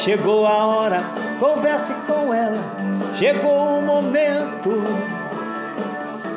[0.00, 1.00] chegou a hora,
[1.38, 2.58] converse com ela.
[3.16, 4.82] Chegou o momento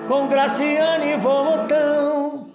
[0.08, 2.48] com Graciane Volotão.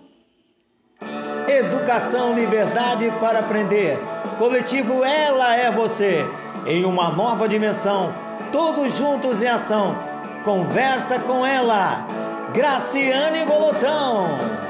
[1.49, 3.99] Educação, liberdade para aprender.
[4.39, 6.27] Coletivo Ela é Você.
[6.67, 8.13] Em uma nova dimensão,
[8.53, 9.97] todos juntos em ação.
[10.45, 12.07] Conversa com ela,
[12.53, 14.68] Graciane Volotão.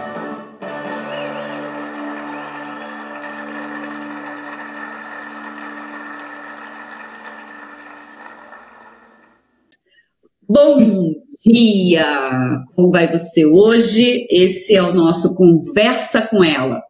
[11.47, 12.65] Dia!
[12.75, 14.27] Como vai você hoje?
[14.31, 16.83] Esse é o nosso Conversa com Ela.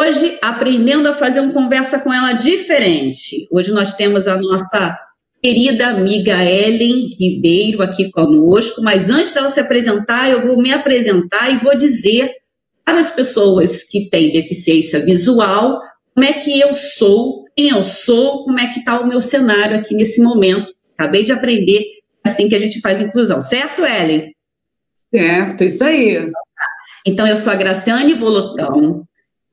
[0.00, 3.46] Hoje, aprendendo a fazer um conversa com ela diferente.
[3.52, 4.98] Hoje nós temos a nossa
[5.42, 11.52] querida amiga Ellen Ribeiro aqui conosco, mas antes dela se apresentar, eu vou me apresentar
[11.52, 12.32] e vou dizer
[12.82, 15.78] para as pessoas que têm deficiência visual
[16.14, 19.76] como é que eu sou, quem eu sou, como é que está o meu cenário
[19.76, 20.72] aqui nesse momento.
[20.96, 21.84] Acabei de aprender
[22.24, 24.34] assim que a gente faz inclusão, certo, Ellen?
[25.12, 26.30] Certo, isso aí.
[27.06, 29.04] Então, eu sou a Graciane Volotão,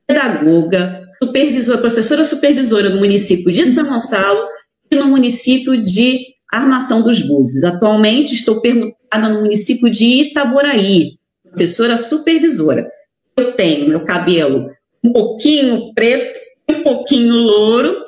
[0.06, 4.48] pedagoga, supervisora, professora supervisora no município de São Gonçalo
[4.92, 7.64] e no município de Armação dos Búzios.
[7.64, 12.90] Atualmente estou permutada no município de Itaboraí, professora supervisora.
[13.36, 14.70] Eu tenho meu cabelo
[15.04, 18.06] um pouquinho preto, um pouquinho louro,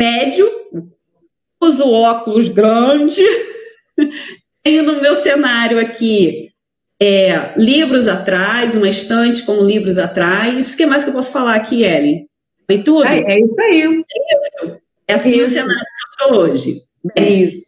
[0.00, 0.48] médio,
[1.60, 3.22] uso óculos grande,
[4.62, 6.50] tenho no meu cenário aqui
[7.00, 10.74] é, livros atrás, uma estante com livros atrás.
[10.74, 12.26] O que mais que eu posso falar aqui, Ellen?
[12.66, 13.06] Foi tudo?
[13.06, 13.82] É, é isso aí.
[13.82, 14.80] É isso.
[15.08, 15.42] É assim isso.
[15.42, 16.82] o cenário que eu estou hoje.
[17.16, 17.66] É isso.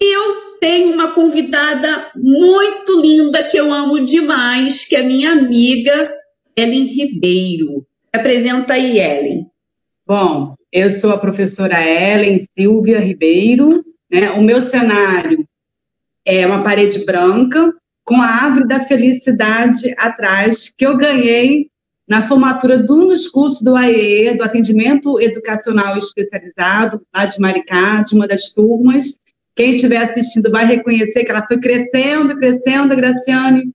[0.00, 6.12] Eu tenho uma convidada muito linda que eu amo demais, que é minha amiga
[6.56, 7.86] Ellen Ribeiro.
[8.12, 9.46] Apresenta aí, Ellen.
[10.06, 13.84] Bom, eu sou a professora Ellen Silvia Ribeiro.
[14.10, 14.30] Né?
[14.30, 15.47] O meu cenário
[16.28, 17.72] é uma parede branca
[18.04, 21.68] com a árvore da felicidade atrás, que eu ganhei
[22.06, 28.02] na formatura de um dos cursos do AEE, do Atendimento Educacional Especializado, lá de Maricá,
[28.02, 29.18] de uma das turmas.
[29.56, 33.72] Quem estiver assistindo vai reconhecer que ela foi crescendo, crescendo, Graciane.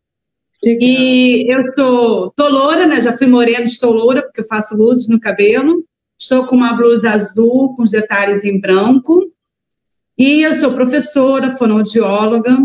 [0.64, 0.90] Legal.
[0.90, 3.02] E eu tô, tô loura, né?
[3.02, 5.84] Já fui morena, estou loura, porque eu faço luzes no cabelo.
[6.20, 9.33] Estou com uma blusa azul, com os detalhes em branco.
[10.26, 12.58] E eu sou professora, fonoaudióloga,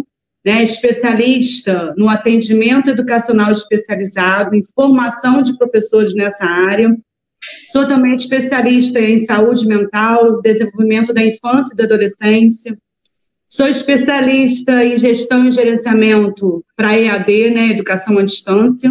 [0.46, 6.96] né, especialista no atendimento educacional especializado, em formação de professores nessa área.
[7.72, 12.78] Sou também especialista em saúde mental, desenvolvimento da infância e da adolescência.
[13.48, 18.88] Sou especialista em gestão e gerenciamento para EAD, né, educação à distância.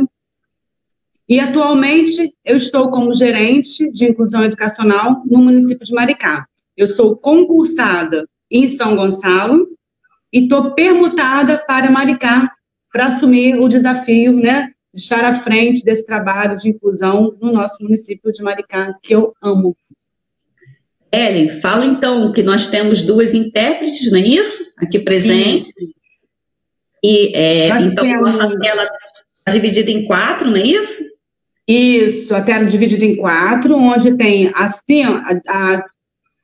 [1.29, 6.45] E atualmente eu estou como gerente de inclusão educacional no município de Maricá.
[6.75, 9.65] Eu sou concursada em São Gonçalo
[10.31, 12.51] e estou permutada para Maricá
[12.91, 17.83] para assumir o desafio, né, de estar à frente desse trabalho de inclusão no nosso
[17.83, 19.75] município de Maricá, que eu amo.
[21.11, 24.73] Ellen, fala então que nós temos duas intérpretes, não é isso?
[24.77, 25.71] Aqui presentes.
[27.03, 28.33] E é, então temos...
[28.33, 31.03] nossa tela está dividida em quatro, não é isso?
[31.67, 35.85] Isso, a tela dividida em quatro, onde tem acima, a, a,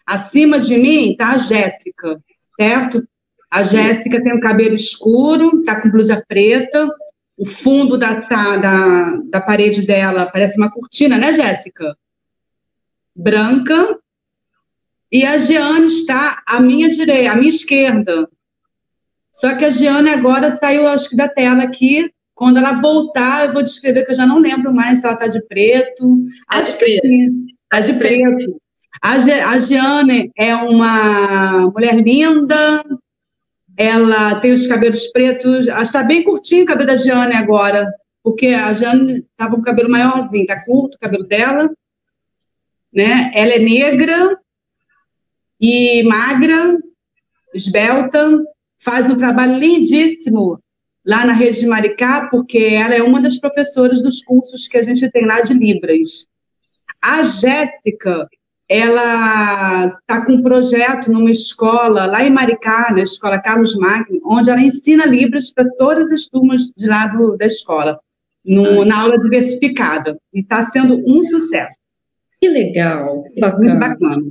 [0.05, 2.19] acima de mim está a Jéssica,
[2.57, 3.07] certo?
[3.49, 6.89] A Jéssica tem o cabelo escuro, tá com blusa preta,
[7.37, 8.13] o fundo da,
[8.57, 11.95] da, da parede dela parece uma cortina, né, Jéssica?
[13.15, 13.99] Branca.
[15.11, 18.27] E a Jeane está à minha direita, à minha esquerda.
[19.31, 22.11] Só que a Jeane agora saiu, acho que, da tela aqui.
[22.33, 25.27] Quando ela voltar, eu vou descrever, que eu já não lembro mais se ela está
[25.27, 26.25] de preto.
[26.49, 27.45] Tá acho que sim.
[27.63, 28.61] Está de preto.
[29.03, 32.81] A, Ge a Jeane é uma mulher linda,
[33.75, 37.93] ela tem os cabelos pretos, está bem curtinho o cabelo da Giane agora,
[38.23, 41.69] porque a Giane estava com o cabelo maiorzinho, está curto o cabelo dela,
[42.93, 43.29] né?
[43.35, 44.39] Ela é negra
[45.59, 46.77] e magra,
[47.53, 48.41] esbelta,
[48.79, 50.57] faz um trabalho lindíssimo
[51.05, 54.83] lá na rede de Maricá, porque ela é uma das professoras dos cursos que a
[54.83, 56.25] gente tem lá de Libras.
[57.01, 58.29] A Jéssica,
[58.73, 64.49] ela está com um projeto numa escola lá em Maricá, na escola Carlos Magno, onde
[64.49, 67.99] ela ensina Libras para todas as turmas de lá do, da escola,
[68.43, 70.17] no, na aula diversificada.
[70.33, 71.77] E está sendo um sucesso.
[72.41, 73.63] Que legal, que bacana.
[73.63, 74.23] Muito bacana.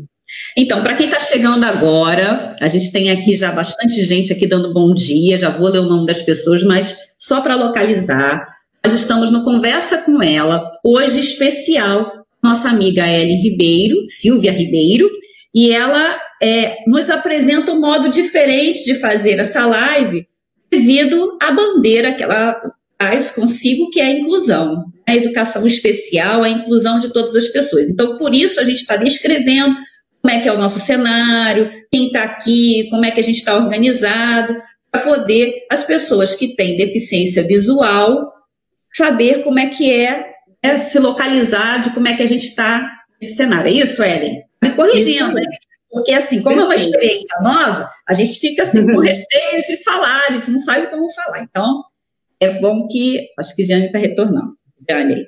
[0.58, 4.74] Então, para quem está chegando agora, a gente tem aqui já bastante gente aqui dando
[4.74, 8.44] bom dia, já vou ler o nome das pessoas, mas só para localizar,
[8.84, 15.08] nós estamos no Conversa com Ela, hoje especial nossa amiga Ellen Ribeiro, Silvia Ribeiro,
[15.54, 20.26] e ela é, nos apresenta um modo diferente de fazer essa live
[20.70, 22.60] devido à bandeira que ela
[22.98, 27.90] traz consigo, que é a inclusão, a educação especial, a inclusão de todas as pessoas.
[27.90, 29.76] Então, por isso, a gente está descrevendo
[30.20, 33.38] como é que é o nosso cenário, quem está aqui, como é que a gente
[33.38, 34.54] está organizado,
[34.90, 38.32] para poder as pessoas que têm deficiência visual
[38.92, 40.31] saber como é que é,
[40.62, 43.68] é se localizar de como é que a gente está nesse cenário.
[43.68, 44.42] É isso, Ellen?
[44.62, 45.44] Me corrigindo, né?
[45.90, 50.22] Porque, assim, como é uma experiência nova, a gente fica assim com receio de falar,
[50.28, 51.42] a gente não sabe como falar.
[51.42, 51.82] Então,
[52.40, 53.28] é bom que.
[53.38, 54.56] Acho que Jane está retornando.
[54.88, 55.26] Jane.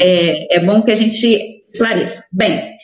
[0.00, 2.26] É, é bom que a gente esclareça.
[2.32, 2.76] Bem,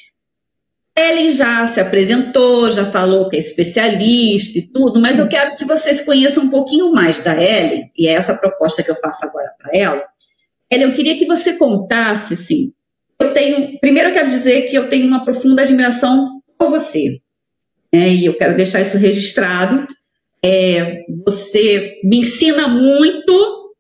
[0.96, 5.64] Ellen já se apresentou, já falou que é especialista e tudo, mas eu quero que
[5.64, 9.52] vocês conheçam um pouquinho mais da Ellen, e é essa proposta que eu faço agora
[9.58, 10.04] para ela.
[10.70, 12.72] Eu queria que você contasse, assim,
[13.20, 17.20] eu tenho, primeiro eu quero dizer que eu tenho uma profunda admiração por você,
[17.93, 19.87] né, e eu quero deixar isso registrado.
[20.44, 23.75] É, você me ensina muito,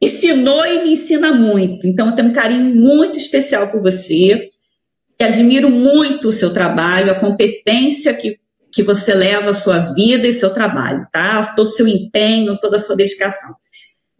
[0.00, 4.48] ensinou e me ensina muito, então eu tenho um carinho muito especial por você
[5.24, 8.38] admiro muito o seu trabalho, a competência que,
[8.72, 11.54] que você leva a sua vida e seu trabalho, tá?
[11.54, 13.54] Todo o seu empenho, toda a sua dedicação.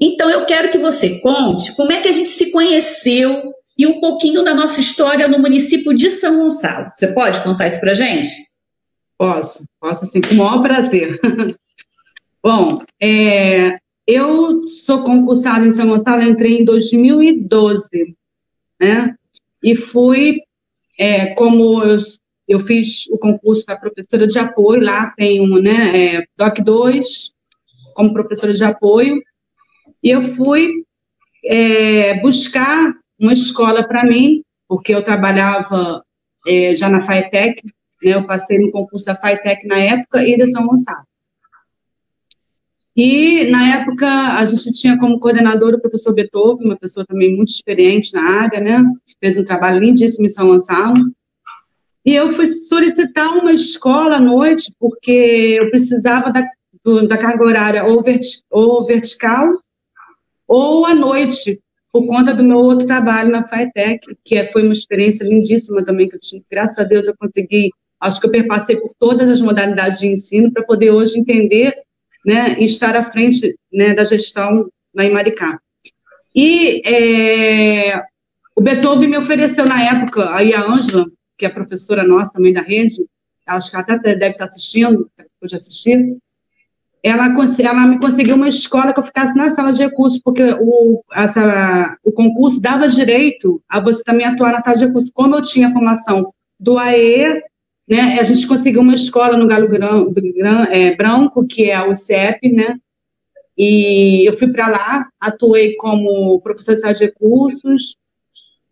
[0.01, 4.01] Então, eu quero que você conte como é que a gente se conheceu e um
[4.01, 6.89] pouquinho da nossa história no município de São Gonçalo.
[6.89, 8.31] Você pode contar isso para gente?
[9.19, 11.19] Posso, posso sim, com o maior prazer.
[12.43, 18.17] Bom, é, eu sou concursada em São Gonçalo, entrei em 2012,
[18.81, 19.15] né?
[19.63, 20.41] E fui
[20.99, 21.97] é, como eu,
[22.49, 27.35] eu fiz o concurso para professora de apoio, lá tenho, né, é, DOC 2,
[27.95, 29.21] como professora de apoio,
[30.03, 30.69] e eu fui
[31.45, 36.03] é, buscar uma escola para mim, porque eu trabalhava
[36.47, 37.73] é, já na FAETEC, né,
[38.03, 41.05] eu passei no concurso da FAETEC na época e da São Gonçalo.
[42.97, 47.51] E, na época, a gente tinha como coordenador o professor Beethoven, uma pessoa também muito
[47.51, 48.83] experiente na área, né?
[49.21, 50.95] Fez um trabalho lindíssimo em São Gonçalo.
[52.07, 56.43] E eu fui solicitar uma escola à noite, porque eu precisava da,
[56.83, 59.51] do, da carga horária ou, verti, ou vertical
[60.47, 61.61] ou à noite,
[61.93, 66.09] por conta do meu outro trabalho na FAETEC, que é, foi uma experiência lindíssima também,
[66.09, 66.45] que eu tive.
[66.51, 67.71] Graças a Deus eu consegui,
[68.01, 71.75] acho que eu perpassei por todas as modalidades de ensino para poder hoje entender
[72.25, 75.59] né, e estar à frente né, da gestão na Imaricá.
[76.35, 78.03] E é,
[78.55, 81.07] o Beethoven me ofereceu na época, aí a Ângela,
[81.39, 83.07] que é professora nossa também da rede,
[83.47, 85.09] acho que até deve estar assistindo,
[85.41, 85.99] pode assistir,
[87.07, 91.05] ela, ela me conseguiu uma escola que eu ficasse na sala de recursos, porque o,
[91.15, 95.13] essa, o concurso dava direito a você também atuar na sala de recursos.
[95.15, 97.27] Como eu tinha formação do AE,
[97.89, 98.19] né?
[98.19, 100.05] A gente conseguiu uma escola no Galo Gran,
[100.37, 102.77] Gran, é, Branco, que é a UCEP, né?
[103.57, 107.97] E eu fui para lá, atuei como professor de recursos.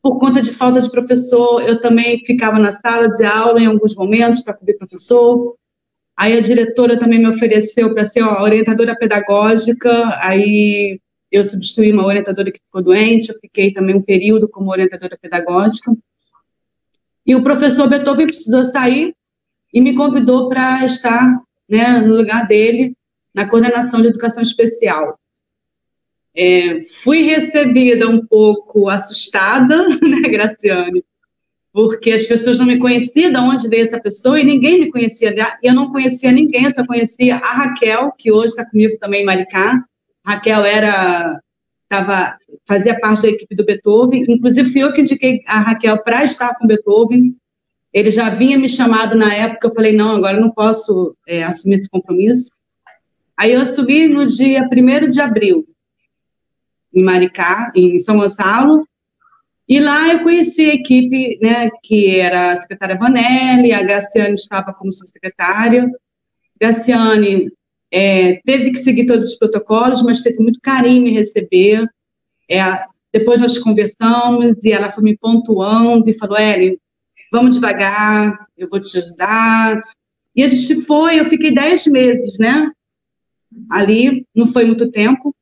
[0.02, 3.94] Por conta de falta de professor, eu também ficava na sala de aula em alguns
[3.94, 5.52] momentos para cobrir professor.
[6.16, 11.00] Aí a diretora também me ofereceu para ser a orientadora pedagógica, aí
[11.30, 15.92] eu substituí uma orientadora que ficou doente, eu fiquei também um período como orientadora pedagógica.
[17.26, 19.14] E o professor Beethoven precisou sair
[19.72, 21.36] e me convidou para estar
[21.68, 22.94] né, no lugar dele
[23.34, 25.18] na coordenação de educação especial.
[26.36, 31.04] É, fui recebida um pouco assustada, né, Graciane?
[31.74, 35.34] Porque as pessoas não me conheciam, de onde veio essa pessoa, e ninguém me conhecia.
[35.60, 39.84] Eu não conhecia ninguém, só conhecia a Raquel, que hoje está comigo também em Maricá.
[40.24, 41.40] Raquel era
[41.88, 46.24] tava, fazia parte da equipe do Beethoven, inclusive fui eu que indiquei a Raquel para
[46.24, 47.36] estar com Beethoven.
[47.92, 51.80] Ele já vinha me chamado na época, eu falei, não, agora não posso é, assumir
[51.80, 52.52] esse compromisso.
[53.36, 55.66] Aí eu assumi no dia 1 de abril,
[56.92, 58.86] em Maricá, em São Gonçalo,
[59.66, 64.74] e lá eu conheci a equipe, né, que era a secretária Vanelli, a Graciane estava
[64.74, 65.90] como secretária.
[66.60, 67.50] Graciane
[67.90, 71.88] é, teve que seguir todos os protocolos, mas teve muito carinho em me receber.
[72.50, 72.60] É,
[73.10, 76.78] depois nós conversamos e ela foi me pontuando e falou: Ellen,
[77.32, 79.82] vamos devagar, eu vou te ajudar.
[80.36, 82.70] E a gente foi, eu fiquei dez meses, né?
[83.70, 85.34] Ali, não foi muito tempo.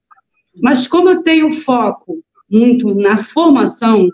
[0.62, 4.08] Mas como eu tenho foco muito na formação,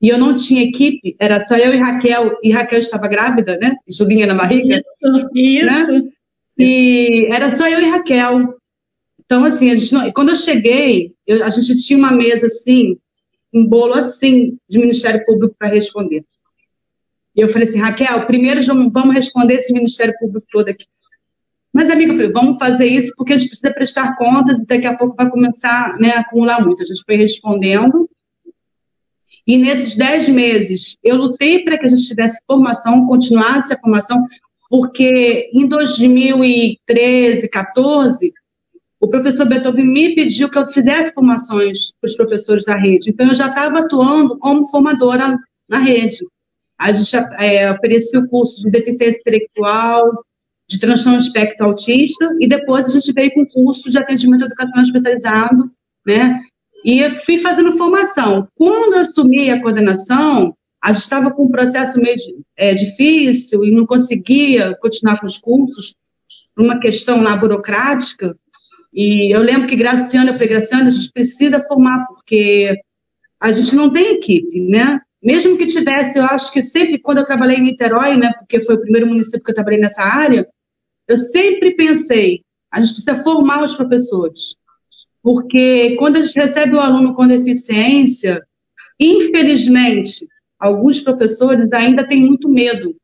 [0.00, 3.74] e eu não tinha equipe, era só eu e Raquel, e Raquel estava grávida, né?
[3.88, 4.76] Julinha na barriga.
[4.76, 5.92] Isso, isso.
[5.92, 6.10] Né?
[6.58, 8.54] E era só eu e Raquel.
[9.24, 12.96] Então, assim, a gente não, quando eu cheguei, eu, a gente tinha uma mesa assim,
[13.52, 16.24] um bolo assim, de Ministério Público para responder.
[17.34, 18.60] E eu falei assim, Raquel, primeiro
[18.92, 20.86] vamos responder esse Ministério Público todo aqui.
[21.72, 25.16] Mas, falei, vamos fazer isso porque a gente precisa prestar contas e daqui a pouco
[25.16, 26.82] vai começar né, a acumular muito.
[26.82, 28.08] A gente foi respondendo.
[29.46, 34.26] E nesses dez meses, eu lutei para que a gente tivesse formação, continuasse a formação,
[34.68, 38.32] porque em 2013, 14,
[39.00, 43.10] o professor Beethoven me pediu que eu fizesse formações para os professores da rede.
[43.10, 46.18] Então, eu já estava atuando como formadora na rede.
[46.78, 50.24] A gente é, oferecia o curso de deficiência intelectual,
[50.68, 54.82] de transtorno de espectro autista, e depois a gente veio com curso de atendimento educacional
[54.82, 55.70] especializado,
[56.06, 56.40] né?
[56.84, 58.46] E fui fazendo formação.
[58.54, 62.16] Quando assumi a coordenação, a gente estava com um processo meio
[62.56, 65.96] é, difícil e não conseguia continuar com os cursos,
[66.54, 68.36] por uma questão lá burocrática.
[68.92, 72.78] E eu lembro que Graciana, eu falei, Graciana, a gente precisa formar, porque
[73.40, 75.00] a gente não tem equipe, né?
[75.22, 78.76] Mesmo que tivesse, eu acho que sempre, quando eu trabalhei em Niterói, né, porque foi
[78.76, 80.46] o primeiro município que eu trabalhei nessa área,
[81.08, 84.56] eu sempre pensei, a gente precisa formar os professores.
[85.22, 88.42] Porque quando a gente recebe o aluno com deficiência,
[89.00, 90.26] infelizmente,
[90.58, 92.94] alguns professores ainda têm muito medo.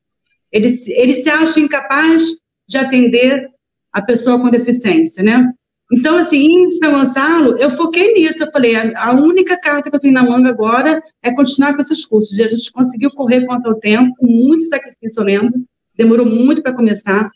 [0.53, 3.49] Eles, eles se acham incapazes de atender
[3.93, 5.51] a pessoa com deficiência, né?
[5.93, 8.43] Então, assim, em São Gonçalo, eu foquei nisso.
[8.43, 12.05] Eu falei, a, única carta que eu tenho na manga agora é continuar com esses
[12.05, 12.39] cursos.
[12.39, 15.53] E a gente conseguiu correr contra o tempo, com muito sacrifício, eu lembro.
[15.97, 17.31] Demorou muito para começar.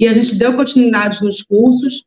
[0.00, 2.06] E a gente deu continuidade nos cursos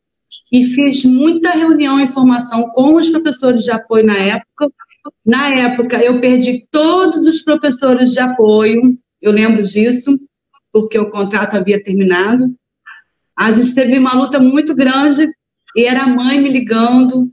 [0.52, 4.74] e fiz muita reunião e formação com os professores de apoio na época.
[5.24, 10.18] Na época, eu perdi todos os professores de apoio, eu lembro disso,
[10.72, 12.56] porque o contrato havia terminado.
[13.38, 15.30] A gente teve uma luta muito grande
[15.76, 17.32] e era a mãe me ligando.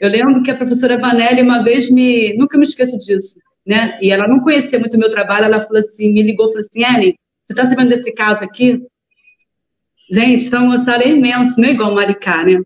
[0.00, 3.36] Eu lembro que a professora Vanelli uma vez me, nunca me esqueço disso,
[3.66, 3.98] né?
[4.00, 6.84] E ela não conhecia muito o meu trabalho, ela falou assim, me ligou, falou assim,
[6.84, 7.14] Ellen,
[7.46, 8.80] você está sabendo desse caso aqui?
[10.10, 12.60] Gente, São Gonçalo é imenso, não é igual Maricá, né?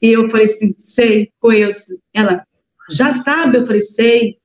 [0.00, 1.98] E eu falei assim, sei, conheço.
[2.14, 2.44] Ela,
[2.90, 3.58] já sabe?
[3.58, 4.36] Eu falei, sei.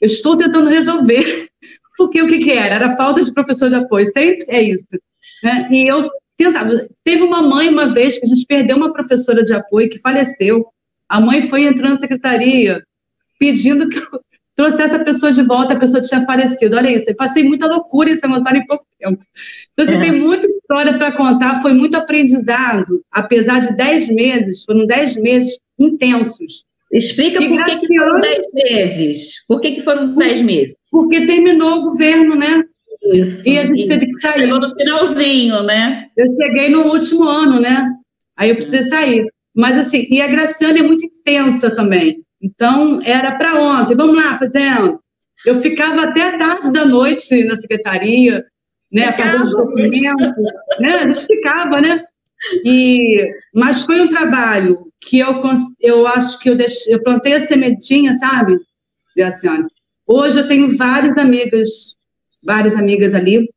[0.00, 1.48] Eu estou tentando resolver.
[1.96, 2.76] Porque o que, que era?
[2.76, 4.86] Era falta de professor de apoio, sempre é isso.
[5.42, 5.68] Né?
[5.72, 6.88] E eu tentava.
[7.02, 10.66] Teve uma mãe uma vez que a gente perdeu uma professora de apoio que faleceu.
[11.08, 12.84] A mãe foi entrando na secretaria
[13.38, 14.20] pedindo que eu
[14.58, 16.76] trouxesse a pessoa de volta, a pessoa tinha falecido.
[16.76, 19.22] Olha isso, eu passei muita loucura em São Gonçalo em pouco tempo.
[19.72, 20.00] Então, assim, é.
[20.00, 25.60] tem muita história para contar, foi muito aprendizado, apesar de dez meses, foram dez meses
[25.78, 26.64] intensos.
[26.92, 29.44] Explica e por que, que foram dez meses.
[29.46, 30.74] Por que, que foram dez meses?
[30.90, 32.64] Porque terminou o governo, né?
[33.14, 33.88] Isso, e a gente isso.
[33.88, 34.42] teve que sair.
[34.42, 36.06] Chegou no finalzinho, né?
[36.16, 37.92] Eu cheguei no último ano, né?
[38.36, 39.24] Aí eu precisei sair.
[39.54, 42.24] Mas assim, e a Graciana é muito intensa também.
[42.40, 45.00] Então, era para ontem, vamos lá, fazendo.
[45.44, 48.44] Eu ficava até a tarde da noite na secretaria,
[48.90, 50.28] né, fazendo os documentos,
[50.80, 52.04] né, a gente ficava, né?
[52.64, 52.98] E,
[53.52, 55.40] mas foi um trabalho que eu,
[55.80, 58.58] eu acho que eu, deixei, eu plantei a sementinha, sabe,
[59.16, 59.66] Graciane?
[60.06, 61.98] Hoje eu tenho várias amigas
[62.44, 63.50] várias amigas ali,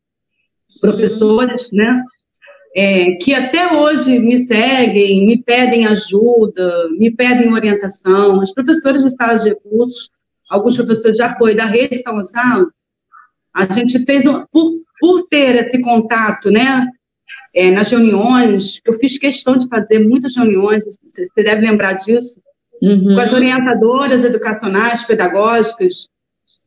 [0.79, 2.03] professoras, né?
[2.73, 8.39] É, que até hoje me seguem, me pedem ajuda, me pedem orientação.
[8.39, 10.09] Os professores de sala de recursos,
[10.49, 12.71] alguns professores de apoio da rede São Gonçalo,
[13.53, 16.87] a gente fez, um, por, por ter esse contato, né,
[17.53, 22.39] é, nas reuniões, eu fiz questão de fazer muitas reuniões, você, você deve lembrar disso,
[22.81, 23.15] uhum.
[23.15, 26.07] com as orientadoras educacionais, pedagógicas,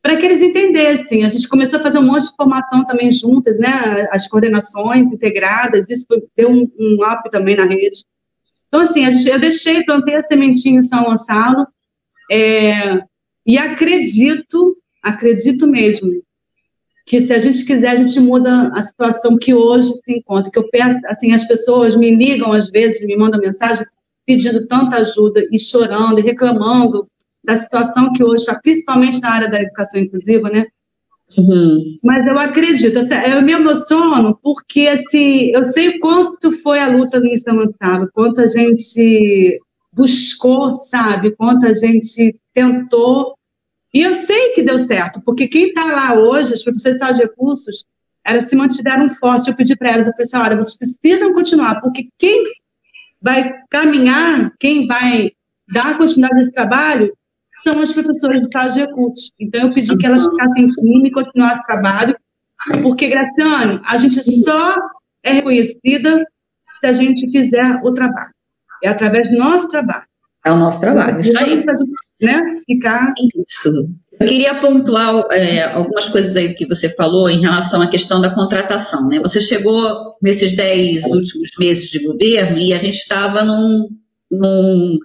[0.05, 1.25] para que eles entendessem.
[1.25, 4.07] A gente começou a fazer um monte de formação também juntas, né?
[4.11, 6.05] As coordenações integradas, isso
[6.37, 8.05] deu um, um up também na rede.
[8.67, 11.65] Então, assim, gente, eu deixei, plantei a sementinha em São Gonçalo,
[12.31, 12.99] é,
[13.47, 16.21] e acredito, acredito mesmo,
[17.07, 20.51] que se a gente quiser, a gente muda a situação que hoje se encontra.
[20.51, 23.83] Que eu peço, assim, as pessoas me ligam às vezes, me mandam mensagem
[24.23, 27.07] pedindo tanta ajuda e chorando e reclamando
[27.45, 30.65] da situação que hoje está, principalmente na área da educação inclusiva, né?
[31.37, 31.97] Uhum.
[32.03, 37.19] Mas eu acredito, assim, eu me emociono porque, assim, eu sei quanto foi a luta
[37.19, 39.59] no São Gonçalo, quanto a gente
[39.91, 43.35] buscou, sabe, quanto a gente tentou,
[43.93, 47.85] e eu sei que deu certo, porque quem está lá hoje, as professores de recursos,
[48.23, 51.79] elas se mantiveram fortes, eu pedi para elas, eu falei assim, olha, vocês precisam continuar,
[51.79, 52.43] porque quem
[53.21, 55.31] vai caminhar, quem vai
[55.71, 57.15] dar continuidade nesse trabalho,
[57.63, 59.31] são as professoras de sala de recursos.
[59.39, 62.17] Então, eu pedi que elas ficassem firmes e continuassem o trabalho,
[62.81, 64.75] porque, Graciano, a gente só
[65.23, 66.25] é reconhecida
[66.79, 68.33] se a gente fizer o trabalho.
[68.83, 70.05] É através do nosso trabalho.
[70.45, 71.63] É o nosso trabalho, isso aí.
[72.21, 72.61] Né?
[72.65, 73.13] Ficar...
[73.47, 73.71] Isso,
[74.19, 78.33] Eu queria pontuar é, algumas coisas aí que você falou em relação à questão da
[78.33, 79.07] contratação.
[79.07, 79.19] Né?
[79.19, 83.89] Você chegou nesses dez últimos meses de governo e a gente estava num,
[84.31, 84.97] num,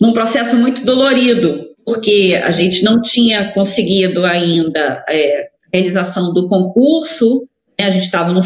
[0.00, 6.48] num processo muito dolorido, porque a gente não tinha conseguido ainda é, a realização do
[6.48, 7.46] concurso,
[7.78, 7.86] né?
[7.86, 8.42] a gente estava no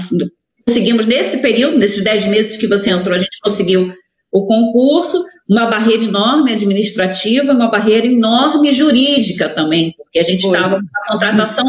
[0.66, 3.94] conseguimos nesse período, nesses dez meses que você entrou, a gente conseguiu
[4.32, 10.76] o concurso, uma barreira enorme administrativa, uma barreira enorme jurídica também, porque a gente estava
[10.80, 11.64] com a contratação,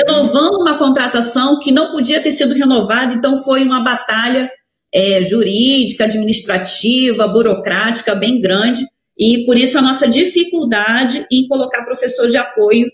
[0.00, 4.48] renovando uma contratação que não podia ter sido renovada, então foi uma batalha
[4.94, 8.86] é, jurídica, administrativa, burocrática bem grande,
[9.18, 12.86] e por isso a nossa dificuldade em colocar professor de apoio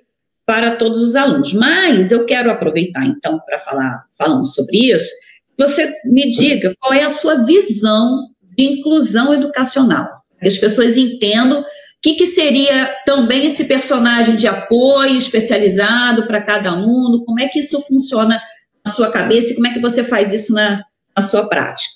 [0.46, 1.52] para todos os alunos.
[1.52, 5.10] Mas eu quero aproveitar então para falar falando sobre isso,
[5.58, 10.08] você me diga qual é a sua visão de inclusão educacional.
[10.40, 11.64] Que as pessoas entendam o
[12.02, 17.60] que, que seria também esse personagem de apoio especializado para cada aluno, como é que
[17.60, 18.40] isso funciona
[18.84, 20.82] na sua cabeça e como é que você faz isso na,
[21.16, 21.94] na sua prática.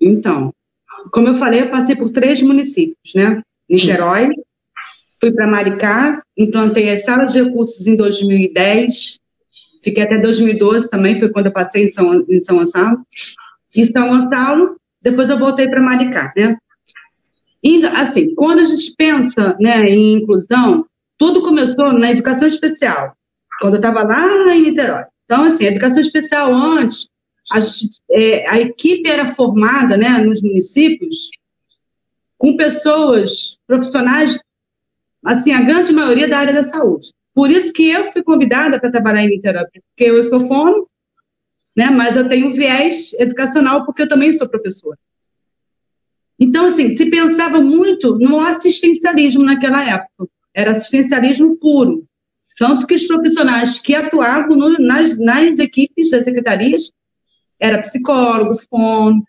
[0.00, 0.50] Então,
[1.12, 3.42] como eu falei, eu passei por três municípios, né?
[3.68, 4.30] Niterói,
[5.20, 9.18] fui para Maricá, implantei as salas de recursos em 2010,
[9.82, 12.98] fiquei até 2012 também, foi quando eu passei em São, em São Gonçalo.
[13.76, 16.56] Em São Gonçalo, depois eu voltei para Maricá, né?
[17.62, 20.84] E, assim, quando a gente pensa né, em inclusão,
[21.16, 23.16] tudo começou na educação especial,
[23.60, 25.04] quando eu estava lá em Niterói.
[25.24, 27.08] Então, assim, a educação especial antes,
[27.52, 27.58] a,
[28.10, 31.30] é, a equipe era formada né, nos municípios
[32.38, 34.40] com pessoas, profissionais,
[35.24, 37.12] assim, a grande maioria da área da saúde.
[37.34, 40.88] Por isso que eu fui convidada para trabalhar em Niterói, porque eu sou fono,
[41.76, 41.90] né?
[41.90, 44.98] Mas eu tenho viés educacional porque eu também sou professora.
[46.38, 50.28] Então, assim, se pensava muito no assistencialismo naquela época.
[50.52, 52.06] Era assistencialismo puro.
[52.56, 56.92] Tanto que os profissionais que atuavam no, nas, nas equipes das secretarias
[57.58, 59.24] era psicólogo, fono.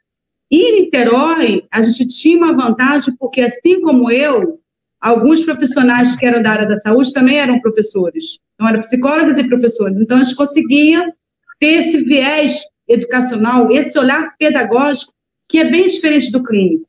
[0.52, 4.60] E em Niterói, a gente tinha uma vantagem, porque assim como eu,
[5.02, 8.40] alguns profissionais que eram da área da saúde também eram professores.
[8.54, 9.98] Então, eram psicólogos e professores.
[9.98, 11.14] Então, a gente conseguia
[11.60, 15.14] ter esse viés educacional, esse olhar pedagógico,
[15.48, 16.88] que é bem diferente do clínico.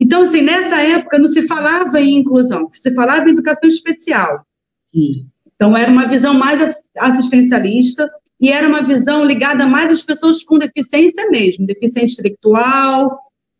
[0.00, 4.44] Então, assim, nessa época não se falava em inclusão, se falava em educação especial.
[4.86, 5.28] Sim.
[5.54, 6.60] Então, era uma visão mais
[6.96, 8.10] assistencialista
[8.42, 13.16] e era uma visão ligada mais às pessoas com deficiência mesmo, deficiente intelectual,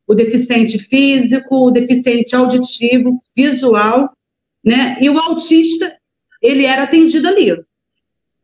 [0.08, 4.10] o deficiente físico, o deficiente auditivo, visual,
[4.64, 4.98] né?
[5.00, 5.92] E o autista,
[6.42, 7.56] ele era atendido ali.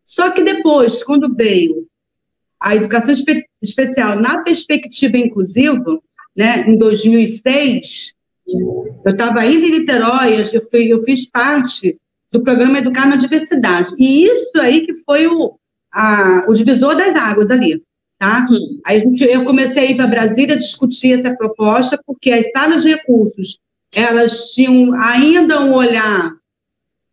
[0.05, 1.89] Só que depois, quando veio
[2.61, 6.01] a educação espe especial na perspectiva inclusiva,
[6.37, 8.15] né, em 2006,
[9.05, 11.99] eu estava ainda em Niterói, eu, fui, eu fiz parte
[12.33, 13.93] do programa Educar na Diversidade.
[13.99, 15.59] E isso aí que foi o,
[15.93, 17.83] a, o divisor das águas ali,
[18.19, 18.47] tá?
[18.51, 18.81] Hum.
[18.85, 22.91] Aí gente, eu comecei a ir para Brasília discutir essa proposta, porque as salas de
[22.91, 23.59] recursos,
[23.95, 26.33] elas tinham ainda um olhar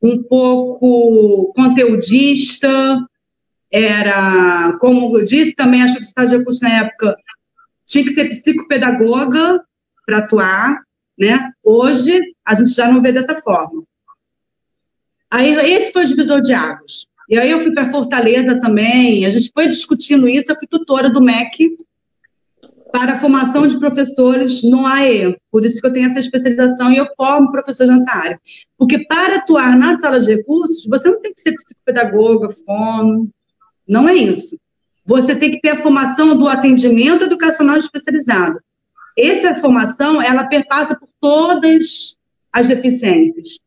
[0.02, 2.98] um pouco conteudista,
[3.72, 7.16] era, como eu disse, também acho que o estado de recursos na época
[7.86, 9.64] tinha que ser psicopedagoga
[10.06, 10.82] para atuar,
[11.18, 11.52] né?
[11.64, 13.84] Hoje a gente já não vê dessa forma.
[15.30, 17.08] Aí esse foi o divisor de águas.
[17.30, 21.10] E aí eu fui para Fortaleza também, a gente foi discutindo isso, eu fui tutora
[21.10, 21.76] do MEC
[22.92, 25.36] para a formação de professores no AE.
[25.52, 28.40] Por isso que eu tenho essa especialização e eu formo professores nessa área.
[28.78, 33.30] Porque para atuar na sala de recursos, você não tem que ser psicopedagoga, fono,
[33.88, 34.58] não é isso.
[35.06, 38.60] Você tem que ter a formação do atendimento educacional especializado.
[39.18, 42.18] Essa formação, ela perpassa por todas
[42.52, 43.60] as deficiências.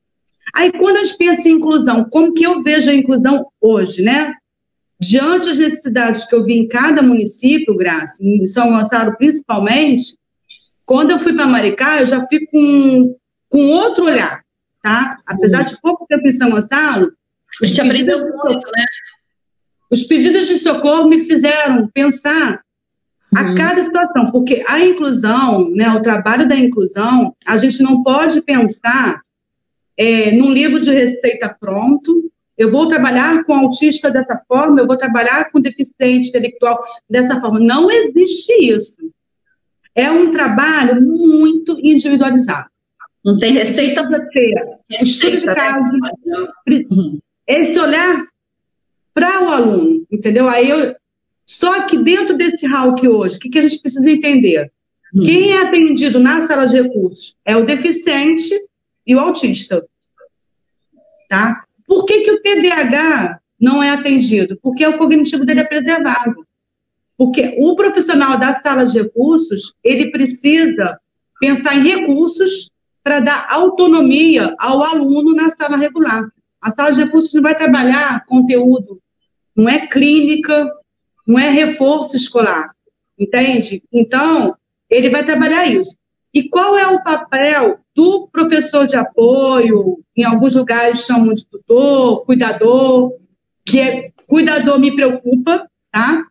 [0.54, 4.34] Aí, quando a gente pensa em inclusão, como que eu vejo a inclusão hoje, né?
[5.00, 10.16] diante das necessidades que eu vi em cada município, Graça, em São Gonçalo principalmente,
[10.84, 13.16] quando eu fui para Maricá, eu já fui com,
[13.48, 14.42] com outro olhar,
[14.82, 15.18] tá?
[15.26, 17.12] Apesar de pouco tempo em São Gonçalo...
[17.62, 18.84] A gente aprendeu muito, né?
[19.90, 22.60] Os pedidos de socorro me fizeram pensar
[23.34, 23.54] a uhum.
[23.54, 29.20] cada situação, porque a inclusão, né, o trabalho da inclusão, a gente não pode pensar
[29.98, 34.96] é, num livro de receita pronto, eu vou trabalhar com autista dessa forma, eu vou
[34.96, 36.80] trabalhar com deficiente intelectual
[37.10, 37.58] dessa forma.
[37.58, 39.10] Não existe isso.
[39.94, 42.68] É um trabalho muito individualizado.
[43.24, 44.54] Não tem receita para ter.
[45.02, 45.54] Estudo de né?
[45.54, 45.92] caso.
[46.68, 47.18] Uhum.
[47.46, 48.24] Esse olhar
[49.12, 50.48] para o aluno, entendeu?
[50.48, 50.94] Aí eu,
[51.44, 54.70] só que dentro desse RAUC hoje, o que, que a gente precisa entender?
[55.14, 55.22] Hum.
[55.24, 58.54] Quem é atendido na sala de recursos é o deficiente
[59.08, 59.82] e o autista.
[61.30, 61.64] Tá?
[61.86, 64.58] Por que, que o TDAH não é atendido?
[64.62, 66.46] Porque o cognitivo dele é preservado.
[67.16, 71.00] Porque o profissional da sala de recursos, ele precisa
[71.40, 72.70] pensar em recursos
[73.02, 76.28] para dar autonomia ao aluno na sala regular.
[76.60, 79.00] A sala de recursos não vai trabalhar conteúdo,
[79.56, 80.70] não é clínica,
[81.26, 82.64] não é reforço escolar,
[83.18, 83.82] entende?
[83.92, 84.54] Então,
[84.90, 85.97] ele vai trabalhar isso.
[86.32, 89.98] E qual é o papel do professor de apoio?
[90.16, 93.12] Em alguns lugares chamam de tutor, cuidador,
[93.64, 96.24] que é cuidador me preocupa, tá?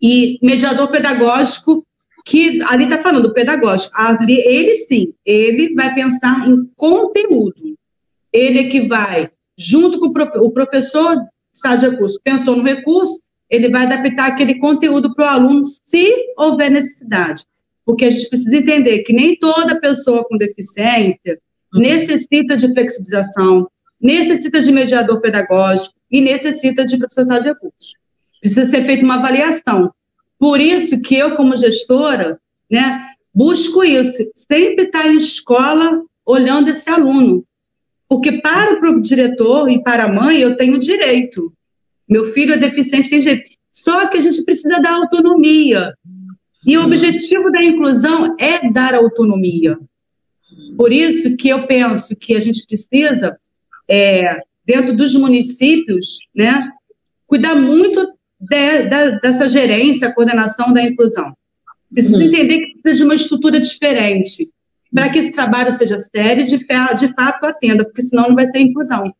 [0.00, 1.86] E mediador pedagógico,
[2.24, 3.92] que ali está falando pedagógico.
[3.96, 7.76] Ali, ele sim, ele vai pensar em conteúdo.
[8.32, 13.18] Ele é que vai, junto com o, professor de estado de recurso, pensou no recurso,
[13.48, 17.44] ele vai adaptar aquele conteúdo para o aluno se houver necessidade.
[17.88, 21.38] Porque a gente precisa entender que nem toda pessoa com deficiência
[21.72, 21.80] uhum.
[21.80, 23.66] necessita de flexibilização,
[23.98, 27.94] necessita de mediador pedagógico e necessita de professor de recursos.
[28.42, 29.90] Precisa ser feita uma avaliação.
[30.38, 32.38] Por isso que eu, como gestora,
[32.70, 37.42] né, busco isso, sempre estar tá em escola olhando esse aluno.
[38.06, 41.50] Porque para o diretor e para a mãe, eu tenho direito.
[42.06, 43.50] Meu filho é deficiente, tem direito.
[43.72, 45.94] Só que a gente precisa dar autonomia.
[46.66, 49.78] E o objetivo da inclusão é dar autonomia.
[50.76, 53.36] Por isso que eu penso que a gente precisa,
[53.88, 56.58] é, dentro dos municípios, né,
[57.26, 61.36] cuidar muito de, de, dessa gerência, coordenação da inclusão.
[61.92, 62.22] Precisa uhum.
[62.22, 64.50] entender que precisa de uma estrutura diferente
[64.92, 68.46] para que esse trabalho seja sério e de, de fato atenda, porque senão não vai
[68.46, 69.12] ser inclusão.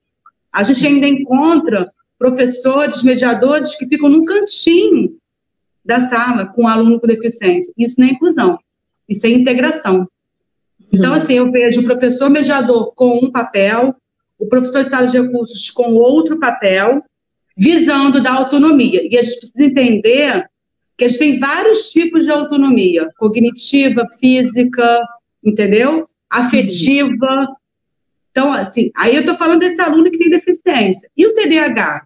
[0.52, 1.82] A gente ainda encontra
[2.18, 5.06] professores, mediadores que ficam num cantinho
[5.84, 7.72] da sala com um aluno com deficiência.
[7.76, 8.58] Isso não é inclusão,
[9.08, 10.06] isso é integração.
[10.92, 11.16] Então, uhum.
[11.16, 13.94] assim, eu vejo o professor mediador com um papel,
[14.38, 17.02] o professor de estado de recursos com outro papel,
[17.56, 19.02] visando da autonomia.
[19.10, 20.46] E a gente precisa entender
[20.96, 25.00] que a gente tem vários tipos de autonomia: cognitiva, física,
[25.44, 26.08] entendeu?
[26.30, 27.48] Afetiva.
[28.30, 31.10] Então, assim, aí eu estou falando desse aluno que tem deficiência.
[31.16, 32.04] E o TDAH?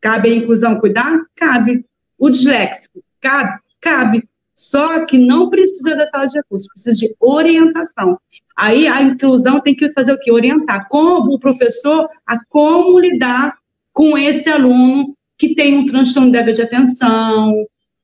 [0.00, 1.18] Cabe a inclusão cuidar?
[1.34, 1.84] Cabe.
[2.18, 3.02] O disléxico?
[3.20, 3.60] Cabe?
[3.80, 4.28] Cabe.
[4.54, 8.18] Só que não precisa da sala de recursos, precisa de orientação.
[8.56, 10.30] Aí a inclusão tem que fazer o quê?
[10.30, 13.56] Orientar como o professor a como lidar
[13.92, 17.54] com esse aluno que tem um transtorno débil de atenção,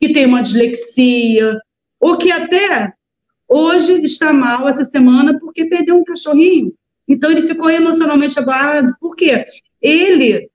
[0.01, 1.59] que tem uma dislexia,
[2.01, 2.93] ou que até
[3.47, 6.71] hoje está mal essa semana porque perdeu um cachorrinho.
[7.07, 8.95] Então ele ficou emocionalmente abalado.
[8.99, 9.45] Por quê?
[9.81, 10.49] Ele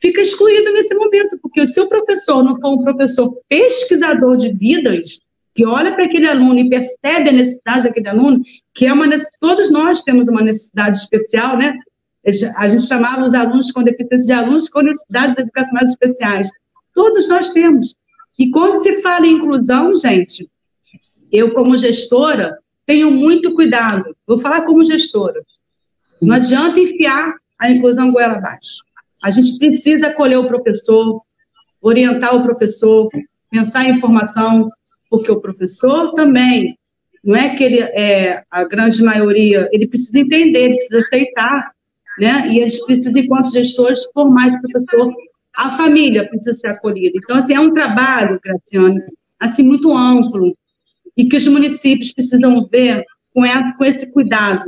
[0.00, 5.20] fica excluído nesse momento, porque se o professor não for um professor pesquisador de vidas,
[5.54, 9.06] que olha para aquele aluno e percebe a necessidade daquele aluno, que é uma
[9.40, 11.76] todos nós temos uma necessidade especial, né?
[12.56, 16.48] A gente chamava os alunos com deficiência de alunos com necessidades educacionais especiais.
[16.94, 17.94] Todos nós temos.
[18.38, 20.48] E quando se fala em inclusão, gente,
[21.32, 22.56] eu, como gestora,
[22.86, 24.16] tenho muito cuidado.
[24.26, 25.42] Vou falar como gestora.
[26.22, 28.84] Não adianta enfiar a inclusão goela abaixo.
[29.22, 31.20] A gente precisa acolher o professor,
[31.80, 33.08] orientar o professor,
[33.50, 34.68] pensar em informação,
[35.10, 36.76] porque o professor também,
[37.24, 41.72] não é que ele é a grande maioria, ele precisa entender, ele precisa aceitar
[42.18, 42.48] né?
[42.48, 45.14] E a gente precisa, enquanto gestores, formar esse professor.
[45.56, 47.16] A família precisa ser acolhida.
[47.16, 49.00] Então, assim, é um trabalho, Graciane,
[49.38, 50.56] assim, muito amplo,
[51.16, 54.66] e que os municípios precisam ver com esse cuidado.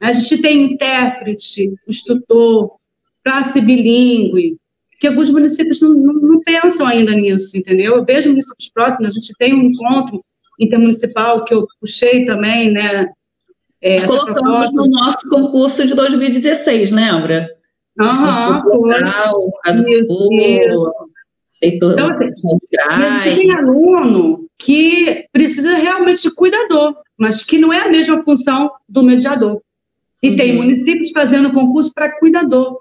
[0.00, 2.76] A gente tem intérprete, instrutor,
[3.24, 4.56] classe bilíngue,
[5.00, 7.96] que alguns municípios não, não, não, pensam ainda nisso, entendeu?
[7.96, 10.22] Eu vejo municípios próximos, a gente tem um encontro
[10.60, 13.08] intermunicipal que eu puxei também, né,
[13.84, 17.50] é, Colocamos no nosso concurso de 2016, lembra?
[18.00, 19.52] Aham, legal,
[21.60, 22.06] então,
[23.06, 28.70] assim, tem aluno que precisa realmente de cuidador, mas que não é a mesma função
[28.88, 29.60] do mediador.
[30.22, 30.36] E uhum.
[30.36, 32.80] tem municípios fazendo concurso para cuidador.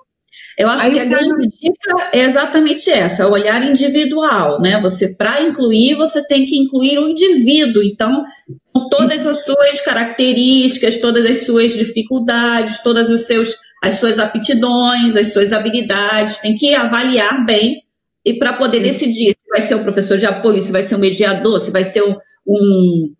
[0.57, 4.79] Eu acho Aí que a grande dica é exatamente essa, o olhar individual, né?
[4.81, 7.83] Você, para incluir, você tem que incluir o indivíduo.
[7.83, 8.23] Então,
[8.71, 15.15] com todas as suas características, todas as suas dificuldades, todas os seus, as suas aptidões,
[15.15, 17.83] as suas habilidades, tem que avaliar bem
[18.25, 20.99] e para poder decidir se vai ser um professor de apoio, se vai ser um
[20.99, 22.15] mediador, se vai ser um,
[22.47, 23.13] um,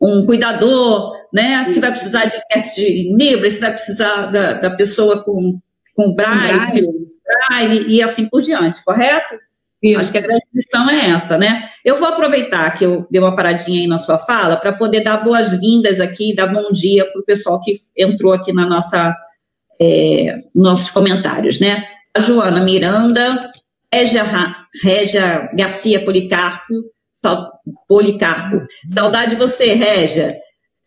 [0.00, 1.64] um cuidador, né?
[1.64, 5.58] Se vai precisar de intérprete livre, se vai precisar da, da pessoa com
[5.94, 6.86] com braille,
[7.24, 9.36] braille e assim por diante, correto?
[9.74, 9.96] Sim.
[9.96, 11.68] Acho que a grande lição é essa, né?
[11.84, 15.18] Eu vou aproveitar que eu dei uma paradinha aí na sua fala para poder dar
[15.18, 19.14] boas-vindas aqui, dar bom dia para o pessoal que entrou aqui na nossa
[19.80, 21.84] é, nossos comentários, né?
[22.16, 23.50] A Joana Miranda,
[23.92, 24.24] Régia,
[24.82, 26.74] Régia Garcia Policarpo,
[27.86, 28.62] Policarpo.
[28.88, 30.34] Saudade de você, Régia.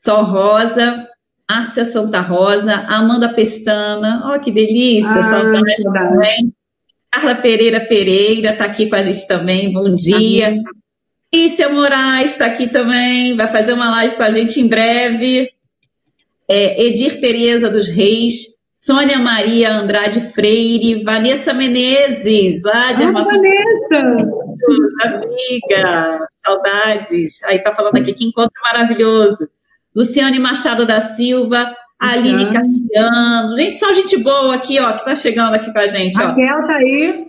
[0.03, 1.06] Sol Rosa,
[1.49, 6.53] Márcia Santa Rosa, Amanda Pestana, ó, oh, que delícia, ah, saudade também.
[7.09, 10.57] Carla Pereira Pereira está aqui com a gente também, bom dia.
[11.33, 15.49] Lícia Moraes está aqui também, vai fazer uma live com a gente em breve.
[16.49, 23.41] É, Edir Tereza dos Reis, Sônia Maria Andrade Freire, Vanessa Menezes, lá de ah, Armação.
[23.41, 24.37] Vanessa!
[25.03, 27.43] Amiga, saudades.
[27.45, 29.49] Aí tá falando aqui que encontro maravilhoso.
[29.97, 32.53] Luciane Machado da Silva, Aline uhum.
[32.53, 33.57] Cassiano.
[33.57, 36.67] Gente, só gente boa aqui, ó, que tá chegando aqui com a gente, Raquel ó.
[36.67, 37.25] tá aí.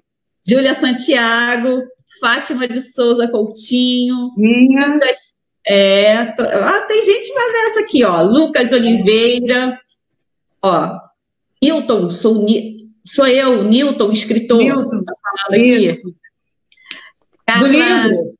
[0.47, 1.83] Júlia Santiago,
[2.21, 4.29] Fátima de Souza Coutinho.
[4.37, 4.89] Minha.
[4.89, 5.35] Lucas,
[5.67, 8.21] é, ah, tem gente mais essa aqui, ó.
[8.21, 9.81] Lucas Oliveira,
[10.63, 10.99] ó.
[11.63, 12.47] Newton, sou,
[13.03, 14.59] sou eu, Newton, escritor.
[14.59, 15.03] Newton.
[15.05, 15.99] Tá falando aqui.
[17.47, 18.35] Carla, do livro.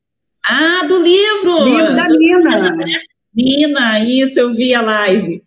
[0.45, 1.63] Ah, do livro.
[1.65, 2.85] Livro da Nina.
[3.35, 5.41] Nina, isso, eu vi a live.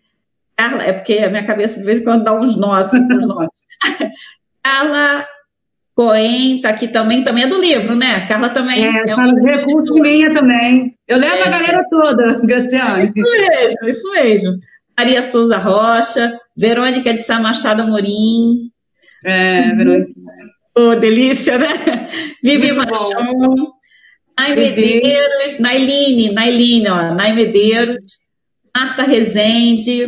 [0.56, 3.26] Carla, é porque a minha cabeça de vez em quando dá uns nós, assim, uns
[3.28, 3.48] nós.
[4.62, 5.26] Carla
[5.94, 8.26] Coen está aqui também, também é do livro, né?
[8.26, 8.84] Carla também.
[8.84, 9.44] É, é um...
[9.44, 10.96] recurso minha também.
[11.06, 11.42] Eu levo é.
[11.42, 13.04] a galera toda, Graciane.
[13.04, 14.52] Isso mesmo, isso mesmo.
[14.98, 18.70] Maria Souza Rocha, Verônica de Sá Machado Amorim.
[19.24, 20.12] É, Verônica.
[20.76, 21.68] Oh, delícia, né?
[22.42, 23.72] Vivi Machon.
[24.38, 28.04] Nai Medeiros, Nailine, Nailine, ó, Nai Medeiros,
[28.74, 30.06] Marta Rezende,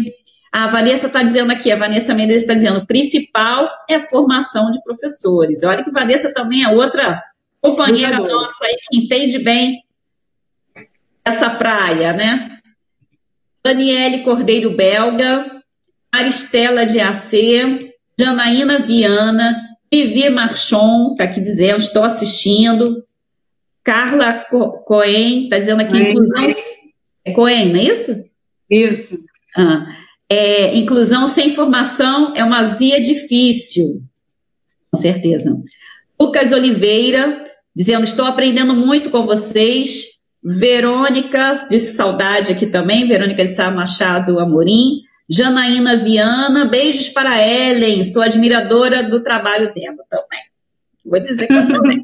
[0.54, 4.80] a Vanessa está dizendo aqui, a Vanessa Mendes está dizendo, principal é a formação de
[4.84, 5.64] professores.
[5.64, 7.20] Olha que Vanessa também é outra
[7.60, 9.82] companheira nossa aí que entende bem
[11.24, 12.58] essa praia, né?
[13.64, 15.60] Daniele Cordeiro Belga,
[16.14, 19.60] Maristela de AC, Janaína Viana,
[19.92, 23.04] Vivi Marchon, está aqui dizendo, estou assistindo.
[23.84, 24.46] Carla
[24.86, 26.46] Coen, está dizendo aqui, inclusão.
[27.24, 28.30] É Coen, não é isso?
[28.70, 29.18] Isso.
[29.56, 29.86] Ah,
[30.28, 34.02] é, inclusão sem formação é uma via difícil.
[34.90, 35.54] Com certeza.
[36.18, 37.44] Lucas Oliveira,
[37.76, 40.14] dizendo: estou aprendendo muito com vocês.
[40.46, 45.00] Verônica, disse saudade aqui também, Verônica de Sá Machado Amorim.
[45.28, 50.40] Janaína Viana, beijos para Ellen, sou admiradora do trabalho dela também.
[51.04, 52.02] Vou dizer que eu também.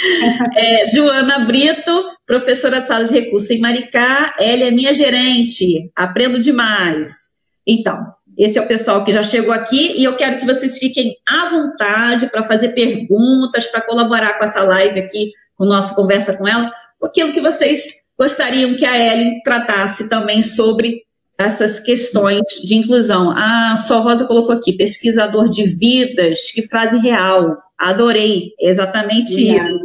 [0.56, 6.40] é, Joana Brito, professora de sala de recursos em Maricá, ela é minha gerente, aprendo
[6.40, 7.38] demais.
[7.66, 7.98] Então,
[8.38, 11.50] esse é o pessoal que já chegou aqui e eu quero que vocês fiquem à
[11.50, 16.70] vontade para fazer perguntas, para colaborar com essa live aqui, com nossa conversa com ela,
[17.02, 21.02] aquilo que vocês gostariam que a Ellen tratasse também sobre
[21.38, 23.30] essas questões de inclusão.
[23.30, 27.56] A Sol Rosa colocou aqui, pesquisador de vidas, que frase real.
[27.78, 29.78] Adorei, exatamente isso.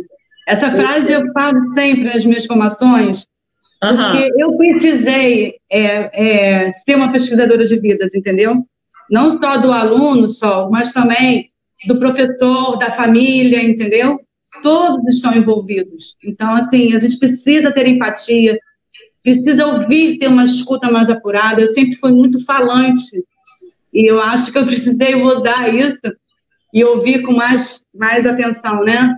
[0.48, 3.28] Essa frase eu falo sempre nas minhas formações,
[3.84, 3.96] uhum.
[3.96, 8.66] porque eu precisei é, é, ser uma pesquisadora de vidas, entendeu?
[9.10, 11.50] Não só do aluno, só, mas também
[11.88, 14.20] do professor, da família, entendeu?
[14.62, 16.16] Todos estão envolvidos.
[16.24, 18.58] Então, assim, a gente precisa ter empatia,
[19.24, 21.62] precisa ouvir, ter uma escuta mais apurada.
[21.62, 23.24] Eu sempre fui muito falante
[23.94, 26.14] e eu acho que eu precisei mudar isso
[26.74, 29.16] e ouvir com mais, mais atenção, né?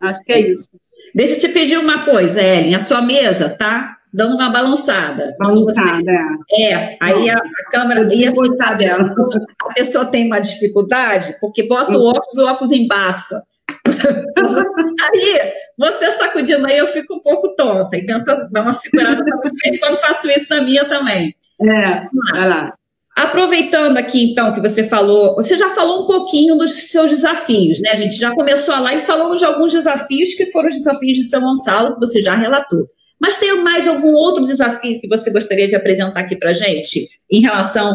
[0.00, 0.68] Acho que é isso.
[1.14, 2.74] Deixa eu te pedir uma coisa, Ellen.
[2.74, 5.34] A sua mesa tá dando uma balançada.
[5.38, 6.10] Balançada,
[6.50, 6.72] é.
[6.72, 8.12] É, aí a, a câmera...
[8.12, 9.14] E assim, a, pessoa,
[9.62, 13.42] a pessoa tem uma dificuldade, porque bota o óculos, o óculos embaça.
[13.88, 19.24] Aí, você sacudindo aí, eu fico um pouco tonta e tenta dar uma segurada.
[19.80, 21.34] quando faço isso na minha também.
[21.60, 22.74] É, vai lá.
[23.16, 27.90] Aproveitando aqui, então, que você falou, você já falou um pouquinho dos seus desafios, né?
[27.90, 31.24] A gente já começou a live falando de alguns desafios que foram os desafios de
[31.24, 32.86] São Gonçalo, que você já relatou.
[33.20, 37.40] Mas tem mais algum outro desafio que você gostaria de apresentar aqui para gente, em
[37.40, 37.94] relação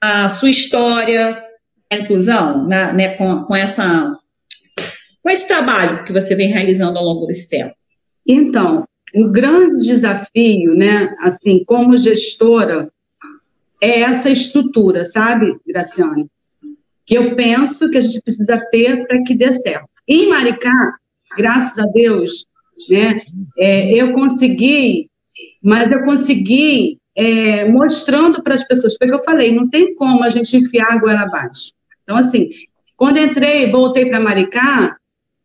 [0.00, 1.42] à sua história,
[1.90, 4.14] à inclusão, né, né, com, com, essa,
[5.28, 7.74] com esse trabalho que você vem realizando ao longo desse tempo?
[8.26, 12.88] Então, um grande desafio, né, assim, como gestora,
[13.82, 16.30] é essa estrutura, sabe, Graciane?
[17.04, 19.84] Que eu penso que a gente precisa ter para que dê certo.
[20.08, 20.94] Em Maricá,
[21.36, 22.46] graças a Deus,
[22.88, 23.20] né,
[23.58, 25.10] é, eu consegui,
[25.62, 30.30] mas eu consegui é, mostrando para as pessoas, porque eu falei, não tem como a
[30.30, 31.72] gente enfiar a goela abaixo.
[32.02, 32.48] Então, assim,
[32.96, 34.96] quando entrei, voltei para Maricá,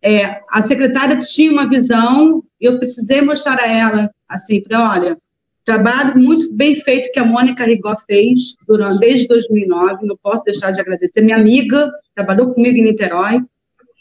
[0.03, 5.17] é, a secretária tinha uma visão, eu precisei mostrar a ela, assim, falei, olha,
[5.63, 10.71] trabalho muito bem feito que a Mônica Rigó fez durante, desde 2009, não posso deixar
[10.71, 11.21] de agradecer.
[11.21, 13.41] Minha amiga trabalhou comigo em Niterói,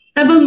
[0.09, 0.41] estava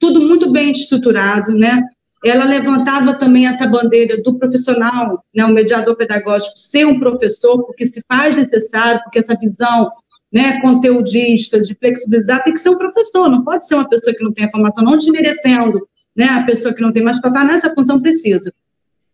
[0.00, 1.82] tudo muito bem estruturado, né?
[2.24, 7.86] Ela levantava também essa bandeira do profissional, né, o mediador pedagógico, ser um professor, porque
[7.86, 9.88] se faz necessário, porque essa visão
[10.36, 14.22] né, conteudista, de flexibilizar, tem que ser um professor, não pode ser uma pessoa que
[14.22, 17.44] não tem a formação, não desmerecendo né, a pessoa que não tem mais para estar
[17.46, 18.52] nessa função precisa.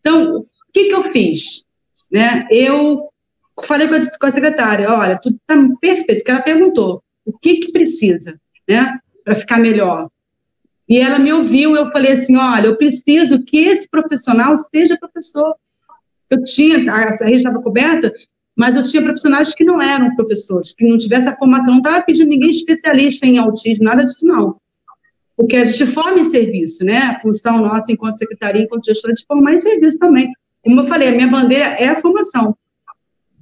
[0.00, 1.64] Então, o que, que eu fiz?
[2.10, 3.08] Né, eu
[3.64, 7.58] falei com a, com a secretária, olha, tudo está perfeito, que ela perguntou, o que
[7.58, 8.34] que precisa,
[8.68, 10.08] né, para ficar melhor?
[10.88, 15.54] E ela me ouviu, eu falei assim, olha, eu preciso que esse profissional seja professor.
[16.28, 18.12] Eu tinha, a rede estava coberta,
[18.56, 22.02] mas eu tinha profissionais que não eram professores, que não tivessem a formação, não estava
[22.02, 24.56] pedindo ninguém especialista em autismo, nada disso não.
[25.36, 26.98] Porque a gente forma em serviço, né?
[26.98, 30.30] A função nossa enquanto secretaria, enquanto gestora, de formar em serviço também.
[30.62, 32.56] Como eu falei, a minha bandeira é a formação.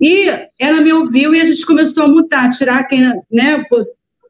[0.00, 3.62] E ela me ouviu e a gente começou a mutar, tirar quem, né,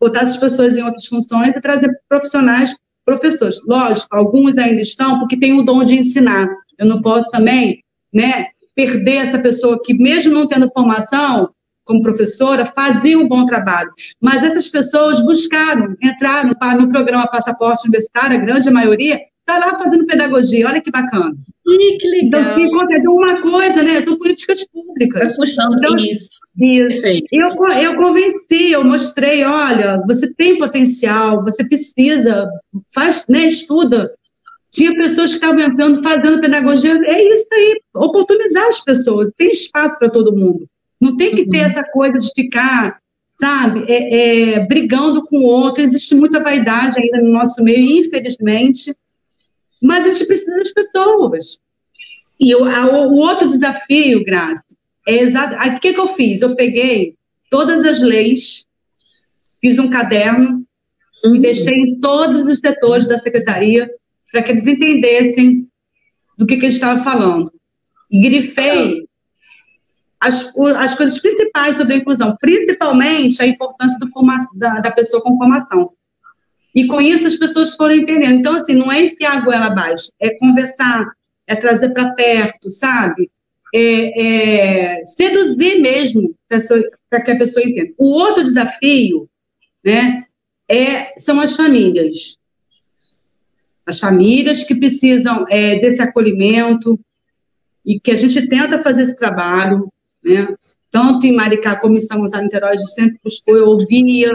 [0.00, 3.60] botar essas pessoas em outras funções e trazer profissionais, professores.
[3.64, 6.48] Lógico, alguns ainda estão porque têm o dom de ensinar.
[6.78, 8.46] Eu não posso também, né,
[8.80, 11.50] perder essa pessoa que, mesmo não tendo formação
[11.84, 13.90] como professora, fazia um bom trabalho.
[14.20, 19.76] Mas essas pessoas buscaram entrar no, no programa Passaporte Universitário, a grande maioria, está lá
[19.76, 21.34] fazendo pedagogia, olha que bacana.
[21.66, 22.58] Ih, que legal.
[22.58, 24.00] Então, então uma coisa, né?
[24.02, 25.36] São políticas públicas.
[25.36, 26.40] Vai puxando então, isso.
[26.58, 27.06] Isso.
[27.32, 27.48] Eu,
[27.82, 32.48] eu convenci, eu mostrei, olha, você tem potencial, você precisa,
[32.94, 34.10] faz, né, estuda,
[34.70, 36.96] tinha pessoas que estavam entrando, fazendo pedagogia.
[37.04, 39.30] É isso aí, oportunizar as pessoas.
[39.36, 40.68] Tem espaço para todo mundo.
[41.00, 41.64] Não tem que ter uhum.
[41.64, 42.98] essa coisa de ficar,
[43.40, 45.82] sabe, é, é, brigando com o outro.
[45.82, 48.92] Existe muita vaidade ainda no nosso meio, infelizmente.
[49.82, 51.58] Mas a gente precisa das pessoas.
[52.38, 54.64] E o, a, o outro desafio, Graça,
[55.06, 55.56] é exato.
[55.56, 56.42] O que, que eu fiz?
[56.42, 57.16] Eu peguei
[57.50, 58.66] todas as leis,
[59.60, 60.64] fiz um caderno
[61.24, 61.34] uhum.
[61.34, 63.90] e deixei em todos os setores da secretaria
[64.30, 65.68] para que eles entendessem
[66.38, 67.52] do que, que gente estava falando.
[68.10, 69.04] E grifei
[70.20, 75.22] as, as coisas principais sobre a inclusão, principalmente a importância do forma, da, da pessoa
[75.22, 75.92] com formação.
[76.74, 78.38] E com isso as pessoas foram entendendo.
[78.38, 81.04] Então, assim, não é enfiar a goela abaixo, é conversar,
[81.46, 83.30] é trazer para perto, sabe?
[83.74, 86.34] É, é seduzir mesmo
[87.08, 87.92] para que a pessoa entenda.
[87.98, 89.28] O outro desafio,
[89.84, 90.24] né,
[90.68, 92.36] é, são as famílias
[93.86, 96.98] as famílias que precisam é, desse acolhimento
[97.84, 99.90] e que a gente tenta fazer esse trabalho,
[100.22, 100.54] né?
[100.90, 104.32] Tanto em Maricá como em São Gonçalo Niterói, a gente sempre buscou, eu ouvia,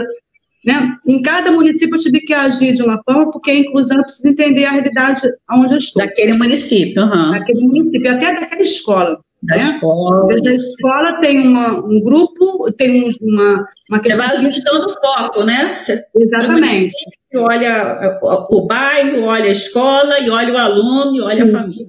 [0.66, 0.96] né?
[1.06, 4.64] Em cada município eu tive que agir de uma forma, porque a inclusão precisa entender
[4.64, 6.04] a realidade onde eu estou.
[6.04, 7.30] Daquele município, uhum.
[7.30, 9.16] Daquele município, até daquela escola.
[9.44, 9.62] Da né?
[9.62, 10.42] escola.
[10.42, 14.02] Da escola tem uma, um grupo, tem uma, uma.
[14.02, 15.72] Você vai ajustando o foco, né?
[15.72, 16.96] Você, Exatamente.
[17.36, 21.86] Olha o, o bairro, olha a escola, e olha o aluno, e olha a família.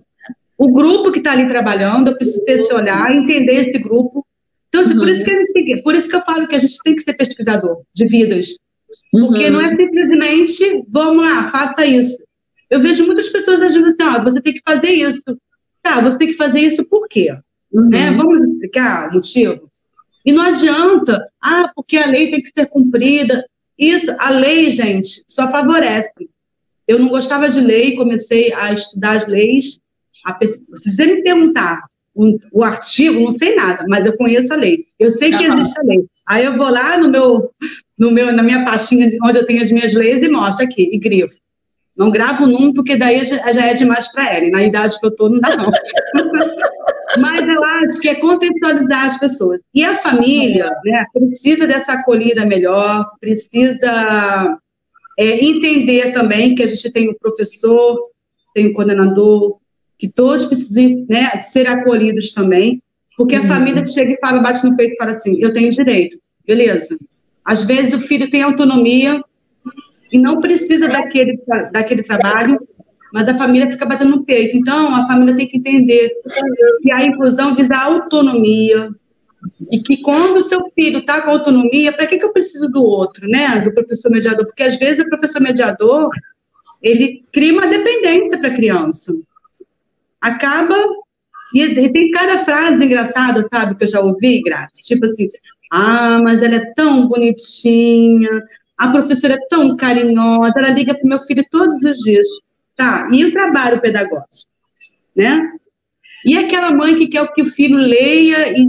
[0.55, 4.23] O grupo que está ali trabalhando, eu preciso ter esse olhar, entender esse grupo.
[4.67, 4.99] Então, assim, uhum.
[4.99, 7.75] por, isso que por isso que eu falo que a gente tem que ser pesquisador
[7.95, 8.49] de vidas
[9.11, 9.51] porque uhum.
[9.53, 12.17] não é simplesmente, vamos lá, faça isso.
[12.69, 15.23] Eu vejo muitas pessoas agindo assim, ó, você tem que fazer isso.
[15.81, 17.35] Tá, você tem que fazer isso por quê?
[17.71, 17.89] Uhum.
[17.89, 18.11] Né?
[18.11, 19.69] Vamos explicar o motivo?
[20.25, 23.45] E não adianta, ah, porque a lei tem que ser cumprida.
[23.77, 26.11] Isso, a lei, gente, só favorece.
[26.87, 29.79] Eu não gostava de lei, comecei a estudar as leis.
[30.25, 31.81] A, se você me perguntar
[32.13, 34.87] o, o, artigo, não sei nada, mas eu conheço a lei.
[34.99, 36.05] Eu sei que existe a lei.
[36.27, 37.51] Aí eu vou lá no meu,
[37.97, 40.99] no meu, na minha pastinha onde eu tenho as minhas leis e mostro aqui, e
[40.99, 41.39] grifo.
[41.97, 44.45] Não gravo num, porque daí já, é demais para ela.
[44.45, 45.71] E na idade que eu estou, não dá, não.
[47.19, 49.61] Mas eu acho que é contextualizar as pessoas.
[49.73, 54.59] E a família né, precisa dessa acolhida melhor, precisa
[55.17, 57.99] é, entender também que a gente tem o professor,
[58.53, 59.57] tem o coordenador,
[59.97, 62.73] que todos precisam né, ser acolhidos também,
[63.15, 63.47] porque a uhum.
[63.47, 66.95] família chega e fala, bate no peito e fala assim, eu tenho direito, beleza.
[67.47, 69.23] Às vezes o filho tem autonomia
[70.11, 71.35] e não precisa daquele,
[71.71, 72.59] daquele trabalho,
[73.13, 74.57] mas a família fica batendo no peito.
[74.57, 76.11] Então, a família tem que entender
[76.81, 78.91] que a inclusão visa a autonomia,
[79.71, 82.83] e que quando o seu filho está com autonomia, para que, que eu preciso do
[82.83, 83.59] outro, né?
[83.59, 84.45] Do professor mediador?
[84.45, 86.09] Porque às vezes o professor mediador
[86.81, 89.11] ele cria uma dependência para a criança.
[90.19, 90.75] Acaba.
[91.53, 94.73] E tem cada frase engraçada, sabe, que eu já ouvi, Graça?
[94.83, 95.25] Tipo assim,
[95.71, 98.43] ah, mas ela é tão bonitinha,
[98.77, 102.27] a professora é tão carinhosa, ela liga para meu filho todos os dias.
[102.75, 104.51] Tá, e o trabalho pedagógico,
[105.15, 105.51] né?
[106.23, 108.65] E aquela mãe que quer que o filho leia e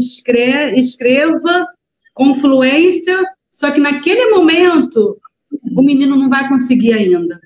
[0.80, 1.66] escreva
[2.14, 3.22] com fluência,
[3.52, 5.18] só que naquele momento
[5.76, 7.38] o menino não vai conseguir ainda.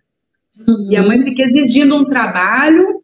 [0.89, 3.03] E a mãe fica exigindo um trabalho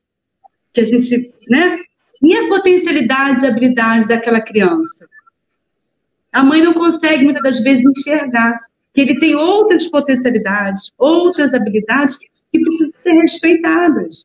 [0.73, 1.77] que a gente, né?
[2.23, 5.09] E a potencialidade e habilidade daquela criança?
[6.33, 8.59] A mãe não consegue, muitas das vezes, enxergar
[8.93, 14.25] que ele tem outras potencialidades, outras habilidades que precisam ser respeitadas.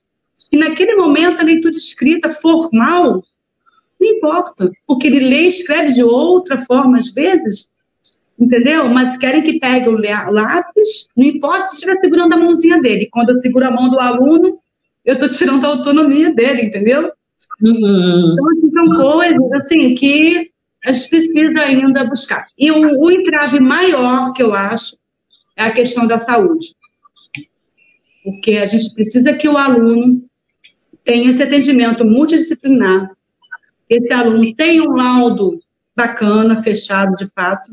[0.52, 3.24] E naquele momento, a leitura escrita formal
[4.04, 7.70] não importa, porque ele lê e escreve de outra forma, às vezes,
[8.38, 8.90] entendeu?
[8.90, 13.08] Mas querem que pegue o lápis, não importa se estiver segurando a mãozinha dele.
[13.12, 14.60] Quando eu seguro a mão do aluno,
[15.06, 17.12] eu estou tirando a autonomia dele, entendeu?
[17.62, 18.34] Uhum.
[18.34, 20.50] Então, assim, são coisas assim que
[20.86, 22.48] a gente precisa ainda buscar.
[22.58, 24.98] E o, o entrave maior que eu acho
[25.56, 26.76] é a questão da saúde.
[28.24, 30.24] Porque a gente precisa que o aluno
[31.04, 33.10] tenha esse atendimento multidisciplinar,
[33.90, 35.60] esse aluno tenha um laudo
[35.96, 37.72] bacana, fechado de fato.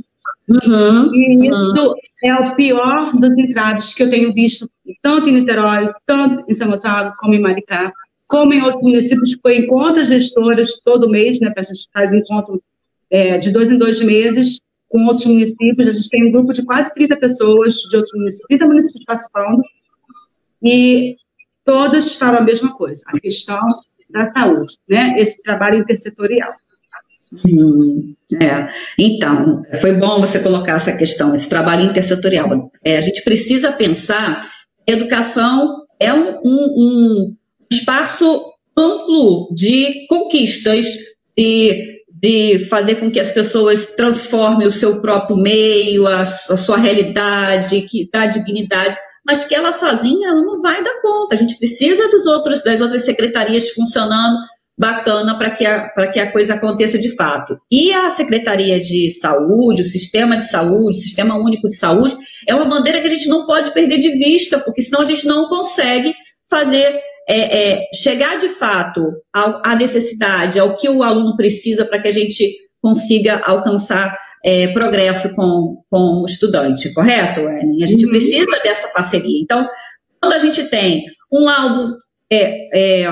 [0.49, 1.95] Uhum, e isso uhum.
[2.25, 4.69] é o pior dos entraves que eu tenho visto,
[5.03, 7.93] tanto em Niterói, tanto em São Gonçalo, como em Maricá,
[8.31, 12.63] como em outros municípios, foi encontro gestoras todo mês, né, a gente faz encontro
[13.11, 16.65] é, de dois em dois meses com outros municípios, a gente tem um grupo de
[16.65, 19.63] quase 30 pessoas de outros municípios, 30 municípios participando,
[20.63, 21.17] e
[21.65, 23.61] todas falam a mesma coisa, a questão
[24.11, 26.51] da saúde, né, esse trabalho intersetorial.
[27.33, 28.69] Hum, é.
[28.99, 32.71] Então, foi bom você colocar essa questão, esse trabalho intersetorial.
[32.85, 34.49] É, a gente precisa pensar
[34.87, 37.37] educação é um, um
[37.73, 38.45] espaço
[38.77, 40.87] amplo de conquistas,
[41.37, 46.77] de, de fazer com que as pessoas transformem o seu próprio meio, a, a sua
[46.77, 51.35] realidade, que dá dignidade, mas que ela sozinha ela não vai dar conta.
[51.35, 54.37] A gente precisa dos outros, das outras secretarias funcionando
[54.79, 57.59] bacana para que, a, que a coisa aconteça de fato.
[57.71, 62.17] E a Secretaria de Saúde, o Sistema de Saúde, o Sistema Único de Saúde,
[62.49, 65.27] é uma bandeira que a gente não pode perder de vista, porque senão a gente
[65.27, 66.15] não consegue
[66.49, 66.99] fazer
[67.31, 72.13] é, é, chegar de fato à necessidade, ao que o aluno precisa para que a
[72.13, 78.11] gente consiga alcançar é, progresso com, com o estudante, correto, A gente uhum.
[78.11, 79.41] precisa dessa parceria.
[79.41, 79.69] Então,
[80.21, 83.09] quando a gente tem um laudo é, é,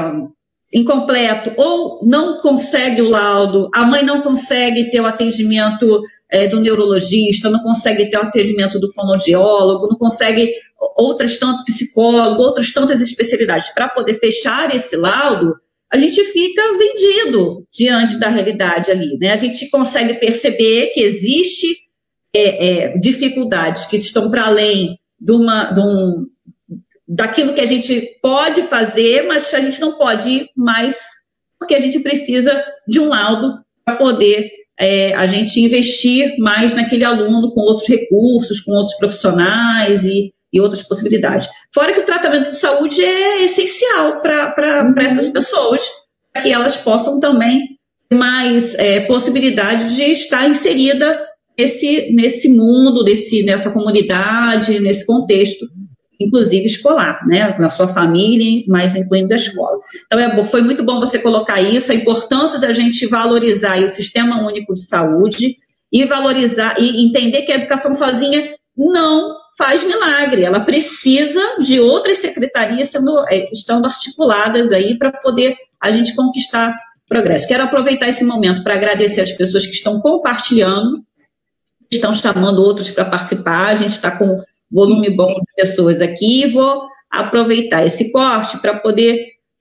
[0.75, 6.61] incompleto ou não consegue o laudo, a mãe não consegue ter o atendimento é, do
[6.61, 10.53] neurologista, não consegue ter o atendimento do fonoaudiólogo, não consegue
[10.97, 15.55] outras tanto psicólogo, outras tantas especialidades para poder fechar esse laudo,
[15.91, 19.33] a gente fica vendido diante da realidade ali, né?
[19.33, 21.67] A gente consegue perceber que existe
[22.35, 26.27] é, é, dificuldades que estão para além de uma, de um,
[27.09, 31.07] daquilo que a gente pode fazer, mas a gente não pode ir mais,
[31.59, 37.05] porque a gente precisa de um laudo para poder é, a gente investir mais naquele
[37.05, 41.49] aluno com outros recursos, com outros profissionais e, e outras possibilidades.
[41.75, 44.95] Fora que o tratamento de saúde é essencial para uhum.
[44.99, 45.83] essas pessoas,
[46.33, 47.79] para que elas possam também
[48.09, 51.27] ter mais é, possibilidade de estar inserida
[51.59, 55.67] nesse, nesse mundo, nesse, nessa comunidade, nesse contexto
[56.21, 59.79] inclusive escolar, né, na sua família, mas incluindo a escola.
[60.07, 64.45] Então, é, foi muito bom você colocar isso, a importância da gente valorizar o Sistema
[64.45, 65.55] Único de Saúde
[65.93, 72.19] e valorizar e entender que a educação sozinha não faz milagre, ela precisa de outras
[72.19, 76.73] secretarias sendo, é, estando articuladas aí para poder a gente conquistar
[77.09, 77.49] progresso.
[77.49, 81.03] Quero aproveitar esse momento para agradecer as pessoas que estão compartilhando,
[81.91, 84.41] estão chamando outros para participar, a gente está com
[84.71, 89.19] volume bom de pessoas aqui, vou aproveitar esse corte para poder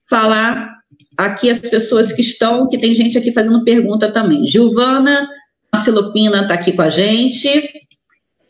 [0.08, 0.68] falar
[1.16, 4.46] aqui as pessoas que estão, que tem gente aqui fazendo pergunta também.
[4.46, 5.26] Gilvana
[5.72, 7.48] Marcelopina está aqui com a gente.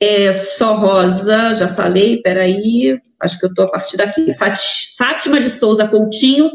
[0.01, 4.29] É, só Rosa, já falei, peraí, acho que eu estou a partir daqui.
[4.97, 6.51] Fátima de Souza Coutinho,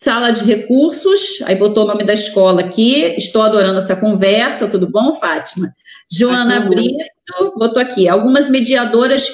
[0.00, 4.90] sala de recursos, aí botou o nome da escola aqui, estou adorando essa conversa, tudo
[4.90, 5.72] bom, Fátima?
[6.10, 6.96] Joana Brito
[7.56, 9.28] botou aqui, algumas mediadoras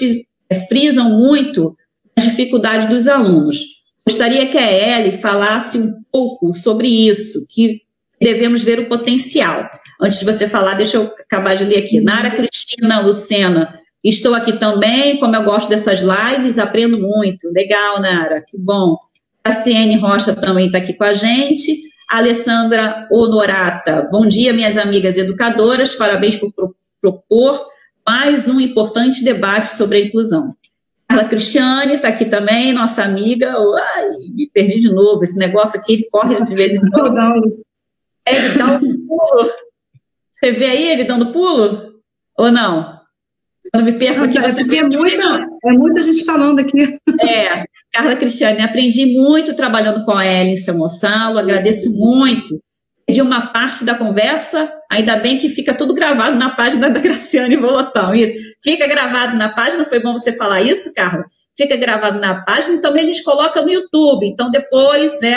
[0.69, 1.77] frisam muito
[2.17, 3.59] as dificuldades dos alunos.
[4.07, 7.83] Gostaria que a Ellie falasse um pouco sobre isso, que
[8.21, 9.71] devemos ver o potencial.
[10.01, 12.01] Antes de você falar, deixa eu acabar de ler aqui.
[12.01, 17.51] Nara Cristina Lucena, estou aqui também, como eu gosto dessas lives, aprendo muito.
[17.53, 18.97] Legal, Nara, que bom.
[19.43, 21.83] A Ciene Rocha também está aqui com a gente.
[22.09, 26.53] Alessandra Honorata, bom dia, minhas amigas educadoras, parabéns por
[27.01, 27.67] propor
[28.07, 30.49] mais um importante debate sobre a inclusão.
[31.07, 33.55] Carla Cristiane está aqui também, nossa amiga.
[33.55, 35.23] Ai, me perdi de novo.
[35.23, 37.65] Esse negócio aqui, corre de vez em quando.
[38.31, 39.51] É, dá um pulo.
[40.39, 41.95] Você vê aí ele dando pulo?
[42.37, 42.93] Ou não?
[43.75, 44.41] Eu me perco aqui.
[44.41, 46.99] Você é, muita, é muita gente falando aqui.
[47.21, 52.61] É, Carla Cristiane, aprendi muito trabalhando com a Ellen Samossalo, agradeço muito
[53.09, 57.57] de uma parte da conversa, ainda bem que fica tudo gravado na página da Graciane
[57.57, 58.55] Volotão, isso.
[58.63, 61.25] Fica gravado na página, foi bom você falar isso, Carla?
[61.57, 64.27] Fica gravado na página e também a gente coloca no YouTube.
[64.27, 65.35] Então, depois, né,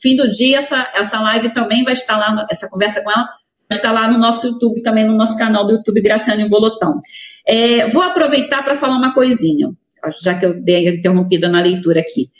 [0.00, 3.28] fim do dia, essa, essa live também vai estar lá, essa conversa com ela,
[3.70, 7.00] estar lá no nosso YouTube, também no nosso canal do YouTube Graciane Volotão.
[7.46, 9.70] É, vou aproveitar para falar uma coisinha,
[10.22, 12.30] já que eu dei interrompida na leitura aqui.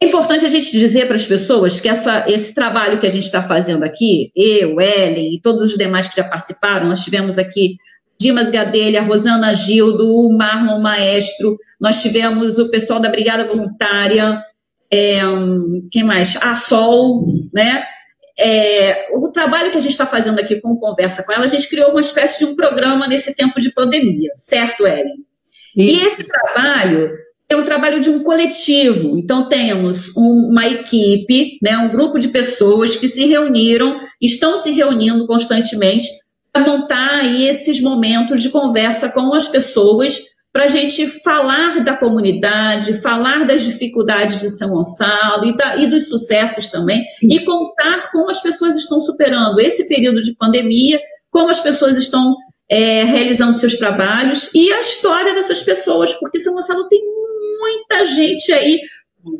[0.00, 3.24] É importante a gente dizer para as pessoas que essa, esse trabalho que a gente
[3.24, 7.76] está fazendo aqui, eu, Ellen e todos os demais que já participaram, nós tivemos aqui
[8.20, 14.42] Dimas Gadelha, Rosana Gildo, o Marlon Maestro, nós tivemos o pessoal da Brigada Voluntária,
[14.92, 15.20] é,
[15.90, 16.36] quem mais?
[16.42, 17.84] A Sol, né?
[18.38, 21.68] É, o trabalho que a gente está fazendo aqui com Conversa com ela, a gente
[21.68, 25.24] criou uma espécie de um programa nesse tempo de pandemia, certo, Ellen?
[25.76, 27.10] E esse trabalho
[27.48, 29.18] é um trabalho de um coletivo.
[29.18, 35.26] Então, temos uma equipe, né, um grupo de pessoas que se reuniram, estão se reunindo
[35.26, 36.08] constantemente
[36.52, 41.96] para montar aí esses momentos de conversa com as pessoas, para a gente falar da
[41.96, 48.10] comunidade, falar das dificuldades de São Gonçalo e, da, e dos sucessos também, e contar
[48.12, 51.00] como as pessoas estão superando esse período de pandemia,
[51.30, 52.36] como as pessoas estão
[52.68, 57.00] é, realizando seus trabalhos e a história dessas pessoas, porque São Gonçalo tem
[57.58, 58.78] muita gente aí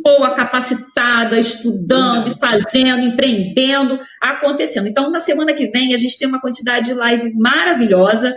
[0.05, 4.87] boa, capacitada, estudando, fazendo, empreendendo, acontecendo.
[4.87, 8.35] Então, na semana que vem, a gente tem uma quantidade de live maravilhosa.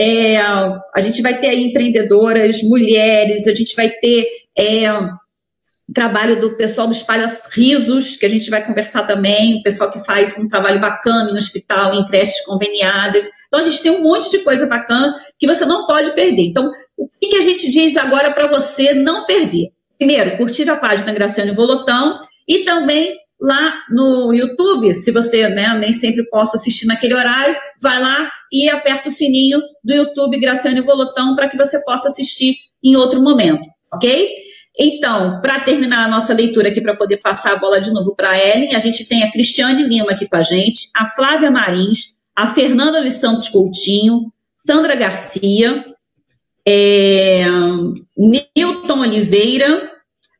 [0.00, 4.86] É, a gente vai ter empreendedoras, mulheres, a gente vai ter é,
[5.92, 9.98] trabalho do pessoal do Espalha Risos, que a gente vai conversar também, o pessoal que
[10.04, 13.28] faz um trabalho bacana no hospital, em creches conveniadas.
[13.48, 16.42] Então, a gente tem um monte de coisa bacana que você não pode perder.
[16.42, 19.72] Então, o que, que a gente diz agora para você não perder?
[19.98, 25.92] Primeiro, curtir a página Graciane Volotão e também lá no YouTube, se você né, nem
[25.92, 31.36] sempre possa assistir naquele horário, vai lá e aperta o sininho do YouTube Graciane Volotão
[31.36, 34.36] para que você possa assistir em outro momento, ok?
[34.78, 38.30] Então, para terminar a nossa leitura aqui, para poder passar a bola de novo para
[38.30, 42.16] a Ellen, a gente tem a Cristiane Lima aqui com a gente, a Flávia Marins,
[42.34, 44.32] a Fernanda dos Santos Coutinho,
[44.64, 45.84] Sandra Garcia,
[46.64, 47.44] é,
[48.16, 49.90] Nilton Oliveira,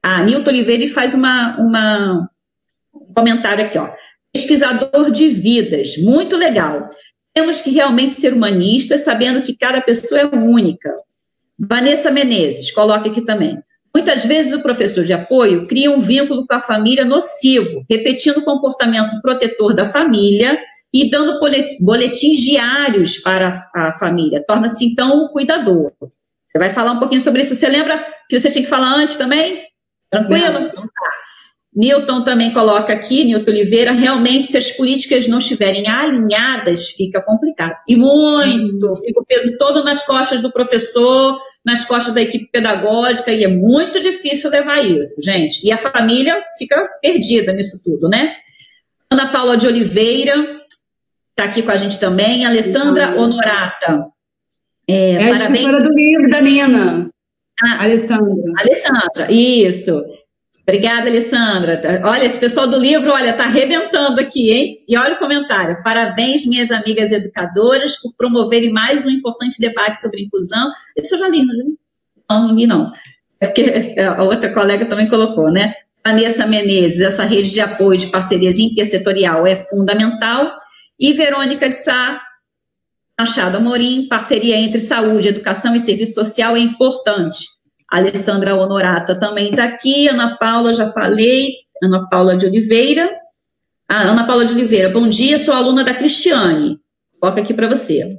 [0.00, 2.26] a Nilton Oliveira faz uma, uma, um
[3.18, 3.90] comentário aqui, ó.
[4.32, 6.88] Pesquisador de vidas, muito legal.
[7.34, 10.94] Temos que realmente ser humanistas, sabendo que cada pessoa é única.
[11.58, 13.58] Vanessa Menezes, coloca aqui também.
[13.94, 18.44] Muitas vezes o professor de apoio cria um vínculo com a família nocivo, repetindo o
[18.44, 20.56] comportamento protetor da família
[20.94, 21.40] e dando
[21.80, 24.44] boletins diários para a família.
[24.46, 25.92] Torna-se, então, o cuidador.
[26.00, 27.54] Você vai falar um pouquinho sobre isso.
[27.54, 27.98] Você lembra
[28.28, 29.64] que você tinha que falar antes também?
[30.10, 30.68] Tranquilo?
[30.70, 31.17] Então tá.
[31.78, 37.76] Newton também coloca aqui, Newton Oliveira, realmente, se as políticas não estiverem alinhadas, fica complicado.
[37.86, 43.30] E muito, fica o peso todo nas costas do professor, nas costas da equipe pedagógica,
[43.30, 45.64] e é muito difícil levar isso, gente.
[45.64, 48.32] E a família fica perdida nisso tudo, né?
[49.08, 50.34] Ana Paula de Oliveira
[51.30, 54.04] está aqui com a gente também, Alessandra Honorata.
[54.88, 55.72] É, é parabéns.
[55.72, 57.08] a do livro da Nina.
[57.62, 58.52] Ah, Alessandra.
[58.58, 60.02] Alessandra, isso.
[60.68, 61.80] Obrigada, Alessandra.
[62.04, 64.84] Olha, esse pessoal do livro, olha, tá arrebentando aqui, hein?
[64.86, 65.82] E olha o comentário.
[65.82, 70.70] Parabéns, minhas amigas educadoras, por promoverem mais um importante debate sobre inclusão.
[70.94, 71.42] Isso eu já li,
[72.28, 72.92] não li, não.
[73.40, 75.72] É porque a outra colega também colocou, né?
[76.06, 80.54] Vanessa Menezes, essa rede de apoio de parcerias intersetorial é fundamental.
[81.00, 82.20] E Verônica de Sá,
[83.18, 87.57] Machado Amorim, parceria entre saúde, educação e serviço social é importante
[87.90, 93.10] Alessandra Honorata também está aqui, Ana Paula, já falei, Ana Paula de Oliveira.
[93.88, 96.78] Ah, Ana Paula de Oliveira, bom dia, sou aluna da Cristiane.
[97.18, 98.18] Coloca aqui para você.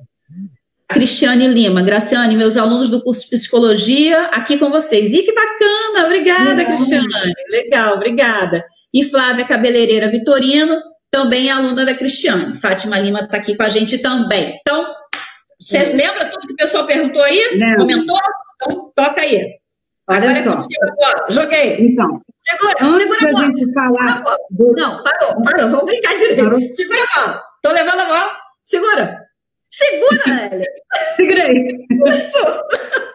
[0.91, 5.13] Cristiane Lima, Graciane, meus alunos do curso de psicologia, aqui com vocês.
[5.13, 6.75] E que bacana, obrigada, Legal.
[6.75, 7.33] Cristiane.
[7.51, 8.65] Legal, obrigada.
[8.91, 10.79] E Flávia Cabeleireira Vitorino,
[11.11, 12.55] também aluna da Cristiane.
[12.55, 14.57] Fátima Lima está aqui com a gente também.
[14.61, 14.95] Então,
[15.59, 17.57] você lembra tudo que o pessoal perguntou aí?
[17.57, 17.77] Não.
[17.77, 18.17] Comentou?
[18.55, 19.58] Então, toca aí.
[20.09, 20.67] Olha agora só.
[20.81, 21.31] agora.
[21.31, 21.77] Joguei.
[21.85, 23.45] Então, segura, antes segura a bola.
[23.45, 24.73] gente falar do...
[24.73, 25.69] Não, parou, parou.
[25.69, 26.43] Vamos brincar direito.
[26.43, 26.59] Parou.
[26.71, 27.43] Segura a bola.
[27.61, 28.31] Tô levando a bola.
[28.63, 29.29] Segura.
[29.69, 30.65] Segura, Hélio.
[31.15, 31.87] Segurei.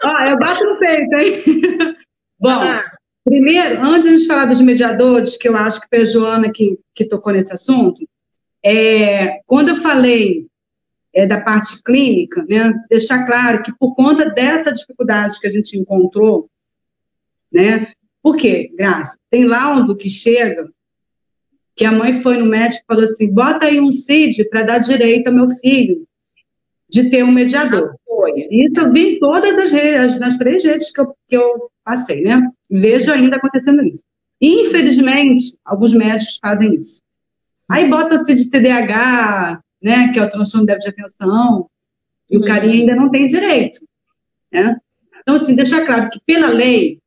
[0.04, 1.96] Ó, eu bato no peito, hein?
[2.38, 2.82] Bom, ah.
[3.24, 6.52] primeiro, antes de a gente falar dos mediadores, que eu acho que foi a Joana
[6.52, 8.06] que, que tocou nesse assunto,
[8.64, 10.46] é, quando eu falei
[11.12, 15.76] é, da parte clínica, né, deixar claro que por conta dessa dificuldade que a gente
[15.76, 16.44] encontrou,
[17.54, 17.92] né,
[18.22, 19.18] por quê, Graça?
[19.30, 20.66] Tem laudo que chega
[21.76, 24.78] que a mãe foi no médico e falou assim, bota aí um CID para dar
[24.78, 26.06] direito ao meu filho
[26.88, 27.96] de ter um mediador.
[28.50, 32.22] Isso eu vi em todas as redes, nas três redes que eu, que eu passei,
[32.22, 32.40] né?
[32.70, 34.04] Vejo ainda acontecendo isso.
[34.40, 37.02] Infelizmente, alguns médicos fazem isso.
[37.68, 41.68] Aí bota-se de TDAH, né, que é o transtorno de déficit de atenção,
[42.30, 42.46] e o uhum.
[42.46, 43.80] carinha ainda não tem direito,
[44.52, 44.76] né?
[45.20, 46.98] Então, assim, deixar claro que pela lei,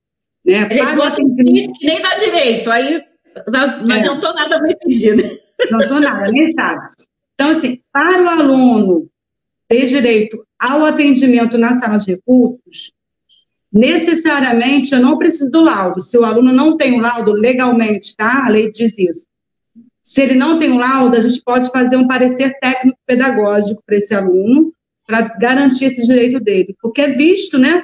[0.47, 3.03] né, para bota um que nem dá direito, aí
[3.47, 3.99] não, não é.
[3.99, 5.23] adiantou nada me pedir, né?
[5.69, 6.89] Não adiantou nada, nem sabe.
[7.33, 9.09] Então, assim, para o aluno
[9.67, 12.91] ter direito ao atendimento na sala de recursos,
[13.71, 16.01] necessariamente eu não preciso do laudo.
[16.01, 18.45] Se o aluno não tem o laudo legalmente, tá?
[18.45, 19.27] A lei diz isso.
[20.01, 23.97] Se ele não tem o laudo, a gente pode fazer um parecer técnico pedagógico para
[23.97, 24.71] esse aluno,
[25.05, 27.83] para garantir esse direito dele, porque é visto, né,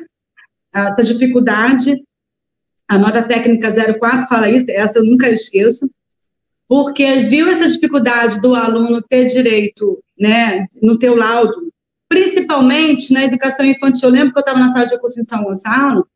[0.73, 2.01] essa dificuldade.
[2.87, 5.89] A nota técnica 04 fala isso, essa eu nunca esqueço,
[6.67, 11.71] porque viu essa dificuldade do aluno ter direito, né, no teu laudo,
[12.07, 14.09] principalmente na educação infantil.
[14.09, 16.07] Eu lembro que eu estava na sala de recurso em São Gonçalo,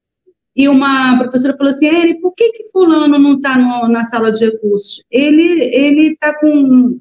[0.57, 3.55] e uma professora falou assim, Eri, por que que fulano não está
[3.87, 5.03] na sala de recursos?
[5.11, 6.99] Ele ele está com,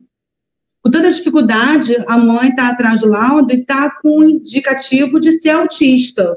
[0.82, 5.50] com toda dificuldade, a mãe está atrás do laudo e está com indicativo de ser
[5.50, 6.36] autista.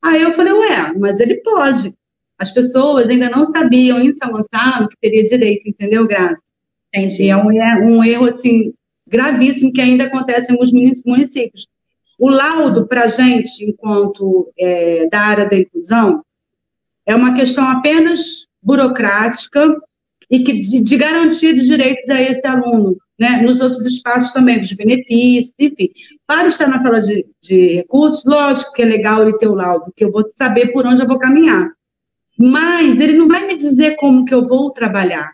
[0.00, 1.92] Aí eu falei, ué, mas ele pode.
[2.38, 6.42] As pessoas ainda não sabiam em São Gonçalo que teria direito, entendeu, Graça?
[6.88, 7.28] Entendi.
[7.28, 8.72] É um, é um erro, assim,
[9.06, 11.66] gravíssimo que ainda acontece em alguns municípios.
[12.18, 16.24] O laudo, para a gente, enquanto é, da área da inclusão,
[17.06, 19.76] é uma questão apenas burocrática
[20.30, 24.58] e que de, de garantia de direitos a esse aluno, né, nos outros espaços também,
[24.58, 25.90] dos benefícios, enfim.
[26.26, 29.92] Para estar na sala de, de recursos, lógico que é legal ele ter o laudo,
[29.94, 31.70] que eu vou saber por onde eu vou caminhar.
[32.38, 35.32] Mas ele não vai me dizer como que eu vou trabalhar.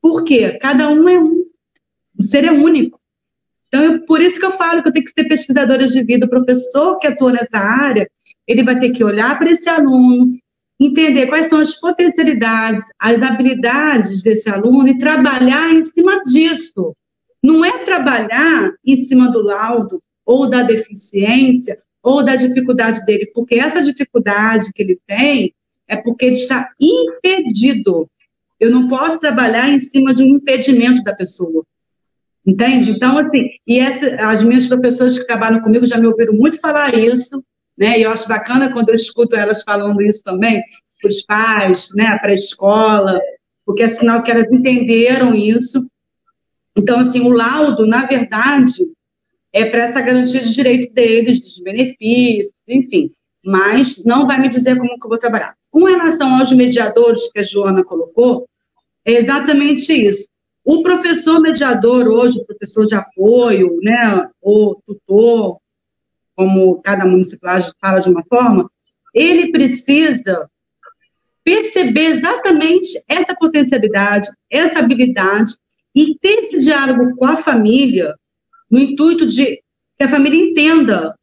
[0.00, 0.58] Por quê?
[0.60, 1.44] Cada um é um.
[2.18, 3.00] O ser é único.
[3.68, 6.26] Então, por isso que eu falo que eu tenho que ser pesquisadora de vida.
[6.26, 8.08] O professor que atua nessa área,
[8.46, 10.30] ele vai ter que olhar para esse aluno,
[10.78, 16.94] entender quais são as potencialidades, as habilidades desse aluno e trabalhar em cima disso.
[17.42, 23.56] Não é trabalhar em cima do laudo ou da deficiência ou da dificuldade dele, porque
[23.56, 25.52] essa dificuldade que ele tem
[25.88, 28.08] é porque ele está impedido.
[28.58, 31.64] Eu não posso trabalhar em cima de um impedimento da pessoa.
[32.46, 32.92] Entende?
[32.92, 36.94] Então, assim, e essa, as minhas professoras que trabalham comigo já me ouviram muito falar
[36.94, 37.42] isso,
[37.76, 37.98] né?
[37.98, 40.62] E eu acho bacana quando eu escuto elas falando isso também,
[41.00, 42.16] para os pais, né?
[42.18, 43.20] Para a escola,
[43.64, 45.84] porque é sinal que elas entenderam isso.
[46.76, 48.84] Então, assim, o laudo, na verdade,
[49.52, 53.10] é para essa garantia de direito deles, dos benefícios, enfim.
[53.44, 55.56] Mas não vai me dizer como que eu vou trabalhar.
[55.76, 58.48] Com relação aos mediadores que a Joana colocou,
[59.04, 60.26] é exatamente isso.
[60.64, 65.58] O professor mediador hoje, professor de apoio, né, ou tutor,
[66.34, 68.70] como cada municipalidade fala de uma forma,
[69.12, 70.48] ele precisa
[71.44, 75.56] perceber exatamente essa potencialidade, essa habilidade
[75.94, 78.14] e ter esse diálogo com a família
[78.70, 79.60] no intuito de
[79.98, 81.14] que a família entenda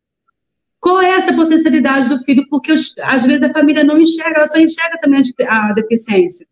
[0.84, 4.60] qual é essa potencialidade do filho, porque às vezes a família não enxerga, ela só
[4.60, 6.46] enxerga também a deficiência.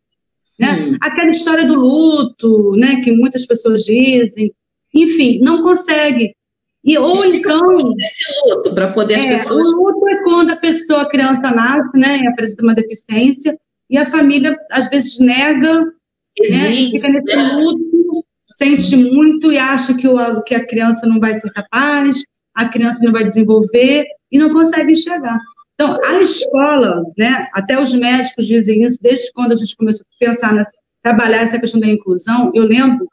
[0.57, 0.71] Né?
[0.71, 0.97] Hum.
[1.01, 4.53] Aquela história do luto, né, que muitas pessoas dizem,
[4.93, 6.33] enfim, não consegue.
[6.81, 7.93] E, ou Explica então.
[7.99, 9.67] esse luto, para poder as é, pessoas.
[9.73, 13.59] O luto é quando a pessoa, a criança nasce, né, e apresenta uma deficiência,
[13.89, 15.91] e a família, às vezes, nega,
[16.39, 17.53] Existe, né, fica nesse né?
[17.55, 18.25] luto,
[18.57, 22.23] sente muito e acha que, o, que a criança não vai ser capaz,
[22.55, 25.39] a criança não vai desenvolver, e não consegue enxergar.
[25.73, 30.25] Então, a escola, né, até os médicos dizem isso, desde quando a gente começou a
[30.25, 30.65] pensar, na,
[31.01, 33.07] trabalhar essa questão da inclusão, eu lembro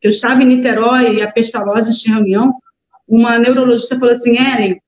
[0.00, 2.48] que eu estava em Niterói e a Pestalozzi tinha reunião,
[3.06, 4.80] uma neurologista falou assim, Eren,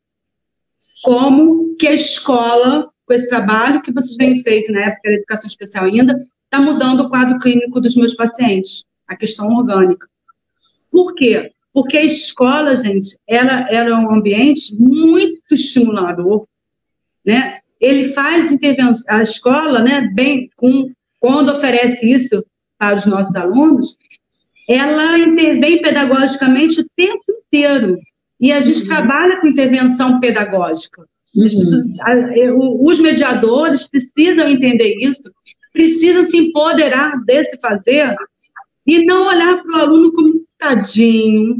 [1.02, 5.46] como que a escola, com esse trabalho que vocês vêm feito na época da educação
[5.46, 6.14] especial ainda,
[6.44, 10.08] está mudando o quadro clínico dos meus pacientes, a questão orgânica.
[10.90, 11.50] Por quê?
[11.76, 16.46] Porque a escola, gente, ela, ela é um ambiente muito estimulador,
[17.22, 17.58] né?
[17.78, 22.42] Ele faz intervenção, a escola, né, bem, com, quando oferece isso
[22.78, 23.98] para os nossos alunos,
[24.66, 27.98] ela intervém pedagogicamente o tempo inteiro.
[28.40, 28.88] E a gente uhum.
[28.88, 31.04] trabalha com intervenção pedagógica.
[31.34, 32.86] Uhum.
[32.86, 35.30] Os mediadores precisam entender isso,
[35.74, 38.16] precisam se empoderar desse fazer
[38.86, 41.58] e não olhar para o aluno como tadinho.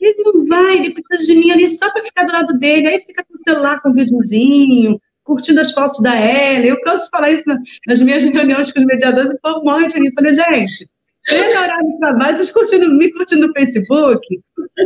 [0.00, 3.00] Ele não vai, ele precisa de mim ali só para ficar do lado dele, aí
[3.00, 6.70] fica com o celular com o videozinho, curtindo as fotos da Ellen.
[6.70, 7.44] Eu canso falar isso
[7.86, 10.08] nas minhas reuniões com os mediadores, o povo morre de mim.
[10.08, 10.88] Eu falei, gente,
[11.28, 14.40] Chega horário de trabalho, vocês curtindo, me curtindo no Facebook.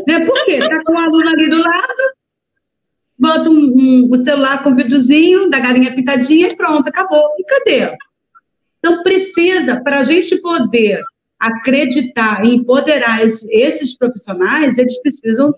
[0.08, 0.26] Né?
[0.26, 0.58] Por quê?
[0.58, 2.02] Tá com um aluno ali do lado,
[3.18, 7.28] bota um, um, o celular com o videozinho da galinha pintadinha e pronto, acabou.
[7.38, 7.96] E cadê?
[8.78, 11.00] Então, precisa, para a gente poder
[11.46, 15.52] acreditar e empoderar esses, esses profissionais, eles precisam,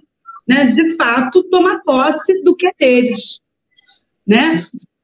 [0.47, 3.41] né, de fato, tomar posse do que é deles.
[4.27, 4.57] Né?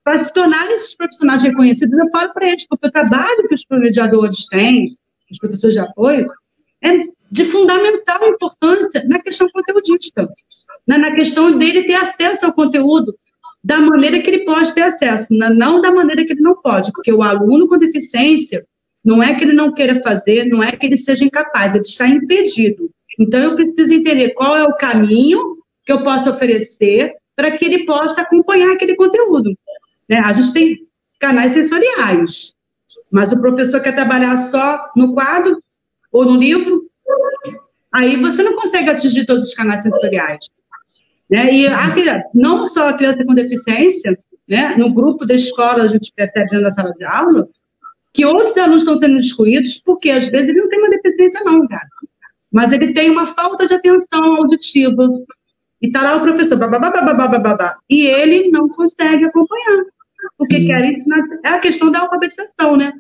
[0.03, 3.65] Para se tornar esses profissionais reconhecidos, eu falo para eles, porque o trabalho que os
[3.71, 4.85] mediadores têm,
[5.31, 6.27] os professores de apoio,
[6.83, 6.91] é
[7.31, 10.29] de fundamental importância na questão conteudista,
[10.87, 10.99] né?
[10.99, 13.15] na questão dele ter acesso ao conteúdo
[13.65, 17.13] da maneira que ele pode ter acesso, não da maneira que ele não pode, porque
[17.13, 18.67] o aluno com deficiência
[19.05, 22.07] não é que ele não queira fazer, não é que ele seja incapaz, ele está
[22.07, 22.91] impedido.
[23.19, 27.85] Então, eu preciso entender qual é o caminho que eu posso oferecer para que ele
[27.85, 29.57] possa acompanhar aquele conteúdo.
[30.09, 30.21] Né?
[30.25, 30.79] A gente tem
[31.19, 32.55] canais sensoriais,
[33.13, 35.59] mas o professor quer trabalhar só no quadro
[36.13, 36.89] ou no livro,
[37.93, 40.47] aí você não consegue atingir todos os canais sensoriais.
[41.31, 41.53] Né?
[41.53, 44.15] E a, não só a criança com deficiência,
[44.49, 44.77] né?
[44.77, 47.49] no grupo da escola a gente percebe dentro da sala de aula,
[48.13, 51.67] que outros alunos estão sendo excluídos, porque às vezes ele não tem uma deficiência não,
[51.67, 51.87] cara.
[52.51, 55.07] Mas ele tem uma falta de atenção auditiva.
[55.81, 59.85] E está lá o professor, blá, e ele não consegue acompanhar
[60.39, 60.67] porque uhum.
[60.67, 61.03] querem.
[61.45, 62.93] É a questão da alfabetização, né?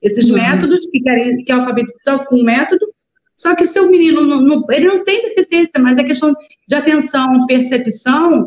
[0.00, 0.36] Esses uhum.
[0.36, 2.86] métodos que querem que a alfabetização com método,
[3.36, 6.34] só que seu menino não, não, ele não tem deficiência, mas é questão
[6.68, 8.44] de atenção, percepção,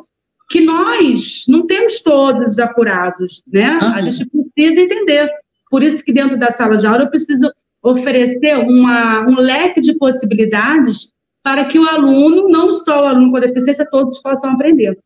[0.50, 3.78] que nós não temos todos apurados, né?
[3.82, 3.94] Uhum.
[3.94, 5.30] A gente precisa entender.
[5.70, 7.52] Por isso que dentro da sala de aula eu preciso
[7.84, 11.12] oferecer uma, um leque de possibilidades
[11.44, 14.98] para que o aluno, não só o aluno com deficiência, todos possam aprender.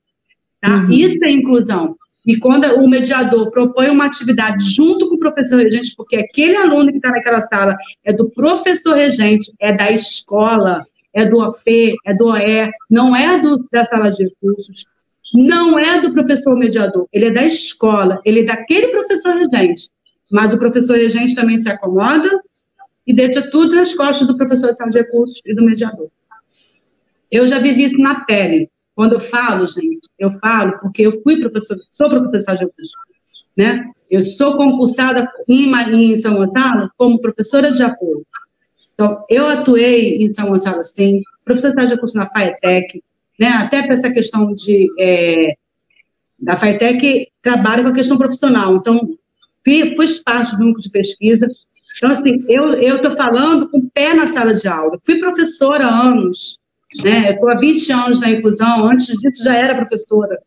[0.61, 0.77] Tá?
[0.77, 0.91] Uhum.
[0.91, 1.95] Isso é inclusão.
[2.25, 6.91] E quando o mediador propõe uma atividade junto com o professor regente, porque aquele aluno
[6.91, 10.81] que está naquela sala é do professor regente, é da escola,
[11.13, 14.85] é do OP, é do OE, não é do, da sala de recursos,
[15.35, 19.89] não é do professor mediador, ele é da escola, ele é daquele professor regente.
[20.31, 22.29] Mas o professor regente também se acomoda
[23.05, 26.09] e deixa tudo nas costas do professor de recursos e do mediador.
[27.31, 28.69] Eu já vivi isso na pele.
[28.95, 32.91] Quando eu falo, gente, eu falo porque eu fui professora, sou professora de recursos,
[33.55, 33.85] né?
[34.09, 38.25] Eu sou concursada em, São Gonçalo como professora de apoio.
[38.93, 43.01] Então, eu atuei em São Gonçalo, sim, professora de recursos na FAETEC,
[43.39, 43.47] né?
[43.49, 44.87] Até para essa questão de...
[44.99, 45.53] É,
[46.47, 49.17] a FAETEC trabalha com a questão profissional, então,
[49.63, 51.47] fui, fui parte do núcleo de pesquisa.
[51.97, 54.99] Então, assim, eu estou falando com o pé na sala de aula.
[55.05, 56.59] Fui professora há anos,
[57.03, 57.31] né?
[57.31, 60.37] Estou há 20 anos na inclusão, antes disso já era professora.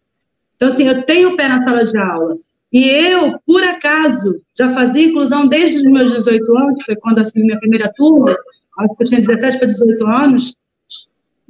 [0.56, 2.32] Então, assim, eu tenho o pé na sala de aula.
[2.72, 7.44] E eu, por acaso, já fazia inclusão desde os meus 18 anos, foi quando assumi
[7.44, 8.30] minha primeira turma,
[8.78, 10.54] acho que eu tinha 17 para 18 anos,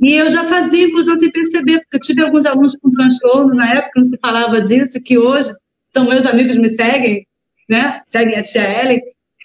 [0.01, 3.73] e eu já fazia inclusão sem perceber, porque eu tive alguns alunos com transtorno na
[3.73, 5.53] época, não se falava disso, que hoje
[5.93, 7.25] são meus amigos, me seguem,
[7.73, 8.03] né?
[8.07, 9.03] Seguem a tia Ellen,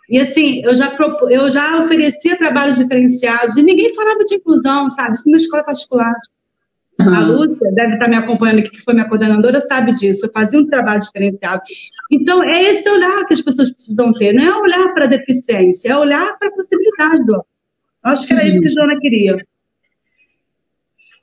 [0.10, 0.96] e assim, eu já,
[1.30, 5.14] eu já oferecia trabalhos diferenciados e ninguém falava de inclusão, sabe?
[5.14, 6.14] Isso numa escola particular.
[7.00, 7.14] Uhum.
[7.14, 10.26] A Lúcia deve estar me acompanhando aqui, que foi minha coordenadora, sabe disso.
[10.26, 11.62] Eu fazia um trabalho diferenciado.
[12.10, 14.34] Então, é esse olhar que as pessoas precisam ter.
[14.34, 17.46] Não é olhar para a deficiência, é olhar para a possibilidade do.
[18.04, 18.48] Acho que era uhum.
[18.48, 19.38] isso que a Joana queria.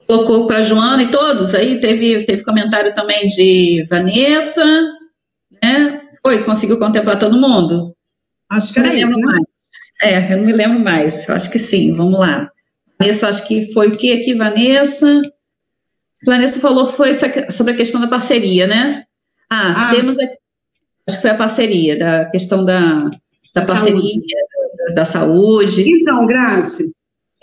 [0.06, 1.54] Colocou para a Joana e todos.
[1.54, 4.64] Aí teve, teve comentário também de Vanessa,
[5.62, 6.03] né?
[6.26, 7.94] Foi, conseguiu contemplar todo mundo?
[8.50, 9.38] Acho que era isso, né?
[10.02, 11.28] É, eu não me lembro mais.
[11.28, 12.50] Eu acho que sim, vamos lá.
[12.98, 15.22] Vanessa, acho que foi o que aqui, Vanessa?
[16.24, 17.12] Vanessa falou foi
[17.50, 19.04] sobre a questão da parceria, né?
[19.50, 19.94] Ah, ah.
[19.94, 20.36] temos aqui,
[21.06, 23.10] acho que foi a parceria, da questão da,
[23.54, 24.26] da parceria saúde.
[24.88, 25.90] Da, da, saúde.
[25.90, 26.82] Então, Graça,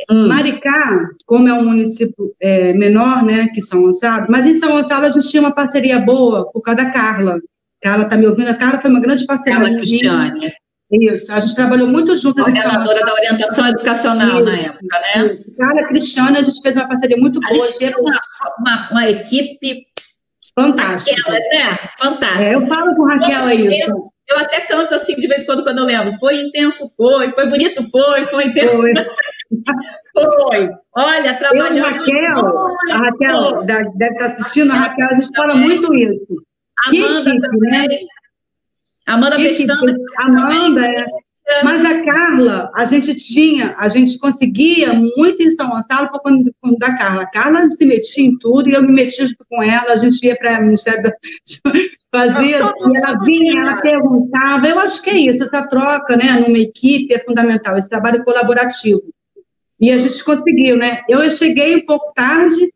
[0.10, 0.28] hum.
[0.28, 5.06] Maricá, como é um município é, menor, né, que São Gonçalo, mas em São Gonçalo
[5.06, 7.40] a gente tinha uma parceria boa por causa da Carla.
[7.82, 8.50] Carla tá me ouvindo?
[8.50, 9.60] A Carla foi uma grande parceria.
[9.60, 10.54] Carla Cristiane.
[10.92, 12.44] Isso, a gente trabalhou muito juntas.
[12.44, 15.34] Coordenadora da orientação educacional isso, na época, né?
[15.34, 15.56] Isso.
[15.56, 17.50] Cara, Cristiana, a gente fez uma parceria muito boa.
[17.50, 18.22] A gente tinha uma,
[18.60, 19.84] uma, uma equipe
[20.54, 21.32] fantástica.
[21.32, 21.80] Raquel, né?
[21.98, 22.44] Fantástica.
[22.44, 23.80] É, eu falo com Raquel aí.
[23.80, 26.12] Eu, eu até canto assim de vez em quando quando eu lembro.
[26.20, 28.76] Foi intenso, foi, foi bonito, foi, foi intenso.
[28.76, 28.94] Foi.
[30.14, 30.70] foi.
[30.98, 31.78] Olha, trabalhando.
[31.78, 36.44] Eu, Raquel, a Raquel deve estar assistindo, a Raquel, a gente fala muito isso.
[36.88, 37.88] Amanda que, também.
[37.88, 37.88] Né?
[39.08, 39.98] Amanda Pestana.
[40.20, 41.06] Amanda, é.
[41.64, 46.50] Mas a Carla, a gente tinha, a gente conseguia muito em São Gonçalo por quando
[46.80, 47.24] da Carla.
[47.24, 50.26] A Carla se metia em tudo e eu me metia junto com ela, a gente
[50.26, 51.12] ia para o Ministério da.
[52.14, 54.68] fazia, e ela vinha, ela perguntava.
[54.68, 59.02] Eu acho que é isso, essa troca, né, numa equipe é fundamental, esse trabalho colaborativo.
[59.80, 61.02] E a gente conseguiu, né?
[61.10, 62.72] Eu cheguei um pouco tarde,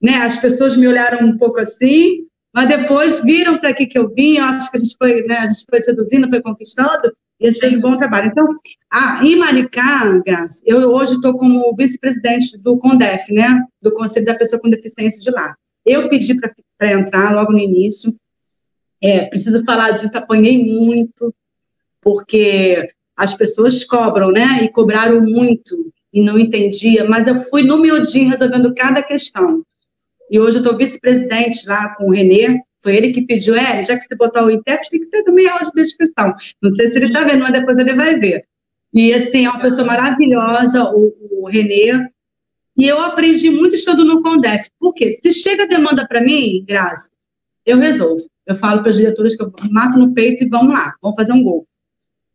[0.00, 0.16] né?
[0.16, 4.36] As pessoas me olharam um pouco assim, mas depois viram para que que eu vim,
[4.36, 7.50] eu acho que a gente foi, né, a gente foi seduzindo, foi conquistando, e a
[7.50, 8.28] gente fez um bom trabalho.
[8.28, 8.46] Então,
[8.90, 14.34] a, em Maricá, Graça, eu hoje estou como vice-presidente do CONDEF, né, do Conselho da
[14.34, 15.56] Pessoa com Deficiência de lá.
[15.84, 16.34] Eu pedi
[16.78, 18.12] para entrar logo no início,
[19.00, 21.34] é, preciso falar disso, apanhei muito,
[22.00, 22.80] porque
[23.16, 28.28] as pessoas cobram, né, e cobraram muito, e não entendia, mas eu fui no miudinho
[28.28, 29.64] resolvendo cada questão.
[30.32, 33.98] E hoje eu estou vice-presidente lá com o Renê, foi ele que pediu, é, já
[33.98, 36.34] que você botar o intérprete, tem que ter também áudio descrição.
[36.62, 38.46] Não sei se ele está vendo, mas depois ele vai ver.
[38.94, 42.08] E, assim, é uma pessoa maravilhosa, o, o Renê.
[42.74, 44.70] E eu aprendi muito estando no Condef.
[44.80, 45.10] Por quê?
[45.10, 47.10] Se chega demanda para mim, Graça,
[47.66, 48.26] eu resolvo.
[48.46, 51.34] Eu falo para as diretoras que eu mato no peito e vamos lá, vamos fazer
[51.34, 51.62] um gol.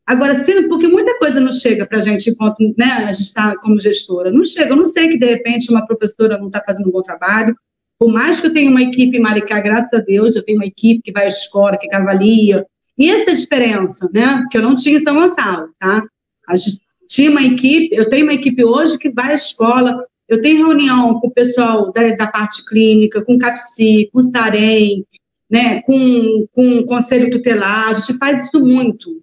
[0.05, 3.57] Agora, se, porque muita coisa não chega para a gente enquanto né, a gente está
[3.57, 4.31] como gestora.
[4.31, 7.01] Não chega, eu não sei que de repente uma professora não está fazendo um bom
[7.01, 7.57] trabalho,
[7.99, 10.67] por mais que eu tenha uma equipe em Maricá, graças a Deus, eu tenho uma
[10.67, 12.65] equipe que vai à escola, que avalia.
[12.97, 14.45] E essa é diferença, né?
[14.51, 16.03] Que eu não tinha em São Gonçalo, tá?
[16.47, 20.41] A gente tinha uma equipe, eu tenho uma equipe hoje que vai à escola, eu
[20.41, 25.05] tenho reunião com o pessoal da, da parte clínica, com o CAPSI, com o SAREM,
[25.49, 29.21] né, com, com o Conselho Tutelar, a gente faz isso muito.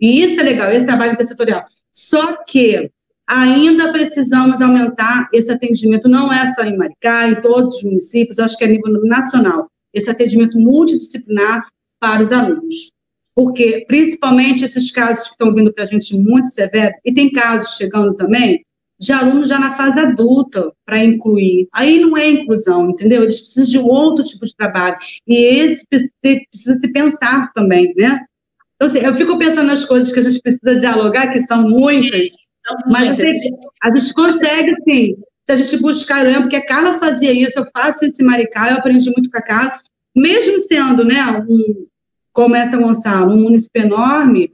[0.00, 1.64] E isso é legal, esse trabalho intersetorial.
[1.92, 2.90] Só que
[3.30, 8.58] ainda precisamos aumentar esse atendimento, não é só em Maricá, em todos os municípios, acho
[8.58, 11.64] que é a nível nacional, esse atendimento multidisciplinar
[12.00, 12.90] para os alunos.
[13.34, 17.76] Porque, principalmente, esses casos que estão vindo para a gente muito severos, e tem casos
[17.76, 18.64] chegando também,
[18.98, 21.68] de alunos já na fase adulta para incluir.
[21.72, 23.22] Aí não é inclusão, entendeu?
[23.22, 24.96] Eles precisam de outro tipo de trabalho.
[25.26, 28.20] E esse precisa se pensar também, né?
[28.74, 32.30] Então, assim, eu fico pensando nas coisas que a gente precisa dialogar, que são muitas,
[32.86, 33.50] mas assim,
[33.82, 37.58] a gente consegue, sim, se a gente buscar, eu lembro que a Carla fazia isso,
[37.58, 39.72] eu faço esse Maricá, eu aprendi muito com a Carla,
[40.14, 41.86] mesmo sendo, né, um,
[42.32, 44.52] como essa Gonçalo, um município enorme,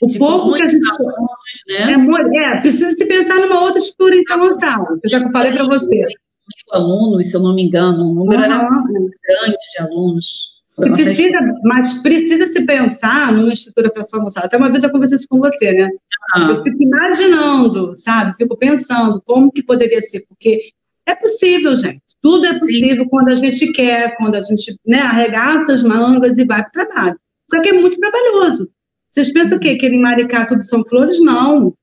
[0.00, 0.90] o tipo, pouco que a gente.
[0.90, 2.38] Alunos, né?
[2.38, 5.52] é, é, precisa se pensar numa outra estrutura em São Gonçalo, que eu já falei
[5.52, 5.86] para você.
[5.86, 8.48] Mil alunos, se eu não me engano, um número uhum.
[8.48, 14.46] grande de alunos precisa, mas precisa se pensar numa estrutura para São Gonçalo.
[14.46, 15.90] Até uma vez eu conversei isso com você, né?
[16.32, 16.48] Ah.
[16.50, 18.36] Eu fico imaginando, sabe?
[18.36, 20.72] Fico pensando como que poderia ser, porque
[21.06, 22.02] é possível, gente.
[22.20, 23.10] Tudo é possível Sim.
[23.10, 26.72] quando a gente quer, quando a gente né, arregaça as mangas e vai para o
[26.72, 27.20] trabalho.
[27.48, 28.68] Só que é muito trabalhoso.
[29.10, 29.76] Vocês pensam o quê?
[29.76, 31.20] Que em Maricá tudo são flores?
[31.20, 31.74] Não.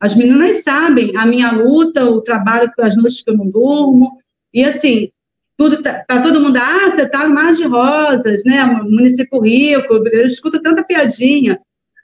[0.00, 4.12] As meninas sabem a minha luta, o trabalho, as noites que eu não durmo.
[4.54, 5.08] E assim,
[5.56, 8.64] tudo para tá, todo mundo, ah, você está mais de rosas, né?
[8.64, 11.58] Município rico, eu escuto tanta piadinha.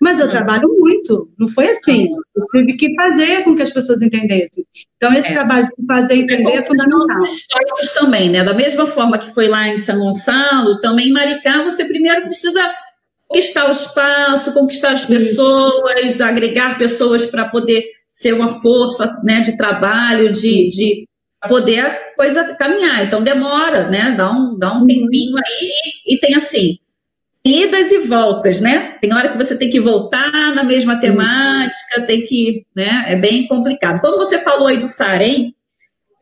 [0.05, 2.11] Mas eu trabalho muito, não foi assim.
[2.37, 4.63] Eu tive que fazer com que as pessoas entendessem.
[4.99, 5.33] Então, esse é.
[5.33, 7.23] trabalho de fazer entender é, é fundamental.
[7.23, 8.45] Históricos também, né?
[8.45, 12.61] Da mesma forma que foi lá em São Gonçalo, também em Maricá, você primeiro precisa
[13.27, 19.57] conquistar o espaço, conquistar as pessoas, agregar pessoas para poder ser uma força né, de
[19.57, 21.09] trabalho, de, de
[21.49, 23.07] poder a coisa caminhar.
[23.07, 24.11] Então demora, né?
[24.15, 24.87] Dá um, dá um uhum.
[24.87, 25.71] tempinho aí
[26.07, 26.77] e, e, tem assim,
[27.45, 28.97] idas e voltas, né?
[29.01, 33.05] Tem hora que você tem que voltar na mesma temática, tem que, né?
[33.09, 34.01] É bem complicado.
[34.01, 35.55] Quando você falou aí do Sarem,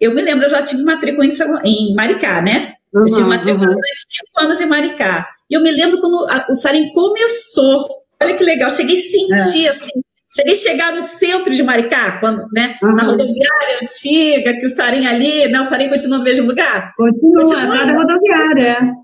[0.01, 1.33] eu me lembro, eu já tive matrícula em,
[1.65, 2.75] em Maricá, né?
[2.93, 3.75] Uhum, eu tive matrícula uhum.
[3.75, 5.29] durante cinco anos em Maricá.
[5.49, 7.89] E eu me lembro quando a, o Sarem começou.
[8.21, 9.69] Olha que legal, cheguei a sentir é.
[9.69, 9.91] assim,
[10.35, 12.95] Cheguei a chegar no centro de Maricá, quando, né, uhum.
[12.95, 16.95] na rodoviária antiga, que o Sarim ali, né, o Sarim continua no mesmo lugar?
[16.97, 18.95] Continua, continua na rodoviária.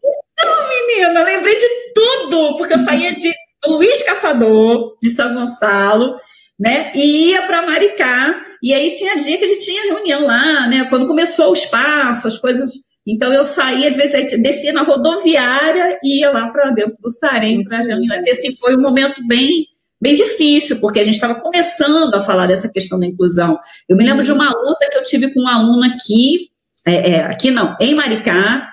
[0.49, 3.33] Não, menina, lembrei de tudo, porque eu saía de
[3.67, 6.17] Luiz Caçador, de São Gonçalo,
[6.59, 10.67] né, e ia para Maricá, e aí tinha dia que a gente tinha reunião lá,
[10.67, 12.89] né, quando começou o espaço, as coisas...
[13.11, 17.65] Então eu saía, às vezes, descia na rodoviária e ia lá para dentro do Sarém
[17.65, 18.27] para reuniões.
[18.27, 19.67] E assim, foi um momento bem
[19.99, 23.59] bem difícil, porque a gente estava começando a falar dessa questão da inclusão.
[23.89, 26.51] Eu me lembro de uma luta que eu tive com um aluno aqui,
[26.87, 28.69] é, é, aqui não, em Maricá,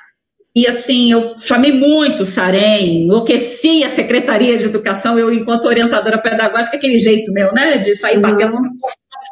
[0.56, 6.18] E assim, eu chamei muito o Sarem, enlouqueci a Secretaria de Educação, eu, enquanto orientadora
[6.18, 7.78] pedagógica, aquele jeito meu, né?
[7.78, 8.70] De sair batendo, uhum.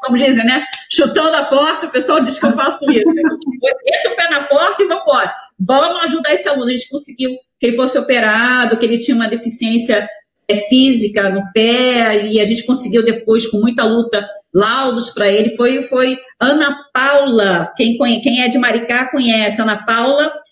[0.03, 0.65] como dizem, né?
[0.91, 3.15] Chutando a porta, o pessoal diz que eu faço isso.
[3.15, 5.33] Meto o pé na porta e vou embora.
[5.57, 6.65] Vamos ajudar esse aluno.
[6.67, 10.05] A gente conseguiu que ele fosse operado, que ele tinha uma deficiência
[10.49, 15.55] é, física no pé, e a gente conseguiu depois, com muita luta, laudos para ele.
[15.55, 20.42] Foi, foi Ana Paula, quem, quem é de Maricá conhece, Ana Paula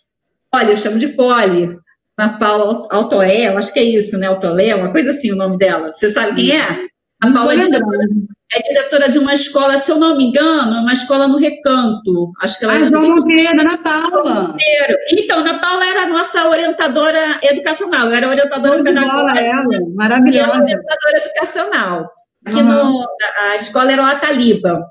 [0.53, 1.77] Olha, eu chamo de Poli.
[2.19, 4.27] Ana Paula Autoé, acho que é isso, né?
[4.27, 5.91] Autolé, uma coisa assim o nome dela.
[5.93, 6.91] Você sabe quem é?
[7.23, 8.03] A Paula é diretora,
[8.53, 12.31] é diretora, de uma escola, se eu não me engano, é uma escola no Recanto.
[12.41, 14.55] Acho que ela ah, João Monteiro, Ana Paula.
[15.11, 19.39] Então, Ana Paula era a nossa orientadora educacional, eu era orientadora pedagógica.
[19.39, 19.63] Ela,
[19.95, 20.49] maravilhosa.
[20.49, 22.11] Ela orientadora educacional.
[22.45, 22.63] Aqui uhum.
[22.63, 23.07] no,
[23.51, 24.83] a escola era o Ataliba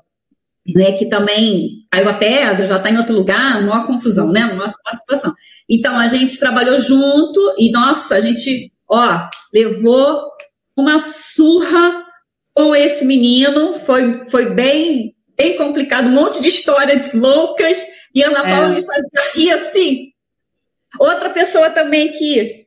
[0.67, 4.45] né, que também caiu a pedra, já está em outro lugar, uma confusão, né?
[4.53, 5.33] Nossa, uma situação.
[5.69, 10.21] Então, a gente trabalhou junto e, nossa, a gente, ó, levou
[10.77, 12.05] uma surra
[12.53, 17.83] com esse menino, foi, foi bem, bem complicado, um monte de histórias loucas,
[18.13, 18.75] e Ana Paula é.
[18.75, 20.11] me fazia rir assim.
[20.99, 22.65] Outra pessoa também que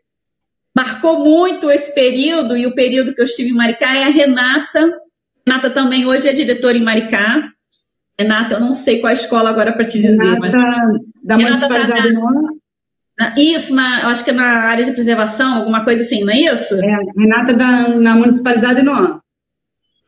[0.74, 4.98] marcou muito esse período, e o período que eu estive em Maricá, é a Renata.
[5.46, 7.53] Renata também hoje é diretora em Maricá,
[8.18, 10.22] Renata, eu não sei qual a escola agora para te dizer.
[10.22, 10.52] Renata, mas...
[11.22, 12.20] da Renata Municipalidade tá
[13.18, 16.32] na, Isso, na, eu acho que é na área de preservação, alguma coisa assim, não
[16.32, 16.74] é isso?
[16.74, 19.20] É, Renata da, na Municipalidade Noa.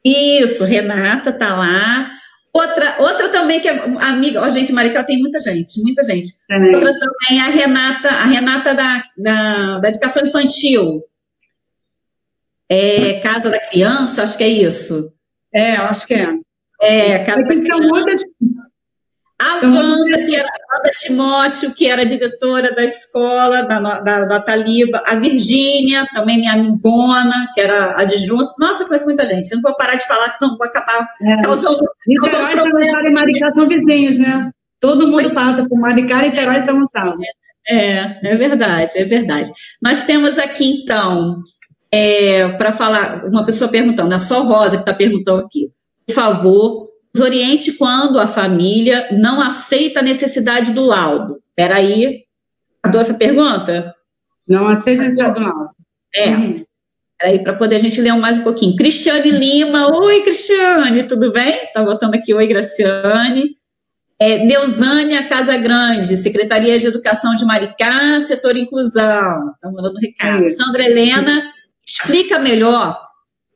[0.04, 2.10] Isso, Renata tá lá.
[2.52, 6.28] Outra, outra também que é amiga, ó, gente, Maricá tem muita gente, muita gente.
[6.50, 6.76] É.
[6.76, 11.02] Outra também é a Renata, a Renata da, da, da Educação Infantil.
[12.68, 15.12] É, Casa da Criança, acho que é isso.
[15.52, 16.28] É, acho que é.
[16.80, 18.26] É, Casa da Criança.
[19.38, 24.40] A Wanda, que era a Wanda Timóteo, que era diretora da escola, da, da, da
[24.40, 28.54] Taliba, a Virgínia, também minha amigona, que era adjunta.
[28.58, 29.50] Nossa, conheço muita gente.
[29.50, 31.42] Eu não vou parar de falar, senão vou acabar é.
[31.42, 31.86] causando,
[32.18, 33.08] causando problema.
[33.08, 34.50] e Maricá são vizinhos, né?
[34.80, 37.18] Todo mundo passa por Maricá e Terói São Gonçalo.
[37.68, 39.52] É, é verdade, é verdade.
[39.82, 41.42] Nós temos aqui, então,
[41.92, 45.75] é, para falar, uma pessoa perguntando, é só Rosa que está perguntando aqui
[46.12, 51.42] favor, nos oriente quando a família não aceita a necessidade do laudo.
[51.50, 52.24] Espera aí,
[52.84, 53.94] essa pergunta?
[54.48, 55.70] Não aceita a necessidade do laudo.
[56.14, 56.28] É.
[56.28, 56.64] Uhum.
[57.22, 58.76] Aí, para poder a gente ler mais um pouquinho.
[58.76, 61.48] Cristiane Lima, oi, Cristiane, tudo bem?
[61.48, 63.56] Está voltando aqui, oi, Graciane.
[64.18, 69.52] É, Neusânia Casa Grande, Secretaria de Educação de Maricá, Setor Inclusão.
[69.54, 70.44] Está mandando recado.
[70.44, 71.50] É Sandra Helena,
[71.86, 72.98] explica melhor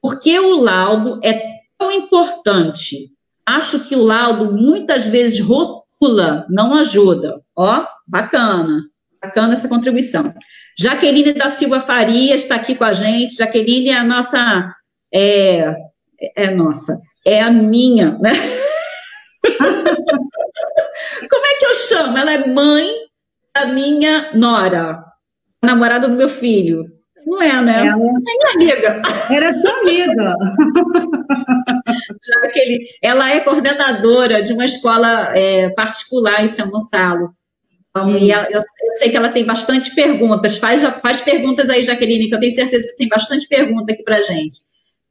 [0.03, 1.60] por que o laudo é
[1.91, 3.11] tão importante.
[3.45, 7.41] Acho que o laudo muitas vezes rotula, não ajuda.
[7.57, 8.84] Ó, bacana,
[9.20, 10.32] bacana essa contribuição.
[10.78, 13.34] Jaqueline da Silva Farias está aqui com a gente.
[13.34, 14.72] Jaqueline é a nossa,
[15.12, 15.74] é,
[16.36, 18.30] é nossa, é a minha, né?
[21.28, 22.16] Como é que eu chamo?
[22.16, 22.88] Ela é mãe
[23.55, 25.03] da minha nora,
[25.62, 26.84] namorada do meu filho.
[27.26, 27.86] Não é, né?
[27.86, 27.91] Ela...
[27.91, 29.03] É minha amiga.
[29.30, 30.34] Era sua amiga.
[32.51, 37.30] Já que ele, ela é coordenadora de uma escola é, particular em São Gonçalo.
[37.90, 38.18] Então, hum.
[38.18, 40.59] e ela, eu, eu, sei que ela tem bastante perguntas.
[40.59, 44.22] Faz, faz perguntas aí, Jaqueline, que eu tenho certeza que tem bastante pergunta aqui para
[44.22, 44.57] gente.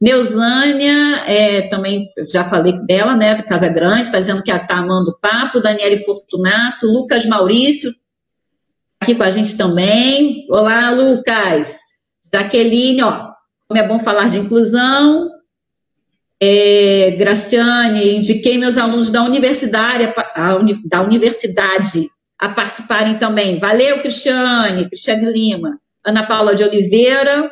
[0.01, 5.11] Neusânia, é, também já falei dela, né, do Casa Grande, está dizendo que está amando
[5.11, 5.59] o papo.
[5.59, 7.91] Daniele Fortunato, Lucas Maurício,
[8.99, 10.45] aqui com a gente também.
[10.49, 11.79] Olá, Lucas.
[12.33, 13.31] Jaqueline, ó,
[13.67, 15.29] como é bom falar de inclusão.
[16.41, 20.13] É, Graciane, indiquei meus alunos da universidade,
[20.85, 22.09] da universidade
[22.39, 23.59] a participarem também.
[23.59, 25.79] Valeu, Cristiane, Cristiane Lima.
[26.05, 27.51] Ana Paula de Oliveira,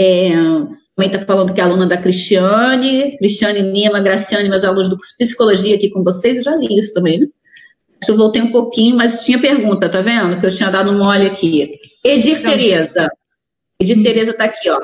[0.00, 0.30] é,
[0.94, 5.16] também está falando que é aluna da Cristiane, Cristiane Lima, Graciane, meus alunos do curso
[5.18, 7.26] Psicologia aqui com vocês, eu já li isso também, né?
[8.08, 10.38] Eu voltei um pouquinho, mas tinha pergunta, tá vendo?
[10.38, 11.70] Que eu tinha dado um mole aqui.
[12.04, 13.08] Edir então, Tereza,
[13.80, 14.02] Edir hum.
[14.02, 14.80] Tereza está aqui, ó.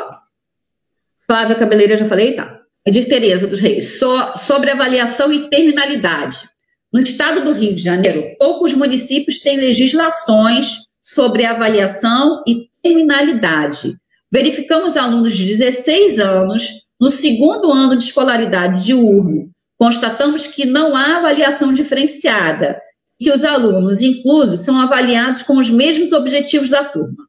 [1.27, 2.35] Flávia Cabeleira, já falei?
[2.35, 2.58] Tá.
[2.89, 3.99] Edir Tereza dos Reis.
[3.99, 6.39] So, sobre avaliação e terminalidade.
[6.91, 13.95] No estado do Rio de Janeiro, poucos municípios têm legislações sobre avaliação e terminalidade.
[14.33, 19.51] Verificamos alunos de 16 anos no segundo ano de escolaridade diurno.
[19.77, 22.81] Constatamos que não há avaliação diferenciada,
[23.21, 27.29] que os alunos inclusos são avaliados com os mesmos objetivos da turma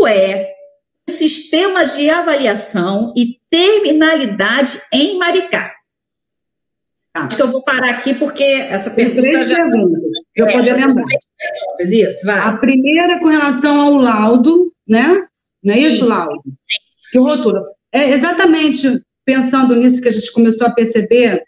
[0.00, 0.54] como é
[1.10, 5.74] sistema de avaliação e terminalidade em Maricá?
[7.12, 7.24] Tá.
[7.24, 9.22] Acho que eu vou parar aqui porque essa pergunta.
[9.22, 9.56] Três já...
[9.56, 10.02] perguntas.
[10.36, 11.04] eu é, poder lembrar.
[11.80, 12.38] Isso, vai.
[12.38, 15.26] A primeira com relação ao laudo, né?
[15.62, 16.42] Não é isso, laudo?
[16.44, 16.78] Sim.
[17.10, 17.64] Que rotula.
[17.92, 21.42] É exatamente pensando nisso que a gente começou a perceber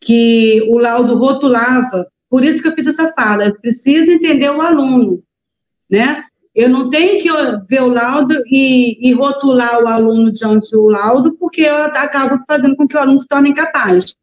[0.00, 5.22] que o laudo rotulava, por isso que eu fiz essa fala, precisa entender o aluno,
[5.90, 6.24] né?
[6.54, 7.28] Eu não tenho que
[7.68, 12.76] ver o laudo e, e, rotular o aluno diante do laudo, porque eu acabo fazendo
[12.76, 14.14] com que o aluno se torne incapaz.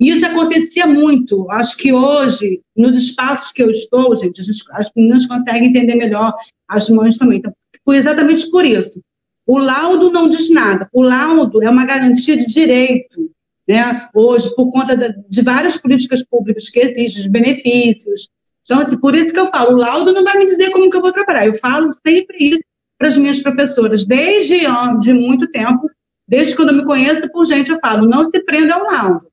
[0.00, 1.48] Isso acontecia muito.
[1.50, 4.40] Acho que hoje, nos espaços que eu estou, gente,
[4.72, 6.34] as meninas conseguem entender melhor,
[6.66, 7.38] as mães também.
[7.38, 7.52] Então,
[7.94, 9.00] exatamente por isso.
[9.46, 10.88] O laudo não diz nada.
[10.92, 13.30] O laudo é uma garantia de direito.
[13.68, 14.08] Né?
[14.14, 14.96] Hoje, por conta
[15.28, 18.28] de várias políticas públicas que existem, de benefícios.
[18.64, 20.96] Então, assim, por isso que eu falo, o laudo não vai me dizer como que
[20.96, 21.46] eu vou trabalhar.
[21.46, 22.62] Eu falo sempre isso
[22.98, 24.60] para as minhas professoras, desde
[25.00, 25.90] de muito tempo,
[26.26, 29.26] desde quando eu me conheço por gente, eu falo, não se prenda ao laudo.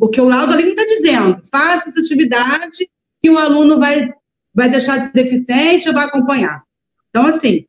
[0.00, 2.88] Porque o laudo ali não está dizendo, faça essa atividade
[3.22, 4.12] que o aluno vai,
[4.52, 6.62] vai deixar de ser deficiente ou vai acompanhar.
[7.10, 7.64] Então, assim,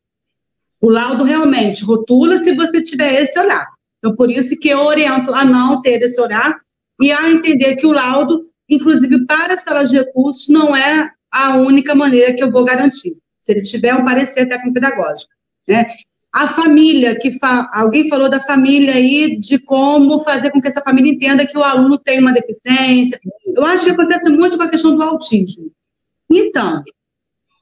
[0.81, 3.67] o laudo realmente rotula se você tiver esse olhar.
[3.99, 6.59] Então, por isso que eu oriento a não ter esse olhar
[6.99, 11.57] e a entender que o laudo, inclusive para a sala de recursos, não é a
[11.57, 13.17] única maneira que eu vou garantir.
[13.43, 15.31] Se ele tiver um parecer técnico-pedagógico.
[15.67, 15.85] Né?
[16.33, 17.69] A família, que fa...
[17.73, 21.63] alguém falou da família aí, de como fazer com que essa família entenda que o
[21.63, 23.19] aluno tem uma deficiência.
[23.45, 25.71] Eu acho que acontece muito com a questão do autismo.
[26.29, 26.81] Então,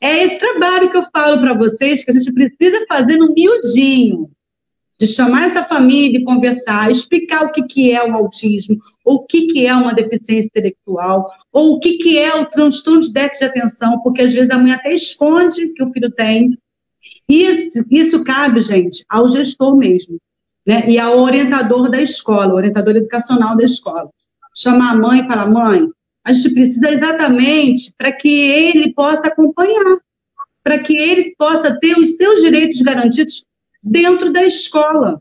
[0.01, 4.29] é esse trabalho que eu falo para vocês que a gente precisa fazer no miudinho
[4.99, 9.25] de chamar essa família e conversar, explicar o que, que é o autismo, ou o
[9.25, 13.39] que, que é uma deficiência intelectual, ou o que, que é o transtorno de déficit
[13.39, 16.57] de atenção, porque às vezes a mãe até esconde que o filho tem.
[17.27, 20.17] Isso, isso cabe, gente, ao gestor mesmo,
[20.65, 20.87] né?
[20.87, 24.09] E ao orientador da escola, orientador educacional da escola.
[24.55, 25.89] Chamar a mãe e falar, mãe,
[26.23, 29.97] a gente precisa exatamente para que ele possa acompanhar,
[30.63, 33.45] para que ele possa ter os seus direitos garantidos
[33.85, 35.17] dentro da escola.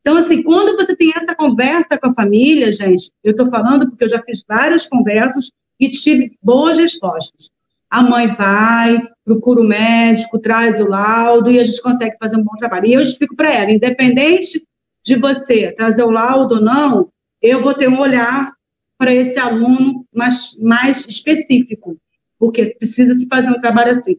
[0.00, 4.04] Então, assim, quando você tem essa conversa com a família, gente, eu estou falando porque
[4.04, 5.50] eu já fiz várias conversas
[5.80, 7.48] e tive boas respostas.
[7.90, 12.44] A mãe vai, procura o médico, traz o laudo e a gente consegue fazer um
[12.44, 12.86] bom trabalho.
[12.86, 14.62] E eu explico para ela, independente
[15.02, 17.08] de você trazer o laudo ou não,
[17.40, 18.52] eu vou ter um olhar
[18.98, 21.96] para esse aluno mais, mais específico,
[22.38, 24.16] porque precisa se fazer um trabalho assim.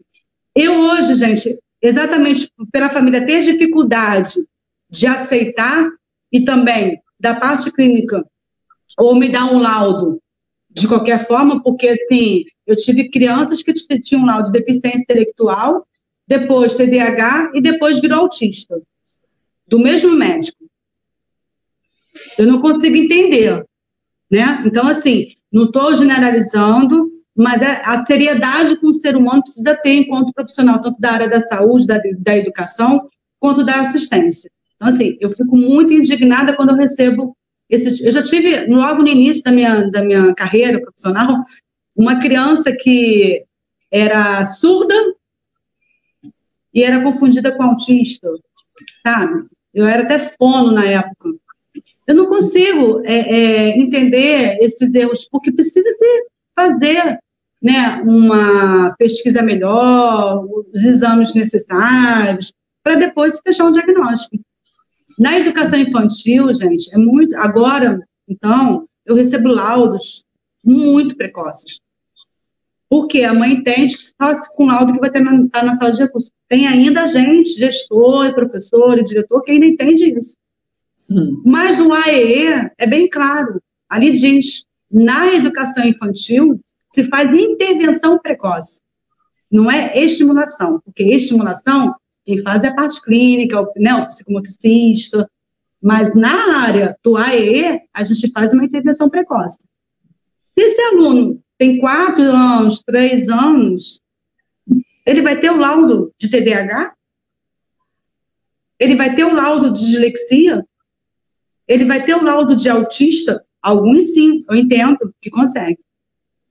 [0.54, 1.58] Eu hoje, gente,
[1.88, 4.34] exatamente pela família ter dificuldade
[4.90, 5.88] de aceitar
[6.32, 8.24] e também da parte clínica,
[8.98, 10.20] ou me dar um laudo
[10.70, 15.86] de qualquer forma, porque assim, eu tive crianças que tinham um laudo de deficiência intelectual,
[16.26, 18.80] depois TDAH e depois virou autista,
[19.66, 20.64] do mesmo médico.
[22.38, 23.64] Eu não consigo entender,
[24.30, 24.62] né?
[24.66, 29.92] Então, assim, não estou generalizando, mas é, a seriedade com o ser humano precisa ter
[29.92, 33.06] enquanto profissional, tanto da área da saúde, da, da educação,
[33.38, 34.50] quanto da assistência.
[34.76, 37.36] Então, assim, eu fico muito indignada quando eu recebo
[37.68, 38.04] esse.
[38.04, 41.42] Eu já tive, logo no início da minha, da minha carreira profissional,
[41.94, 43.44] uma criança que
[43.90, 44.94] era surda
[46.72, 48.28] e era confundida com autista,
[49.02, 49.44] sabe?
[49.74, 51.34] Eu era até fono na época.
[52.06, 57.18] Eu não consigo é, é, entender esses erros, porque precisa se fazer
[57.66, 64.40] né, uma pesquisa melhor, os exames necessários, para depois fechar um diagnóstico.
[65.18, 67.36] Na educação infantil, gente, é muito.
[67.36, 67.98] Agora,
[68.28, 70.24] então, eu recebo laudos
[70.64, 71.80] muito precoces.
[72.88, 75.90] Porque a mãe entende que só com laudo que vai ter na, tá na sala
[75.90, 76.30] de recursos.
[76.48, 80.36] Tem ainda gente, gestor, professor diretor, que ainda entende isso.
[81.10, 81.42] Hum.
[81.44, 83.60] Mas o AEE é bem claro.
[83.88, 86.60] Ali diz, na educação infantil,
[86.96, 88.80] se faz intervenção precoce.
[89.52, 91.94] Não é estimulação, porque estimulação,
[92.24, 95.30] quem faz é a parte clínica, né, o psicomotricista,
[95.82, 99.58] mas na área do AE, a gente faz uma intervenção precoce.
[100.54, 104.00] Se esse aluno tem quatro anos, três anos,
[105.04, 106.94] ele vai ter o laudo de TDAH?
[108.80, 110.66] Ele vai ter o laudo de dislexia?
[111.68, 113.44] Ele vai ter o laudo de autista?
[113.60, 115.78] Alguns sim, eu entendo que consegue.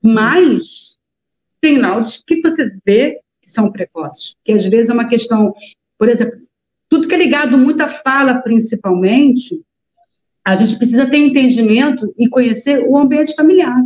[0.05, 0.97] Mas
[1.59, 5.53] tem laudos que você vê que são precoces, que às vezes é uma questão,
[5.97, 6.39] por exemplo,
[6.87, 9.63] tudo que é ligado muito à fala, principalmente,
[10.43, 13.83] a gente precisa ter entendimento e conhecer o ambiente familiar.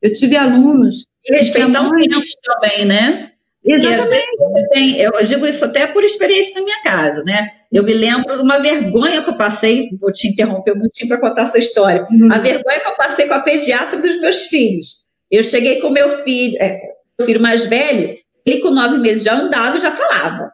[0.00, 1.06] Eu tive alunos.
[1.24, 3.31] E respeitar o tempo também, né?
[3.64, 4.26] Exatamente.
[4.72, 7.50] Tem, eu digo isso até por experiência na minha casa, né?
[7.72, 11.20] Eu me lembro de uma vergonha que eu passei, vou te interromper um minutinho para
[11.20, 12.04] contar essa história.
[12.10, 12.28] Uhum.
[12.30, 15.02] A vergonha que eu passei com a pediatra dos meus filhos.
[15.30, 16.78] Eu cheguei com meu filho, é,
[17.18, 20.52] meu filho mais velho, ele com nove meses já andava e já falava.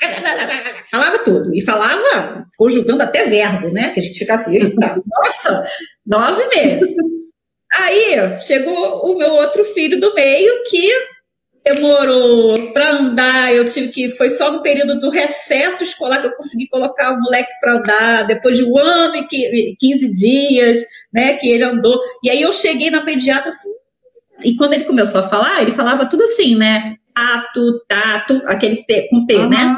[0.90, 1.54] Falava tudo.
[1.54, 3.90] E falava conjugando até verbo, né?
[3.90, 5.64] Que a gente fica assim, nossa,
[6.06, 6.94] nove meses.
[7.72, 10.88] Aí chegou o meu outro filho do meio que
[11.64, 16.36] demorou para andar, eu tive que foi só no período do recesso escolar que eu
[16.36, 20.82] consegui colocar o moleque para andar, depois de um ano e 15 dias,
[21.12, 21.98] né, que ele andou.
[22.22, 23.70] E aí eu cheguei na pediatra assim,
[24.44, 26.96] e quando ele começou a falar, ele falava tudo assim, né?
[27.14, 29.48] Tato, tato, aquele T, com T, uhum.
[29.48, 29.76] né?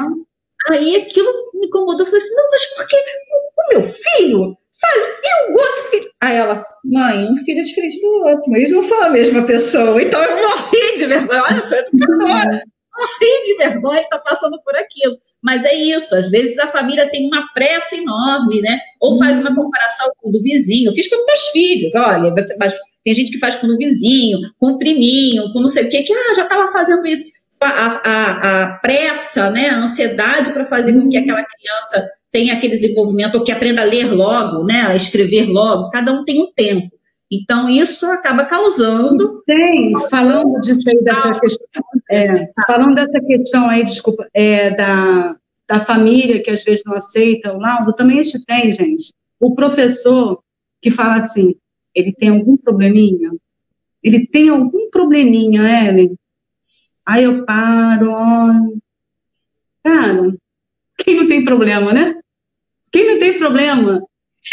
[0.69, 5.03] Aí aquilo me incomodou, eu falei assim, não, mas por que o meu filho faz,
[5.23, 6.09] e o outro filho?
[6.21, 10.01] Aí ela, mãe, um filho é diferente do outro, eles não são a mesma pessoa.
[10.01, 11.91] Então eu morri de vergonha, olha só, eu tô
[12.97, 15.17] morri de vergonha de estar passando por aquilo.
[15.41, 18.79] Mas é isso, às vezes a família tem uma pressa enorme, né?
[18.99, 20.89] Ou faz uma comparação com o do vizinho.
[20.89, 22.75] Eu fiz com meus filhos, olha, você faz,
[23.05, 26.03] tem gente que faz com o vizinho, com o priminho, com não sei o quê,
[26.03, 27.37] que ah, já estava fazendo isso.
[27.59, 32.73] A, a, a, pressa, né, a ansiedade para fazer com que aquela criança tenha aquele
[32.73, 36.51] desenvolvimento, ou que aprenda a ler logo, né, a escrever logo, cada um tem um
[36.53, 36.97] tempo.
[37.29, 39.43] Então, isso acaba causando.
[39.45, 45.35] Tem, falando disso aí, dessa questão, é, falando dessa questão aí, desculpa, é, da,
[45.67, 49.13] da família que às vezes não aceita o laudo, também a gente tem, gente.
[49.39, 50.41] O professor
[50.81, 51.55] que fala assim,
[51.93, 53.31] ele tem algum probleminha?
[54.01, 56.17] Ele tem algum probleminha, Ellen?
[57.05, 58.77] Aí eu paro, olho.
[59.83, 60.33] Cara,
[60.97, 62.19] quem não tem problema, né?
[62.91, 64.01] Quem não tem problema?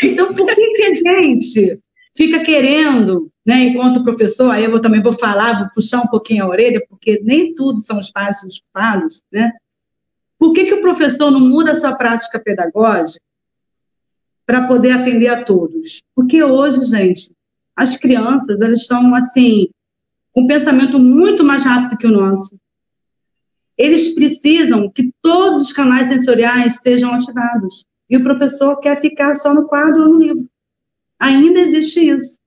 [0.02, 1.80] Então, por que, que a gente
[2.16, 6.44] fica querendo, né, enquanto professor, aí eu vou, também vou falar, vou puxar um pouquinho
[6.44, 9.52] a orelha, porque nem tudo são os pais os culpados, né?
[10.38, 13.20] Por que, que o professor não muda a sua prática pedagógica
[14.46, 16.02] para poder atender a todos?
[16.14, 17.32] Porque hoje, gente,
[17.74, 19.68] as crianças, elas estão, assim,
[20.32, 22.56] com um pensamento muito mais rápido que o nosso.
[23.76, 27.84] Eles precisam que todos os canais sensoriais sejam ativados.
[28.08, 30.48] E o professor quer ficar só no quadro ou no livro.
[31.18, 32.38] Ainda existe isso.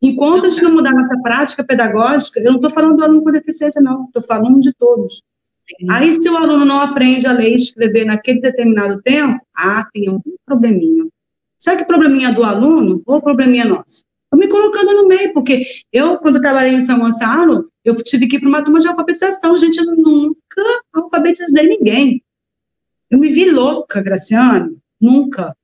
[0.00, 3.32] Enquanto a gente não mudar nossa prática pedagógica, eu não estou falando do aluno com
[3.32, 5.22] deficiência, não, estou falando de todos.
[5.28, 5.86] Sim.
[5.90, 10.08] Aí, se o aluno não aprende a ler e escrever naquele determinado tempo, ah, tem
[10.10, 11.06] um probleminha.
[11.58, 14.04] Será que o probleminha é do aluno ou o probleminha é nosso?
[14.24, 18.34] Estou me colocando no meio, porque eu, quando trabalhei em São Gonçalo, eu tive que
[18.34, 19.56] ir para uma turma de alfabetização.
[19.56, 22.20] Gente, eu nunca alfabetizei ninguém.
[23.08, 25.56] Eu me vi louca, Graciano, nunca.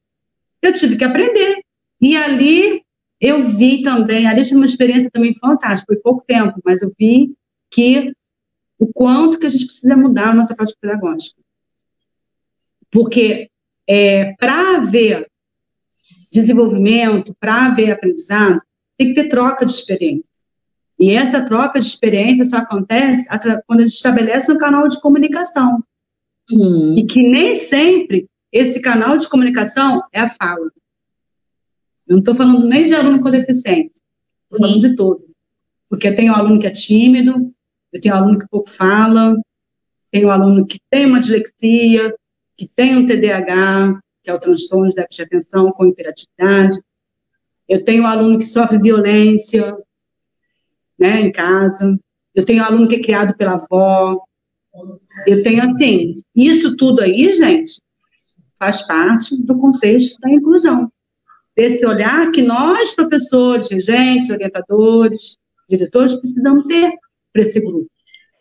[0.62, 1.64] Eu tive que aprender.
[2.00, 2.80] E ali
[3.20, 7.34] eu vi também, ali tive uma experiência também fantástica, foi pouco tempo, mas eu vi
[7.68, 8.12] que
[8.78, 11.40] o quanto que a gente precisa mudar a nossa prática pedagógica.
[12.88, 13.50] Porque
[13.88, 15.28] é, para haver
[16.32, 18.62] desenvolvimento, para haver aprendizado,
[18.96, 20.31] tem que ter troca de experiência.
[21.02, 23.26] E essa troca de experiência só acontece
[23.66, 25.82] quando a gente estabelece um canal de comunicação.
[26.48, 26.96] Uhum.
[26.96, 30.70] E que nem sempre esse canal de comunicação é a fala.
[32.06, 33.90] Eu não estou falando nem de aluno com deficiência,
[34.44, 35.24] estou falando de todo.
[35.88, 37.52] Porque eu tenho um aluno que é tímido,
[37.92, 39.36] eu tenho um aluno que pouco fala,
[40.08, 42.14] tenho um aluno que tem uma dislexia,
[42.56, 46.78] que tem um TDAH, que é o transtorno de déficit de atenção com hiperatividade.
[47.68, 49.76] Eu tenho um aluno que sofre violência,
[51.02, 51.98] né, em casa.
[52.34, 54.18] Eu tenho aluno que é criado pela avó.
[55.26, 57.80] Eu tenho, assim, isso tudo aí, gente,
[58.58, 60.90] faz parte do contexto da inclusão
[61.56, 65.36] desse olhar que nós, professores, regentes, orientadores,
[65.68, 66.90] diretores, precisamos ter
[67.32, 67.86] para esse grupo.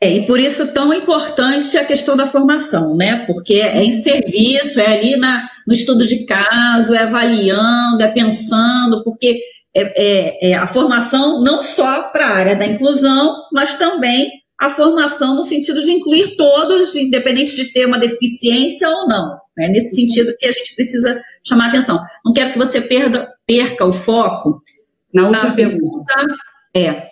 [0.03, 3.23] É, e por isso tão importante a questão da formação, né?
[3.27, 9.03] Porque é em serviço, é ali na, no estudo de caso, é avaliando, é pensando,
[9.03, 9.39] porque
[9.75, 14.29] é, é, é a formação não só para a área da inclusão, mas também
[14.59, 19.35] a formação no sentido de incluir todos, independente de ter uma deficiência ou não.
[19.57, 21.99] É nesse sentido que a gente precisa chamar atenção.
[22.23, 24.61] Não quero que você perda, perca o foco
[25.13, 26.13] na última pergunta.
[26.75, 27.07] É,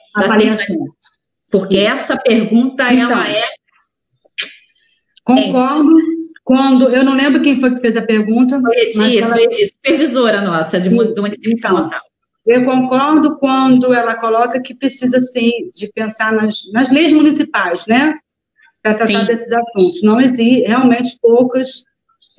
[1.51, 3.43] porque essa pergunta, então, ela é...
[5.23, 5.95] Concordo
[6.43, 6.89] quando...
[6.89, 8.59] Eu não lembro quem foi que fez a pergunta.
[8.61, 9.33] Foi Edi, ela...
[9.33, 11.61] foi Edi, supervisora nossa, de, do município de
[12.49, 18.15] eu concordo quando ela coloca que precisa, sim, de pensar nas, nas leis municipais, né?
[18.81, 19.25] Para tratar sim.
[19.25, 20.01] desses assuntos.
[20.01, 21.83] Não existem realmente poucas.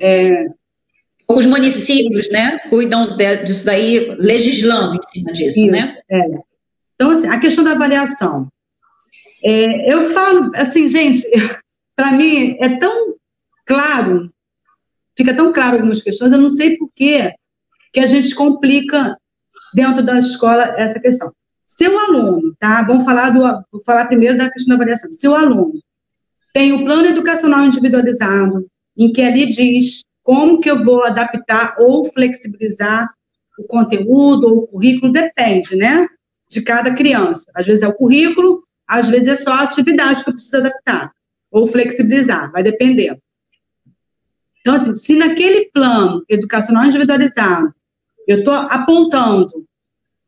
[0.00, 0.46] É...
[1.28, 5.94] Os municípios, né, cuidam disso daí, legislando em cima disso, Isso, né?
[6.10, 6.20] É.
[6.96, 8.48] Então, assim, a questão da avaliação.
[9.44, 11.24] É, eu falo, assim, gente,
[11.94, 13.14] para mim é tão
[13.64, 14.28] claro,
[15.16, 17.32] fica tão claro algumas questões, eu não sei por que
[17.92, 19.16] que a gente complica
[19.74, 21.32] dentro da escola essa questão.
[21.62, 22.82] Se o aluno, tá?
[22.82, 23.40] Vamos falar, do,
[23.70, 25.10] vou falar primeiro da questão da avaliação.
[25.10, 25.70] Se o aluno
[26.52, 28.66] tem o plano educacional individualizado,
[28.96, 33.08] em que ali diz como que eu vou adaptar ou flexibilizar
[33.58, 36.06] o conteúdo ou o currículo, depende, né?
[36.48, 37.50] De cada criança.
[37.54, 41.12] Às vezes é o currículo, às vezes é só a atividade que eu preciso adaptar
[41.50, 43.18] ou flexibilizar, vai depender.
[44.60, 47.72] Então, assim, se naquele plano educacional individualizado
[48.30, 49.66] eu estou apontando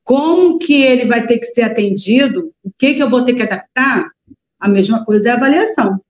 [0.02, 3.42] como que ele vai ter que ser atendido, o que que eu vou ter que
[3.42, 4.10] adaptar,
[4.58, 6.00] a mesma coisa é a avaliação.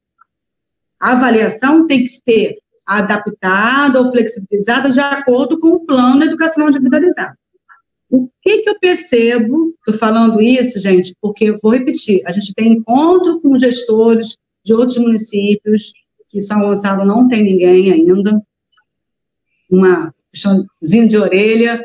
[0.98, 2.56] A avaliação tem que ser
[2.86, 7.36] adaptada ou flexibilizada de acordo com o plano educacional individualizado.
[8.09, 12.73] O que, que eu percebo, estou falando isso, gente, porque vou repetir, a gente tem
[12.73, 15.93] encontro com gestores de outros municípios,
[16.31, 18.43] que São Gonçalo não tem ninguém ainda,
[19.70, 21.80] uma puxãozinho de orelha,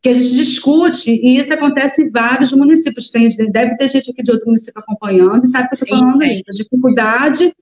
[0.00, 3.10] que a gente discute, e isso acontece em vários municípios.
[3.10, 5.98] Tem, deve ter gente aqui de outro município acompanhando, e sabe o que eu estou
[5.98, 7.52] falando aí, a dificuldade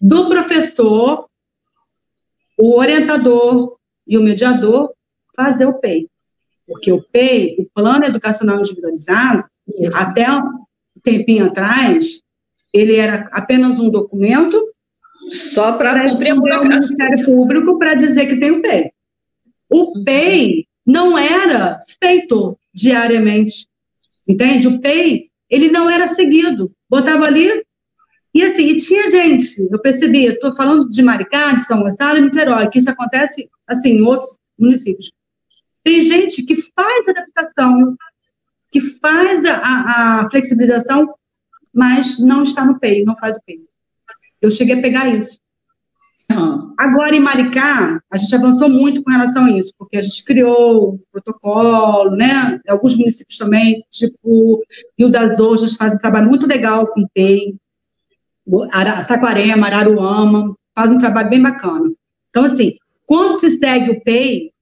[0.00, 1.28] do professor,
[2.56, 4.92] o orientador e o mediador
[5.34, 6.06] fazer o PEI.
[6.66, 9.44] Porque o PEI, o Plano Educacional Individualizado,
[9.76, 9.96] Isso.
[9.96, 10.64] até um
[11.02, 12.22] tempinho atrás,
[12.72, 14.56] ele era apenas um documento
[15.52, 18.92] só para cumprir o Ministério Público para dizer que tem o PEI.
[19.70, 23.66] O PEI não era feito diariamente,
[24.26, 24.66] entende?
[24.66, 26.72] O PEI, ele não era seguido.
[26.88, 27.64] Botava ali,
[28.32, 32.22] e assim, e tinha gente, eu percebi, estou falando de Maricá, de São Gonçalo e
[32.22, 35.12] Niterói, que isso acontece, assim, em outros municípios.
[35.82, 37.96] Tem gente que faz adaptação,
[38.70, 41.12] que faz a, a flexibilização,
[41.74, 43.58] mas não está no PEI, não faz o PEI.
[44.40, 45.39] Eu cheguei a pegar isso.
[46.78, 50.94] Agora, em Maricá, a gente avançou muito com relação a isso, porque a gente criou
[50.94, 52.60] o protocolo, né?
[52.68, 54.60] Alguns municípios também, tipo
[54.98, 57.54] Rio das Ostras, fazem um trabalho muito legal com o PEI.
[59.06, 61.92] Saquarema, Araruama, fazem um trabalho bem bacana.
[62.30, 62.74] Então, assim,
[63.06, 64.52] quando se segue o PEI,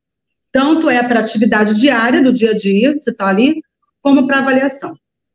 [0.50, 3.62] tanto é para atividade diária, do dia a dia, você está ali,
[4.02, 4.92] como para avaliação.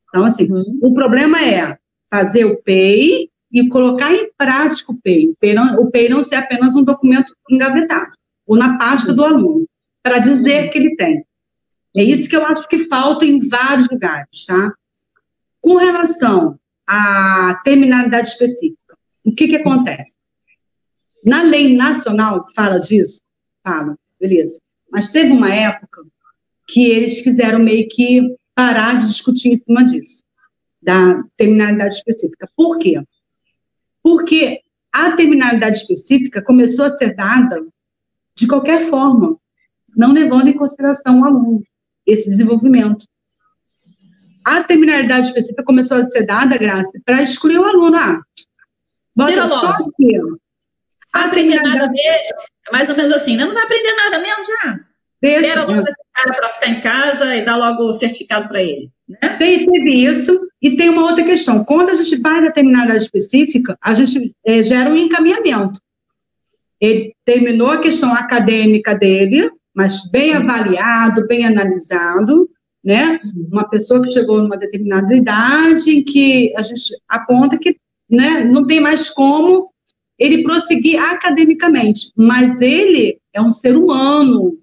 [0.10, 0.80] Então, assim, uhum.
[0.82, 1.78] o problema é
[2.12, 5.30] fazer o PEI e colocar em prática o PEI.
[5.30, 8.12] O PEI não, o PEI não ser apenas um documento engavetado,
[8.48, 9.68] ou na pasta do aluno,
[10.02, 11.24] para dizer que ele tem.
[11.96, 14.74] É isso que eu acho que falta em vários lugares, tá?
[15.62, 20.16] Com relação à terminalidade específica, o que que acontece?
[21.24, 23.22] Na lei nacional fala disso?
[23.64, 24.60] Fala, beleza.
[24.92, 26.02] Mas teve uma época
[26.68, 30.24] que eles quiseram meio que parar de discutir em cima disso,
[30.82, 32.50] da terminalidade específica.
[32.56, 33.02] Por quê?
[34.04, 34.62] Porque
[34.92, 37.66] a terminalidade específica começou a ser dada
[38.36, 39.38] de qualquer forma,
[39.96, 41.64] não levando em consideração o aluno,
[42.06, 43.06] esse desenvolvimento.
[44.46, 47.98] A terminalidade específica começou a ser dada, Graça, para excluir o aluno.
[47.98, 48.22] Ah,
[49.16, 50.20] bota só que
[51.14, 53.46] a aprender nada mesmo, é mais ou menos assim, né?
[53.46, 54.80] não vai aprender nada mesmo já.
[55.22, 55.64] Deixa.
[55.64, 55.84] Logo
[56.14, 58.90] cara para ficar em casa e dar logo o certificado para ele.
[59.08, 59.18] Né?
[59.38, 61.64] teve isso, e tem uma outra questão.
[61.64, 65.80] Quando a gente vai determinar área específica, a gente é, gera um encaminhamento.
[66.80, 72.50] Ele terminou a questão acadêmica dele, mas bem avaliado, bem analisado,
[72.84, 73.20] né?
[73.52, 77.78] Uma pessoa que chegou numa determinada idade em que a gente aponta que
[78.10, 79.70] né, não tem mais como
[80.20, 84.58] ele prosseguir academicamente, mas ele é um ser humano,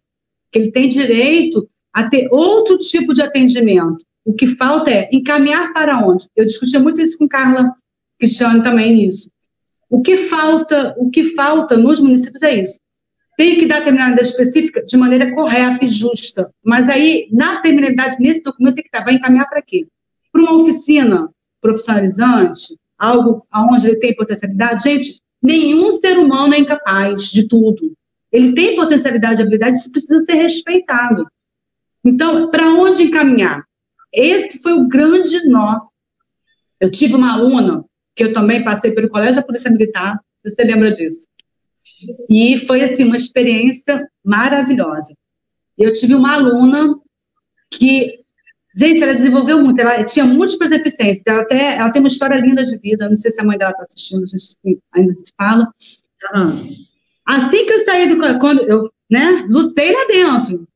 [0.51, 4.05] que ele tem direito a ter outro tipo de atendimento.
[4.25, 6.29] O que falta é encaminhar para onde?
[6.37, 7.73] Eu discutia muito isso com Carla
[8.19, 9.31] Cristiano também isso.
[9.89, 12.79] O que falta, o que falta nos municípios é isso.
[13.37, 16.49] Tem que dar terminalidade específica de maneira correta e justa.
[16.63, 19.87] Mas aí, na terminalidade, nesse documento, tem que estar, vai encaminhar para quê?
[20.31, 21.29] Para uma oficina
[21.61, 24.83] profissionalizante, algo onde ele tem potencialidade.
[24.83, 27.95] Gente, nenhum ser humano é incapaz de tudo.
[28.33, 31.27] Ele tem potencialidade e habilidade, isso precisa ser respeitado.
[32.05, 33.65] Então, para onde encaminhar?
[34.13, 35.81] Esse foi o grande nó.
[36.81, 37.85] Eu tive uma aluna,
[38.15, 41.27] que eu também passei pelo Colégio da Polícia Militar, você lembra disso.
[42.29, 45.15] E foi, assim, uma experiência maravilhosa.
[45.77, 46.95] Eu tive uma aluna
[47.71, 48.13] que,
[48.77, 52.63] gente, ela desenvolveu muito, ela tinha múltiplas deficiências, ela, até, ela tem uma história linda
[52.63, 55.71] de vida, não sei se a mãe dela está assistindo, a gente ainda se fala.
[56.35, 56.90] Uhum.
[57.27, 58.39] Assim que eu saí do.
[58.39, 60.67] Quando eu né, lutei lá dentro,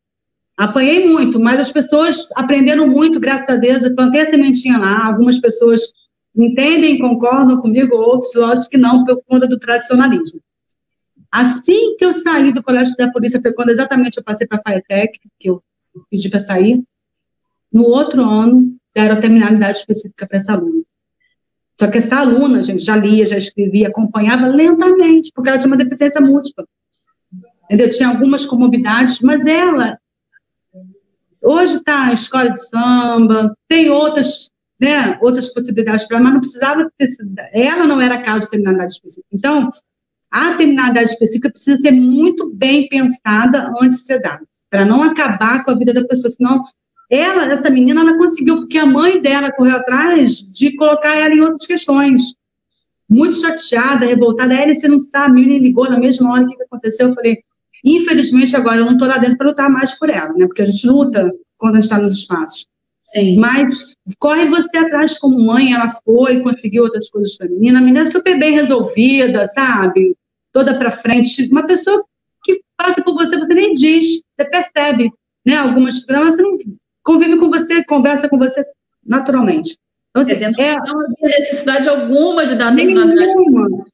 [0.57, 3.85] apanhei muito, mas as pessoas aprenderam muito, graças a Deus.
[3.85, 5.07] Eu plantei a sementinha lá.
[5.07, 5.81] Algumas pessoas
[6.37, 10.41] entendem, concordam comigo, outros, lógico que não, por conta do tradicionalismo.
[11.31, 14.63] Assim que eu saí do colégio da polícia, foi quando exatamente eu passei para a
[14.63, 15.63] FAETEC, que eu
[16.09, 16.83] pedi para sair.
[17.73, 20.83] No outro ano, deram a terminalidade específica para essa aluna.
[21.79, 25.77] Só que essa aluna, gente, já lia, já escrevia, acompanhava lentamente, porque ela tinha uma
[25.77, 26.67] deficiência múltipla.
[27.65, 27.91] Entendeu?
[27.91, 29.99] Tinha algumas comorbidades, mas ela
[31.45, 36.41] hoje está em escola de samba, tem outras, né, outras possibilidades para ela, mas não
[36.41, 37.09] precisava ter,
[37.53, 39.29] ela não era caso de terminalidade específica.
[39.31, 39.71] Então,
[40.31, 45.63] a terminalidade específica precisa ser muito bem pensada antes de ser dada, para não acabar
[45.63, 46.65] com a vida da pessoa, senão
[47.11, 51.41] ela, essa menina, ela conseguiu, porque a mãe dela correu atrás de colocar ela em
[51.41, 52.35] outras questões.
[53.09, 54.55] Muito chateada, revoltada.
[54.55, 57.09] Ela, você não sabe, a menina ligou na mesma hora o que aconteceu.
[57.09, 57.37] Eu falei,
[57.85, 60.47] infelizmente, agora eu não estou lá dentro para lutar mais por ela, né?
[60.47, 62.67] Porque a gente luta quando a gente está nos espaços.
[63.03, 63.37] Sim.
[63.37, 67.79] Mas corre você atrás como mãe, ela foi, conseguiu outras coisas para a menina.
[67.79, 70.17] A menina é super bem resolvida, sabe?
[70.51, 71.47] Toda para frente.
[71.51, 72.03] Uma pessoa
[72.43, 75.11] que passa por você, você nem diz, você percebe,
[75.45, 75.57] né?
[75.57, 76.57] Algumas coisas, você não
[77.05, 78.65] convive com você, conversa com você
[79.07, 79.77] naturalmente.
[80.11, 83.05] Então, assim, dizer, é, não havia necessidade alguma de dar nenhuma,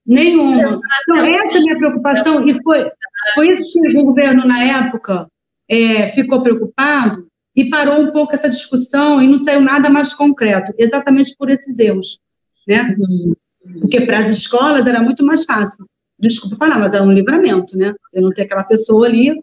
[0.07, 0.81] nenhuma.
[1.03, 2.91] Então, essa é a minha preocupação, e foi,
[3.35, 5.27] foi isso que o governo, na época,
[5.67, 7.27] é, ficou preocupado
[7.57, 11.79] e parou um pouco essa discussão e não saiu nada mais concreto, exatamente por esses
[11.79, 12.19] erros,
[12.69, 12.95] né?
[12.99, 13.35] Uhum.
[13.81, 15.87] Porque para as escolas era muito mais fácil.
[16.19, 17.95] Desculpa falar, mas era um livramento, né?
[18.13, 19.43] Eu não ter aquela pessoa ali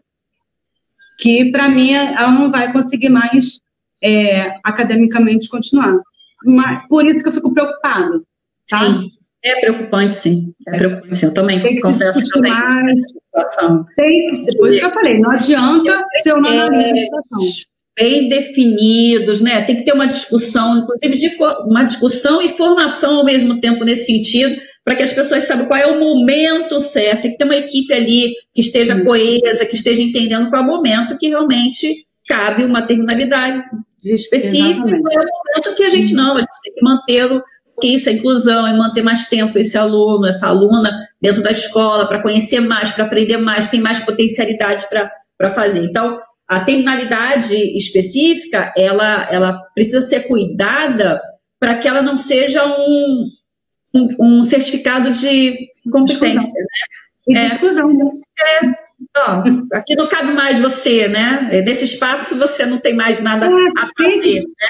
[1.18, 3.60] que, para mim, ela não vai conseguir mais
[4.02, 5.96] é, academicamente continuar.
[6.44, 8.22] Mas, por isso que eu fico preocupada.
[8.68, 8.78] Tá?
[8.78, 9.10] Sim,
[9.44, 10.54] é preocupante, sim.
[10.68, 11.26] É preocupante, sim.
[11.26, 13.00] Eu também tem que confesso que eu tenho mais.
[13.96, 17.38] Tem que por isso que eu falei, não adianta ser uma é, situação
[17.98, 19.60] bem definidos, né?
[19.62, 24.06] Tem que ter uma discussão, inclusive de uma discussão e formação ao mesmo tempo nesse
[24.06, 27.22] sentido, para que as pessoas saibam qual é o momento certo.
[27.22, 29.04] Tem que ter uma equipe ali que esteja Sim.
[29.04, 33.62] coesa, que esteja entendendo qual é o momento que realmente cabe uma terminalidade
[34.04, 37.42] específica, qual é o momento que a gente não, a gente tem que manter o
[37.80, 42.06] que isso é inclusão, é manter mais tempo esse aluno, essa aluna dentro da escola,
[42.06, 45.84] para conhecer mais, para aprender mais, tem mais potencialidade para fazer.
[45.84, 46.18] Então,
[46.48, 51.20] a terminalidade específica, ela, ela precisa ser cuidada
[51.60, 53.24] para que ela não seja um,
[53.94, 56.60] um, um certificado de competência.
[56.60, 56.66] Né?
[57.28, 58.04] E de é, exclusão, né?
[58.40, 61.62] É, aqui não cabe mais você, né?
[61.64, 64.68] Nesse espaço você não tem mais nada é, a fazer, tem, né?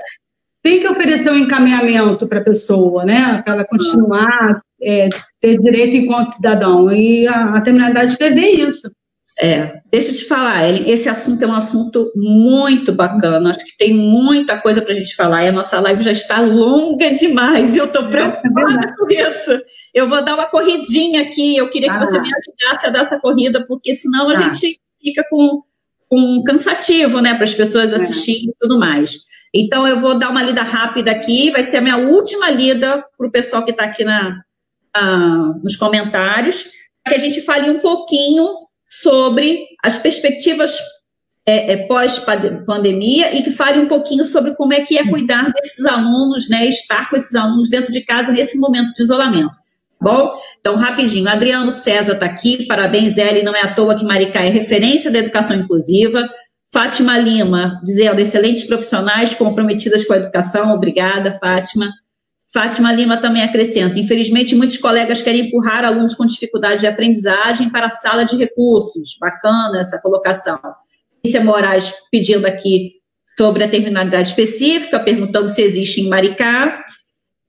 [0.62, 3.40] Tem que oferecer um encaminhamento para a pessoa, né?
[3.42, 5.08] Para ela continuar, é,
[5.40, 6.90] ter direito enquanto cidadão.
[6.90, 8.90] E a, a terminalidade prevê isso.
[9.40, 13.76] É, deixa eu te falar, Ellen, esse assunto é um assunto muito bacana, acho que
[13.76, 17.76] tem muita coisa para a gente falar, e a nossa live já está longa demais,
[17.76, 19.62] eu estou preocupada é com isso.
[19.94, 21.98] Eu vou dar uma corridinha aqui, eu queria ah.
[21.98, 24.42] que você me ajudasse a dar essa corrida, porque senão a ah.
[24.42, 25.62] gente fica com,
[26.08, 27.96] com cansativo, né, para as pessoas é.
[27.96, 28.50] assistirem é.
[28.50, 29.28] e tudo mais.
[29.54, 33.26] Então, eu vou dar uma lida rápida aqui, vai ser a minha última lida para
[33.26, 34.42] o pessoal que está aqui na,
[34.94, 36.64] na, nos comentários,
[37.04, 40.78] para que a gente fale um pouquinho sobre as perspectivas
[41.46, 45.84] é, é, pós-pandemia e que fale um pouquinho sobre como é que é cuidar desses
[45.86, 49.52] alunos, né, estar com esses alunos dentro de casa nesse momento de isolamento.
[50.00, 54.44] Bom, então rapidinho, Adriano César está aqui, parabéns, Ellen, não é à toa que Maricá
[54.44, 56.28] é referência da educação inclusiva.
[56.72, 61.90] Fátima Lima, dizendo, excelentes profissionais comprometidas com a educação, obrigada, Fátima.
[62.52, 67.86] Fátima Lima também acrescenta: infelizmente, muitos colegas querem empurrar alunos com dificuldade de aprendizagem para
[67.86, 69.16] a sala de recursos.
[69.20, 70.58] Bacana essa colocação.
[71.24, 72.92] Lícia Moraes pedindo aqui
[73.38, 76.84] sobre a terminalidade específica, perguntando se existe em Maricá.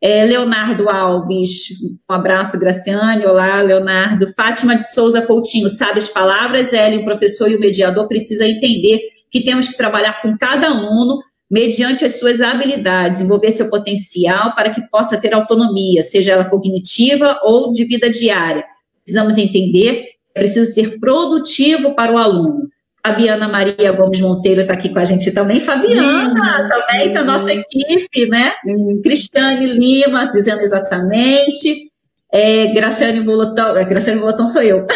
[0.01, 1.71] É, Leonardo Alves,
[2.09, 3.25] um abraço, Graciane.
[3.25, 4.31] Olá, Leonardo.
[4.35, 6.71] Fátima de Souza Coutinho, sabe as palavras?
[6.71, 8.99] Ele, o professor e o mediador precisa entender
[9.29, 11.19] que temos que trabalhar com cada aluno
[11.49, 17.39] mediante as suas habilidades, envolver seu potencial para que possa ter autonomia, seja ela cognitiva
[17.43, 18.63] ou de vida diária.
[19.03, 22.69] Precisamos entender que é preciso ser produtivo para o aluno.
[23.05, 25.59] Fabiana Maria Gomes Monteiro está aqui com a gente também.
[25.59, 26.67] Fabiana, uhum.
[26.67, 28.53] também da nossa equipe, né?
[28.65, 29.01] Uhum.
[29.03, 31.89] Cristiane Lima, dizendo exatamente.
[32.31, 34.85] É, Graciane Volotão, é, Graciane Volotão sou eu.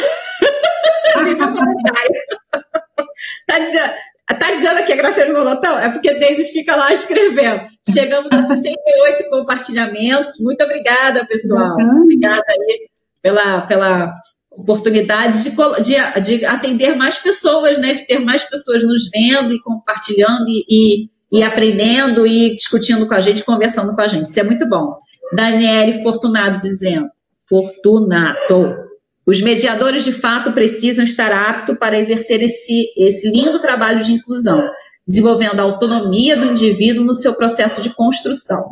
[5.33, 5.77] Molotão?
[5.79, 7.63] É porque Davis fica lá escrevendo.
[7.89, 10.35] Chegamos a 68 compartilhamentos.
[10.39, 11.75] Muito obrigada, pessoal.
[12.01, 12.79] Obrigada aí
[13.21, 14.13] pela, pela
[14.51, 15.51] oportunidade de,
[15.81, 17.93] de, de, atender mais pessoas, né?
[17.93, 23.13] De ter mais pessoas nos vendo e compartilhando e, e, e aprendendo e discutindo com
[23.13, 24.27] a gente, conversando com a gente.
[24.27, 24.97] Isso é muito bom.
[25.33, 27.09] Daniele Fortunato dizendo,
[27.49, 28.75] Fortunato,
[29.27, 34.61] os mediadores, de fato, precisam estar aptos para exercer esse, esse lindo trabalho de inclusão.
[35.07, 38.71] Desenvolvendo a autonomia do indivíduo no seu processo de construção.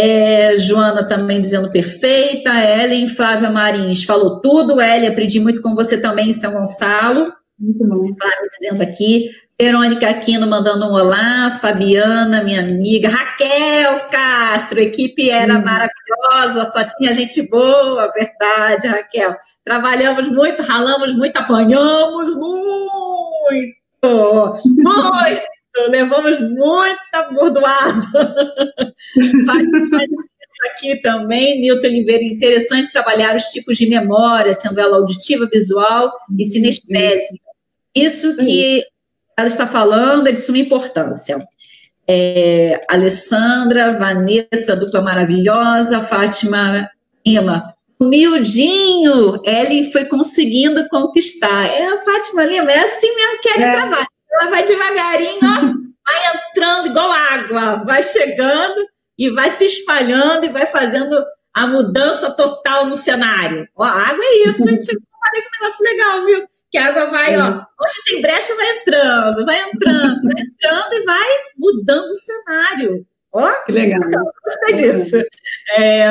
[0.00, 6.00] É, Joana também dizendo perfeita, Ellen, Flávia Marins falou tudo, Ellen, aprendi muito com você
[6.00, 7.32] também em São Gonçalo.
[7.58, 8.06] Muito bom.
[8.16, 9.28] Flávia dizendo aqui,
[9.60, 15.64] Verônica Aquino mandando um olá, Fabiana, minha amiga, Raquel Castro, equipe era hum.
[15.64, 19.34] maravilhosa, só tinha gente boa, verdade, Raquel.
[19.64, 28.06] Trabalhamos muito, ralamos muito, apanhamos muito, muito, levamos muita bordoada.
[30.70, 36.44] aqui também, Nilton Oliveira, interessante trabalhar os tipos de memória, sendo ela auditiva, visual e
[36.44, 37.44] sinestésica.
[37.94, 38.82] Isso que
[39.38, 41.38] ela está falando é de suma importância.
[42.06, 46.88] É, Alessandra, Vanessa, dupla maravilhosa, Fátima
[47.26, 51.66] Lima, humildinho, Ellen foi conseguindo conquistar.
[51.66, 53.70] É a Fátima Lima, é assim mesmo que ela é.
[53.70, 54.06] trabalha.
[54.30, 55.60] Ela vai devagarinho, ó,
[56.06, 58.86] vai entrando igual água, vai chegando
[59.18, 63.66] e vai se espalhando e vai fazendo a mudança total no cenário.
[63.76, 64.96] Ó, a água é isso, gente
[65.28, 66.46] falei que negócio legal, viu?
[66.70, 71.04] Que a água vai, ó, onde tem brecha vai entrando, vai entrando, vai entrando e
[71.04, 73.04] vai mudando o cenário.
[73.32, 74.00] Ó, que legal.
[74.44, 75.16] Gostei disso.
[75.76, 76.06] É,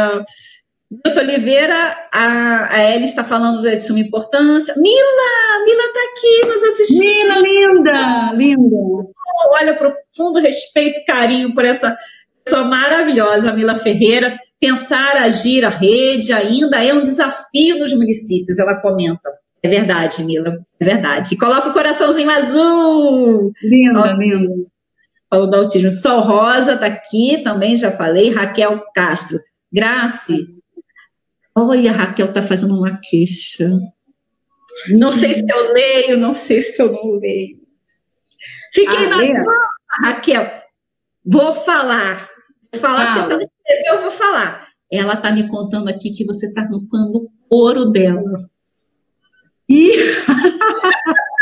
[0.90, 1.76] Milton Oliveira,
[2.14, 4.74] a, a Ellie está falando de suma importância.
[4.78, 7.02] Mila, Mila está aqui nos assistindo.
[7.02, 8.78] Mila, linda, linda.
[9.52, 11.96] Olha, profundo respeito e carinho por essa
[12.44, 14.38] pessoa maravilhosa, Mila Ferreira.
[14.60, 19.30] Pensar, agir a rede ainda é um desafio nos municípios, ela comenta.
[19.62, 21.36] É verdade, Mila, é verdade.
[21.36, 23.52] E coloca o coraçãozinho azul.
[23.62, 24.54] Linda, linda.
[25.30, 25.92] Falou do autismo.
[25.92, 28.30] Sol Rosa está aqui, também já falei.
[28.30, 29.38] Raquel Castro.
[29.72, 30.57] Grace.
[31.58, 33.70] Olha, a Raquel está fazendo uma queixa.
[34.90, 37.58] Não sei se eu leio, não sei se eu não leio.
[38.74, 39.44] Fiquei ah, na é?
[40.04, 40.52] Raquel.
[41.26, 42.30] Vou falar
[42.78, 44.68] falar, porque se ela escrever, eu vou falar.
[44.92, 48.40] Ela está me contando aqui que você está arrancando o couro dela.
[49.70, 49.92] Ih!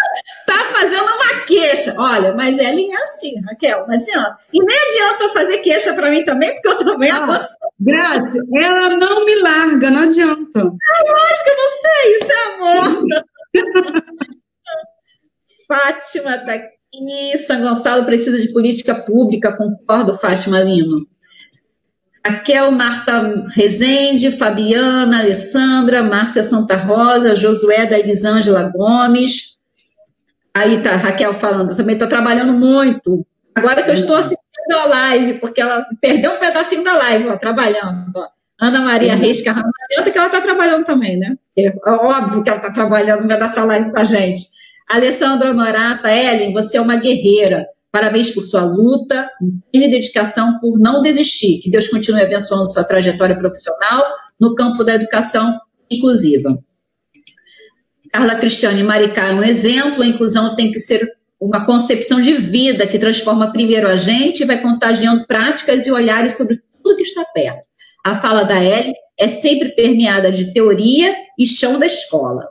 [0.46, 1.96] tá fazendo uma queixa.
[1.98, 4.38] Olha, mas ela é assim, Raquel, não adianta.
[4.54, 9.26] E nem adianta fazer queixa para mim também, porque eu também ah, Graça, ela não
[9.26, 10.60] me larga, não adianta.
[10.60, 13.04] É lógico, eu não sei, isso é amor.
[15.68, 20.96] Fátima tá aqui, São Gonçalo precisa de política pública, concordo, Fátima Lima.
[22.26, 29.55] Raquel Marta Rezende, Fabiana, Alessandra, Márcia Santa Rosa, Josué da Elisângela Gomes.
[30.56, 33.28] Aí tá Raquel falando, também estou trabalhando muito.
[33.54, 37.38] Agora que eu estou assistindo a live, porque ela perdeu um pedacinho da live, ó,
[37.38, 38.12] trabalhando.
[38.16, 38.26] Ó.
[38.62, 39.20] Ana Maria uhum.
[39.20, 41.36] Reis Carrão, adianta que ela está trabalhando também, né?
[41.58, 44.42] É óbvio que ela está trabalhando no meio dessa live com a gente.
[44.90, 47.68] Alessandra Norata, Ellen, você é uma guerreira.
[47.92, 49.30] Parabéns por sua luta
[49.74, 51.60] e dedicação por não desistir.
[51.60, 54.06] Que Deus continue abençoando sua trajetória profissional
[54.40, 55.58] no campo da educação
[55.92, 56.50] inclusiva.
[58.16, 60.02] Carla Cristiane Maricá é um exemplo.
[60.02, 61.06] A inclusão tem que ser
[61.38, 66.38] uma concepção de vida que transforma primeiro a gente e vai contagiando práticas e olhares
[66.38, 67.60] sobre tudo que está perto.
[68.06, 72.48] A fala da Ellen é sempre permeada de teoria e chão da escola.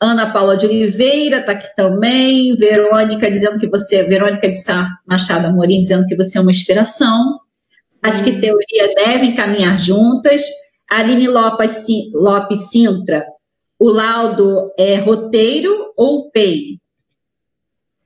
[0.00, 5.48] Ana Paula de Oliveira está aqui também, Verônica dizendo que você, Verônica de Sá Machado
[5.48, 7.40] Amorim dizendo que você é uma inspiração,
[8.00, 10.44] acho que teoria devem caminhar juntas,
[10.88, 11.84] Aline Lopes,
[12.14, 13.24] Lopes Sintra,
[13.84, 16.80] o laudo é roteiro ou PEI?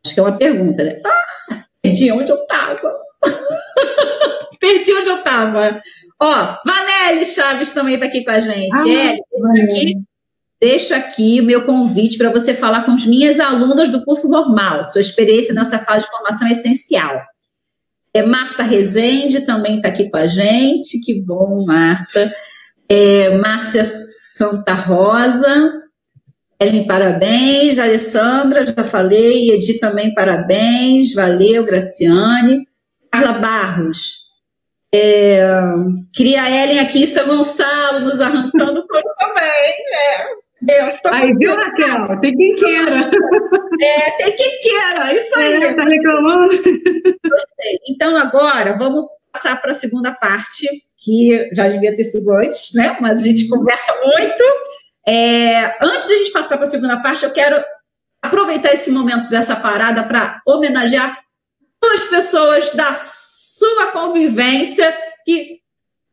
[0.05, 1.01] Acho que é uma pergunta, né?
[1.07, 2.91] Ah, perdi onde eu estava.
[4.59, 5.81] perdi onde eu estava.
[6.21, 8.77] Ó, Vanelli Chaves também está aqui com a gente.
[8.77, 9.19] Ah, é,
[9.63, 9.95] aqui
[10.61, 14.83] deixo aqui o meu convite para você falar com as minhas alunas do curso normal.
[14.83, 17.23] Sua experiência nessa fase de formação é essencial.
[18.13, 21.01] É, Marta Rezende também está aqui com a gente.
[21.05, 22.35] Que bom, Marta.
[22.89, 25.73] É, Márcia Santa Rosa.
[26.61, 27.79] Ellen, parabéns.
[27.79, 29.51] Alessandra, já falei.
[29.51, 31.15] Edi também, parabéns.
[31.15, 32.67] Valeu, Graciane.
[33.11, 34.29] Carla Barros.
[34.93, 35.41] É,
[36.15, 39.75] queria a Ellen aqui em São Gonçalo, nos arrancando o corpo também.
[39.93, 40.99] É.
[41.13, 42.21] Aí, viu, Raquel?
[42.21, 43.11] Tem quem queira.
[43.81, 45.63] É, tem quem queira, isso aí.
[45.63, 46.57] É, tá reclamando?
[46.57, 47.79] Gostei.
[47.91, 50.67] Então, agora, vamos passar para a segunda parte,
[51.09, 52.99] que já devia ter sido antes, né?
[53.01, 54.45] Mas a gente conversa muito.
[55.07, 57.65] É, antes de a gente passar para a segunda parte, eu quero
[58.21, 61.19] aproveitar esse momento dessa parada para homenagear
[61.83, 64.95] duas pessoas da sua convivência
[65.25, 65.61] que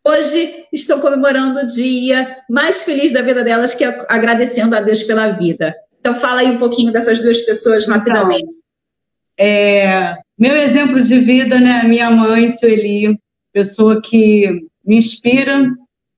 [0.08, 5.04] hoje estão comemorando o dia mais feliz da vida delas, que é agradecendo a Deus
[5.04, 5.76] pela vida.
[6.00, 8.44] Então, fala aí um pouquinho dessas duas pessoas rapidamente.
[8.44, 11.84] Então, é, meu exemplo de vida, né?
[11.84, 13.20] Minha mãe, Sueli,
[13.52, 15.70] pessoa que me inspira,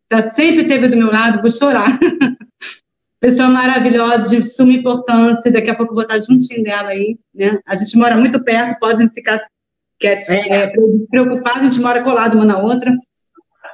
[0.10, 2.00] tá, sempre esteve do meu lado, vou chorar.
[3.20, 7.60] pessoa maravilhosa, de suma importância, daqui a pouco vou estar juntinho dela aí, né?
[7.66, 9.42] A gente mora muito perto, pode ficar
[10.00, 10.50] quieto, é.
[10.50, 10.74] é,
[11.10, 12.94] preocupado, a gente mora colado uma na outra.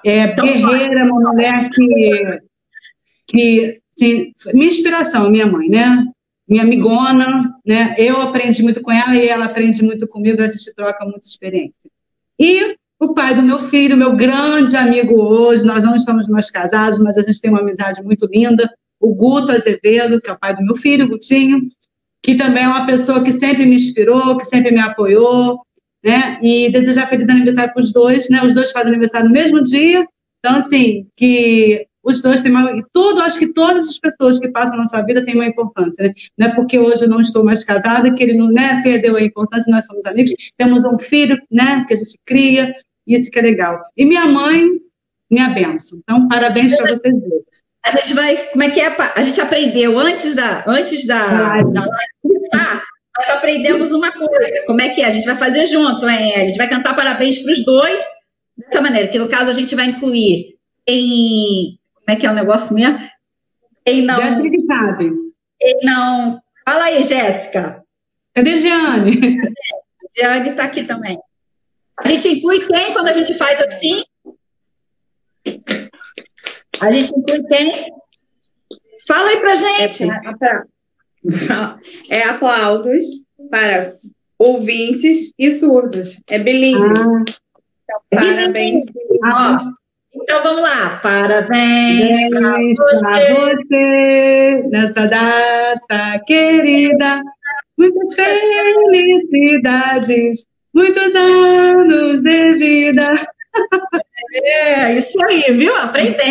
[0.05, 1.69] É, então, guerreira, uma mulher
[3.27, 6.05] que, que minha inspiração, minha mãe, né?
[6.47, 7.95] Minha amigona, né?
[7.97, 11.89] Eu aprendi muito com ela e ela aprende muito comigo, a gente troca muita experiência.
[12.39, 16.99] E o pai do meu filho, meu grande amigo hoje, nós não estamos mais casados,
[16.99, 18.69] mas a gente tem uma amizade muito linda,
[18.99, 21.61] o Guto Azevedo, que é o pai do meu filho, Gutinho,
[22.21, 25.59] que também é uma pessoa que sempre me inspirou, que sempre me apoiou,
[26.03, 26.39] né?
[26.41, 28.41] E desejar feliz aniversário para os dois, né?
[28.43, 30.07] Os dois fazem aniversário no mesmo dia,
[30.39, 32.69] então, assim, que os dois têm uma.
[32.91, 36.13] Tudo, acho que todas as pessoas que passam na sua vida têm uma importância, né?
[36.37, 39.21] Não é porque hoje eu não estou mais casada que ele não né, perdeu a
[39.21, 42.73] importância, nós somos amigos, temos um filho, né, que a gente cria, e
[43.07, 43.79] isso que é legal.
[43.97, 44.61] E minha mãe,
[45.29, 45.99] minha benção.
[46.03, 47.63] Então, parabéns para vocês dois.
[47.85, 48.95] A gente vai, como é que é?
[49.15, 51.87] A gente aprendeu antes da, antes da, da
[53.17, 54.65] nós aprendemos uma coisa.
[54.65, 55.05] Como é que é?
[55.05, 56.35] A gente vai fazer junto, hein?
[56.35, 58.03] A gente vai cantar parabéns para os dois
[58.57, 60.55] dessa maneira, que no caso a gente vai incluir
[60.87, 61.77] em.
[61.93, 62.99] Como é que é o negócio mesmo?
[63.85, 64.15] Quem não.
[64.15, 65.11] Jéssica sabe.
[65.59, 66.41] Quem não.
[66.67, 67.83] Fala aí, Jéssica.
[68.33, 69.37] Cadê Jeane?
[70.17, 71.17] Jeane está aqui também.
[71.97, 74.03] A gente inclui quem quando a gente faz assim?
[76.79, 77.93] A gente inclui quem?
[79.07, 80.03] Fala aí pra gente.
[80.03, 80.65] É, pra,
[82.09, 83.05] é aplausos
[83.49, 83.85] para
[84.39, 86.19] ouvintes e surdos.
[86.27, 86.99] É bilíngue.
[86.99, 87.23] Ah,
[87.85, 88.83] então, parabéns.
[89.23, 89.57] Ah.
[90.15, 90.99] Então vamos lá.
[91.01, 92.57] Parabéns para
[93.01, 93.33] você.
[93.33, 97.21] você nessa data querida.
[97.77, 98.13] Muitas
[98.85, 103.27] felicidades, muitos anos de vida.
[104.35, 105.75] É, isso aí, viu?
[105.75, 106.23] Aprendendo.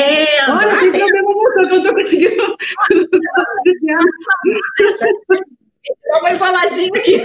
[0.48, 2.56] Olha, tem problema motor que eu tô conseguindo.
[6.08, 7.16] Dá uma embaladinha aqui.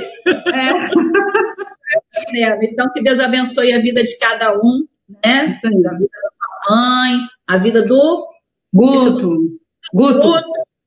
[2.34, 2.65] É.
[2.65, 4.85] Então, que Deus abençoe a vida de cada um,
[5.23, 5.57] né?
[5.64, 8.27] A vida da sua mãe, a vida do
[8.73, 9.60] Guto.
[9.94, 10.22] Guto.
[10.23, 10.44] Guto,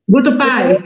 [0.08, 0.78] Guto pai.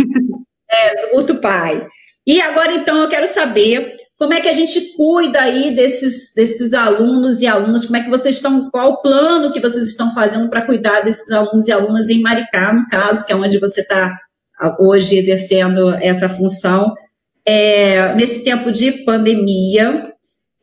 [0.71, 1.87] É, do Guto pai.
[2.27, 6.73] E agora, então, eu quero saber como é que a gente cuida aí desses, desses
[6.73, 7.85] alunos e alunas?
[7.85, 11.31] Como é que vocês estão, qual o plano que vocês estão fazendo para cuidar desses
[11.31, 14.17] alunos e alunas em Maricá, no caso, que é onde você está
[14.61, 16.95] ah, hoje exercendo essa função?
[17.45, 20.13] É, nesse tempo de pandemia,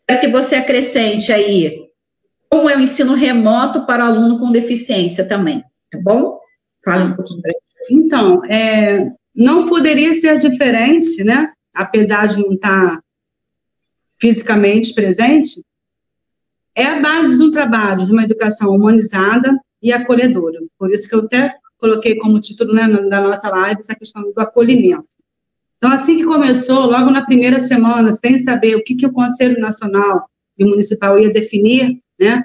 [0.07, 1.91] quero que você acrescente aí
[2.49, 6.37] como é o ensino remoto para aluno com deficiência também, tá bom?
[6.83, 7.53] Fale um pouquinho para
[7.89, 11.49] Então, é, não poderia ser diferente, né?
[11.73, 13.01] Apesar de não estar tá
[14.21, 15.63] fisicamente presente,
[16.75, 20.59] é a base de um trabalho de uma educação humanizada e acolhedora.
[20.77, 24.39] Por isso que eu até coloquei como título né, da nossa live essa questão do
[24.39, 25.03] acolhimento.
[25.75, 29.59] Então, assim que começou, logo na primeira semana, sem saber o que, que o Conselho
[29.59, 32.43] Nacional e Municipal ia definir, né,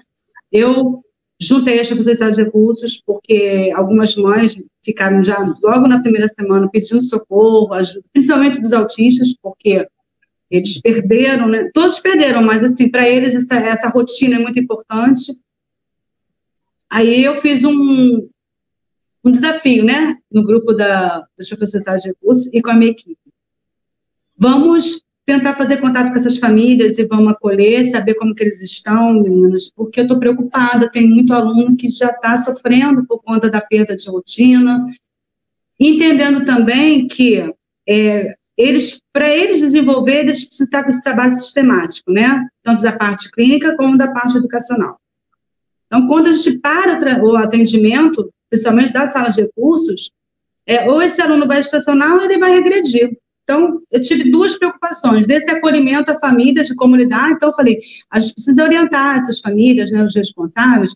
[0.50, 1.02] eu
[1.38, 7.02] juntei as responsabilidades de recursos, porque algumas mães ficaram já logo na primeira semana pedindo
[7.02, 7.68] socorro,
[8.10, 9.86] principalmente dos autistas, porque
[10.51, 11.70] eles perderam, né?
[11.74, 15.32] Todos perderam, mas assim, para eles essa, essa rotina é muito importante.
[16.89, 18.28] Aí eu fiz um,
[19.24, 20.16] um desafio, né?
[20.31, 23.18] No grupo da, das professores de recursos e com a minha equipe.
[24.39, 29.14] Vamos tentar fazer contato com essas famílias e vamos acolher, saber como que eles estão,
[29.14, 33.60] meninas, porque eu estou preocupada, tem muito aluno que já está sofrendo por conta da
[33.60, 34.85] perda de rotina,
[35.81, 37.52] entendendo também que
[37.89, 42.46] é, eles, para eles desenvolverem, eles precisam estar com esse trabalho sistemático, né?
[42.62, 44.98] Tanto da parte clínica como da parte educacional.
[45.86, 50.10] Então, quando a gente para o atendimento, principalmente das salas de recursos,
[50.66, 53.16] é, ou esse aluno vai estacionar ou ele vai regredir.
[53.44, 57.78] Então, eu tive duas preocupações, desse acolhimento a famílias de comunidade, então eu falei,
[58.10, 60.92] a gente precisa orientar essas famílias, né, os responsáveis,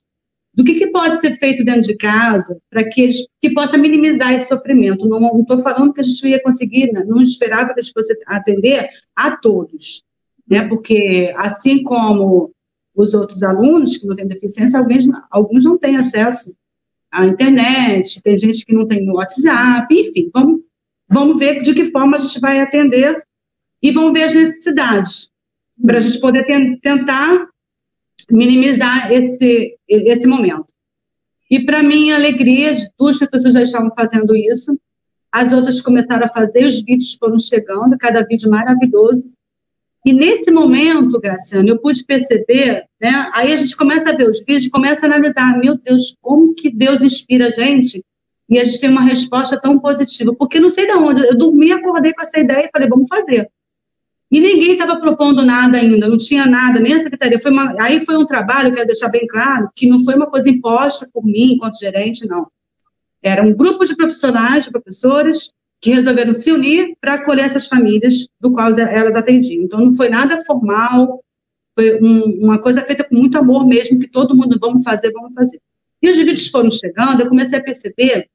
[0.52, 4.32] do que, que, pode ser feito dentro de casa para que eles que possa minimizar
[4.32, 5.08] esse sofrimento.
[5.08, 7.04] Não estou falando que a gente ia conseguir, né?
[7.06, 10.02] não esperava que a gente fosse atender a todos,
[10.48, 10.66] né?
[10.66, 12.52] Porque assim como
[12.94, 16.54] os outros alunos que não têm deficiência, alguns, alguns não têm acesso
[17.10, 20.60] à internet, tem gente que não tem WhatsApp, enfim, vamos,
[21.08, 23.22] vamos ver de que forma a gente vai atender
[23.82, 25.30] e vamos ver as necessidades
[25.82, 26.44] para a gente poder
[26.82, 27.48] tentar
[28.30, 30.66] minimizar esse, esse momento.
[31.50, 34.78] E, para minha alegria, duas pessoas já estavam fazendo isso,
[35.32, 39.30] as outras começaram a fazer, os vídeos foram chegando, cada vídeo maravilhoso.
[40.04, 43.30] E nesse momento, Graciano, eu pude perceber, né?
[43.34, 46.70] Aí a gente começa a ver os vídeos, começa a analisar, meu Deus, como que
[46.70, 48.04] Deus inspira a gente
[48.48, 50.34] e a gente tem uma resposta tão positiva.
[50.34, 53.48] Porque não sei de onde, eu dormi, acordei com essa ideia e falei, vamos fazer.
[54.30, 57.40] E ninguém estava propondo nada ainda, não tinha nada, nem a secretaria.
[57.40, 60.48] Foi uma, aí foi um trabalho, quero deixar bem claro, que não foi uma coisa
[60.48, 62.46] imposta por mim, enquanto gerente, não.
[63.20, 68.26] Era um grupo de profissionais, de professores, que resolveram se unir para acolher essas famílias
[68.38, 69.64] do qual elas atendiam.
[69.64, 71.24] Então, não foi nada formal,
[71.74, 75.32] foi um, uma coisa feita com muito amor mesmo, que todo mundo, vamos fazer, vamos
[75.34, 75.58] fazer.
[76.02, 78.28] E os vídeos foram chegando, eu comecei a perceber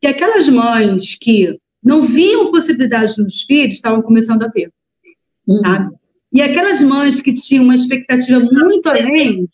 [0.00, 4.70] que aquelas mães que não viam possibilidades nos filhos estavam começando a ver,
[5.46, 5.60] uhum.
[5.60, 5.96] sabe?
[6.32, 9.46] E aquelas mães que tinham uma expectativa muito além...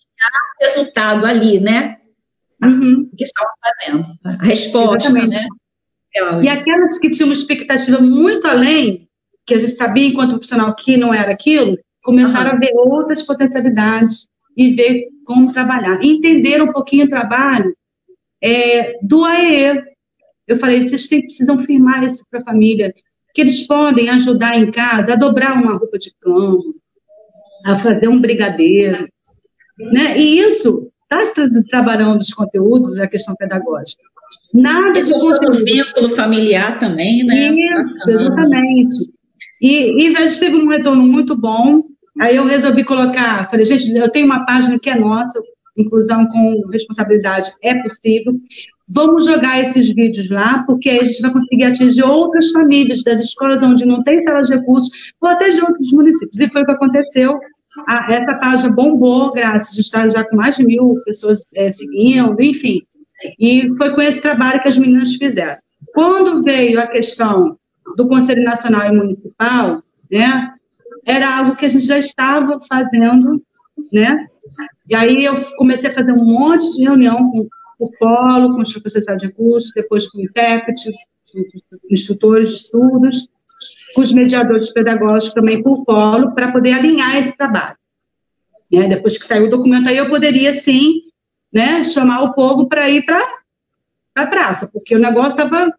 [0.61, 1.99] resultado ali, né?
[2.63, 3.11] Uhum.
[3.17, 4.07] Que estavam fazendo.
[4.25, 5.35] A resposta, Exatamente.
[5.35, 5.49] né?
[6.43, 9.09] E aquelas que tinham uma expectativa muito além,
[9.47, 12.57] que a gente sabia enquanto profissional que não era aquilo, começaram uhum.
[12.57, 16.03] a ver outras potencialidades e ver como trabalhar.
[16.03, 17.73] Entender um pouquinho o trabalho
[18.43, 19.83] é, do AEE.
[20.47, 22.93] Eu falei, vocês têm, precisam firmar isso para a família,
[23.35, 26.59] que eles podem ajudar em casa a dobrar uma roupa de cama,
[27.65, 29.07] a fazer um brigadeiro,
[29.79, 30.19] né?
[30.19, 34.03] E isso está trabalhando os conteúdos da questão pedagógica.
[34.55, 35.65] Nada de conteúdo.
[35.65, 37.55] vínculo familiar também, né?
[37.55, 39.13] Isso, exatamente.
[39.61, 41.85] E, e gente teve um retorno muito bom.
[42.21, 45.41] Aí eu resolvi colocar, falei, gente, eu tenho uma página que é nossa,
[45.77, 48.35] inclusão com responsabilidade é possível.
[48.89, 53.21] Vamos jogar esses vídeos lá, porque aí a gente vai conseguir atingir outras famílias das
[53.21, 54.91] escolas onde não tem sala de recursos,
[55.21, 56.39] ou até de outros municípios.
[56.39, 57.39] E foi o que aconteceu.
[57.89, 61.73] A, essa página bombou, graças, a gente está já com mais de mil pessoas é,
[61.73, 62.81] seguindo, enfim.
[63.39, 65.55] E foi com esse trabalho que as meninas fizeram.
[65.95, 67.57] Quando veio a questão
[67.97, 69.79] do Conselho Nacional e Municipal,
[70.11, 70.53] né,
[71.07, 73.43] era algo que a gente já estava fazendo,
[73.93, 74.27] né?
[74.89, 78.73] E aí eu comecei a fazer um monte de reunião com o polo, com os
[78.73, 80.91] professores de curso, depois com o intérprete,
[81.33, 83.29] com instrutores de estudos,
[83.95, 87.77] com os mediadores pedagógicos também por polo, para poder alinhar esse trabalho.
[88.71, 88.89] Né?
[88.89, 91.03] Depois que saiu o documento aí, eu poderia, sim,
[91.53, 93.21] né, chamar o povo para ir para
[94.15, 95.73] a praça, porque o negócio estava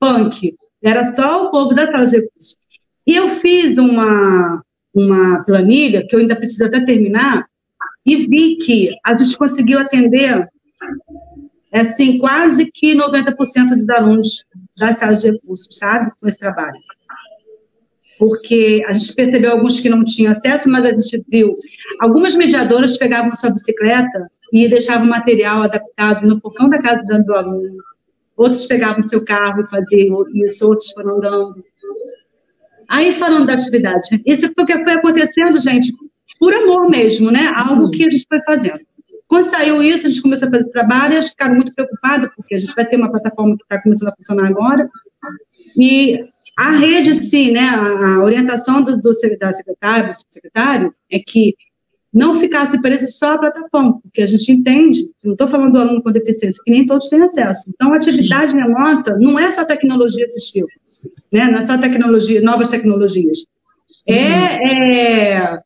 [0.00, 2.56] punk, era só o povo da sala de recursos.
[3.06, 4.62] E eu fiz uma,
[4.94, 7.46] uma planilha, que eu ainda preciso até terminar,
[8.04, 10.46] e vi que a gente conseguiu atender,
[11.72, 14.44] assim, quase que 90% dos alunos
[14.78, 16.72] das salas de recursos, sabe, com esse trabalho
[18.18, 21.46] porque a gente percebeu alguns que não tinham acesso, mas a gente viu
[22.00, 27.78] algumas mediadoras pegavam sua bicicleta e deixavam material adaptado no portão da casa do aluno.
[28.36, 31.64] Outros pegavam seu carro e faziam isso, outros foram andando.
[32.88, 35.92] Aí, falando da atividade, isso foi o que foi acontecendo, gente,
[36.38, 37.52] por amor mesmo, né?
[37.54, 38.80] Algo que a gente foi fazendo.
[39.26, 42.58] Quando saiu isso, a gente começou a fazer trabalho eles ficaram muito preocupados, porque a
[42.58, 44.88] gente vai ter uma plataforma que está começando a funcionar agora,
[45.76, 46.24] e
[46.58, 51.54] a rede, sim, né, a, orientação do, do da secretário, do secretário, é que
[52.12, 56.02] não ficasse preso só a plataforma, porque a gente entende, não estou falando do aluno
[56.02, 57.70] com deficiência, que nem todos têm acesso.
[57.74, 58.58] Então, a atividade Sim.
[58.58, 60.66] remota não é só tecnologia assistiva,
[61.32, 61.50] né?
[61.50, 63.38] não é só tecnologia, novas tecnologias.
[64.08, 65.58] É, é,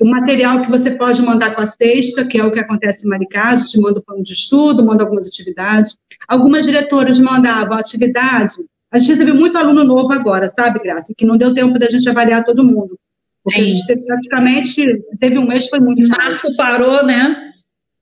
[0.00, 3.10] o material que você pode mandar com a sexta, que é o que acontece em
[3.10, 5.98] Maricá, a gente manda o plano de estudo, manda algumas atividades.
[6.26, 8.54] Algumas diretoras mandavam atividade
[8.90, 11.12] a gente recebeu muito aluno novo agora, sabe, Graça?
[11.16, 12.98] Que não deu tempo da gente avaliar todo mundo.
[13.50, 13.62] Sim.
[13.62, 16.06] a gente praticamente teve um mês, foi muito.
[16.08, 17.36] Março parou, né?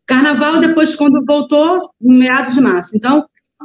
[0.06, 2.96] Carnaval, depois, quando voltou, no meados de março.
[2.96, 3.24] Então,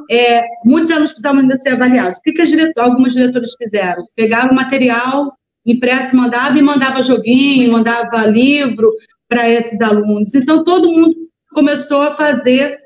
[0.10, 2.18] é, muitos alunos precisavam ainda ser avaliados.
[2.18, 4.04] O que, que diretor, algumas diretoras fizeram?
[4.16, 5.32] Pegaram material
[5.66, 8.92] impresso, mandava e mandava joguinho, mandava livro
[9.30, 10.34] para esses alunos.
[10.34, 11.16] Então, todo mundo
[11.54, 12.78] começou a fazer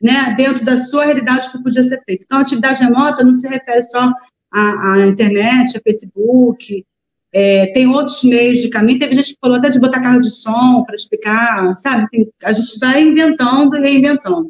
[0.00, 2.22] né, dentro da sua realidade que podia ser feito.
[2.24, 4.12] Então, a atividade remota não se refere só
[4.52, 6.84] à, à internet, a Facebook,
[7.32, 8.98] é, tem outros meios de caminho.
[8.98, 12.08] Teve gente que falou até de botar carro de som para explicar, sabe?
[12.10, 14.48] Tem, a gente vai inventando e reinventando.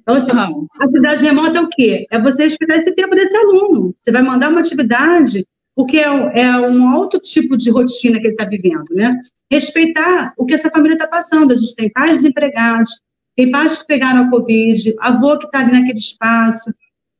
[0.00, 2.06] Então, assim, a atividade remota é o quê?
[2.10, 3.94] É você respeitar esse tempo desse aluno.
[4.02, 5.44] Você vai mandar uma atividade,
[5.74, 9.18] porque é, é um outro tipo de rotina que ele está vivendo, né?
[9.50, 11.52] Respeitar o que essa família está passando.
[11.52, 12.90] A gente tem pais desempregados,
[13.36, 16.72] tem pais que pegaram a Covid, avô que está ali naquele espaço,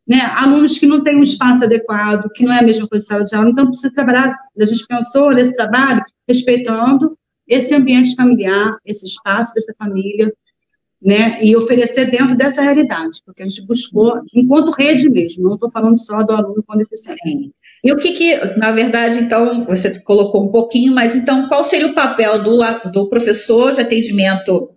[0.07, 0.21] né?
[0.21, 3.25] alunos que não têm um espaço adequado, que não é a mesma coisa de sala
[3.25, 3.51] de aula.
[3.51, 7.09] Então, precisa trabalhar, a gente pensou nesse trabalho, respeitando
[7.47, 10.33] esse ambiente familiar, esse espaço dessa família,
[11.01, 15.71] né, e oferecer dentro dessa realidade, porque a gente buscou, enquanto rede mesmo, não estou
[15.71, 17.53] falando só do aluno com deficiência.
[17.85, 21.87] E o que, que, na verdade, então, você colocou um pouquinho, mas então, qual seria
[21.89, 22.59] o papel do,
[22.91, 24.71] do professor de atendimento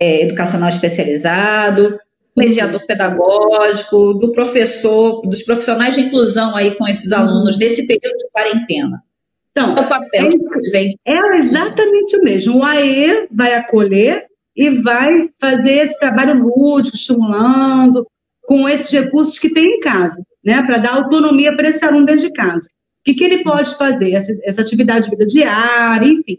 [0.00, 1.98] é, educacional especializado,
[2.36, 8.28] mediador pedagógico, do professor, dos profissionais de inclusão aí com esses alunos nesse período de
[8.32, 9.02] quarentena?
[9.50, 10.30] Então, o papel
[10.74, 12.58] é, é exatamente o mesmo.
[12.58, 14.26] O AE vai acolher
[14.56, 18.06] e vai fazer esse trabalho lúdico, estimulando,
[18.42, 22.28] com esses recursos que tem em casa, né, para dar autonomia para esse aluno dentro
[22.28, 22.66] de casa.
[23.00, 24.12] O que, que ele pode fazer?
[24.12, 26.38] Essa, essa atividade de vida diária, enfim.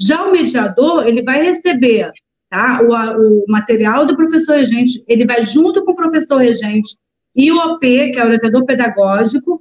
[0.00, 2.10] Já o mediador, ele vai receber
[2.54, 6.96] tá, o, o material do professor regente, ele vai junto com o professor regente
[7.34, 7.80] e o OP,
[8.12, 9.60] que é o orientador pedagógico,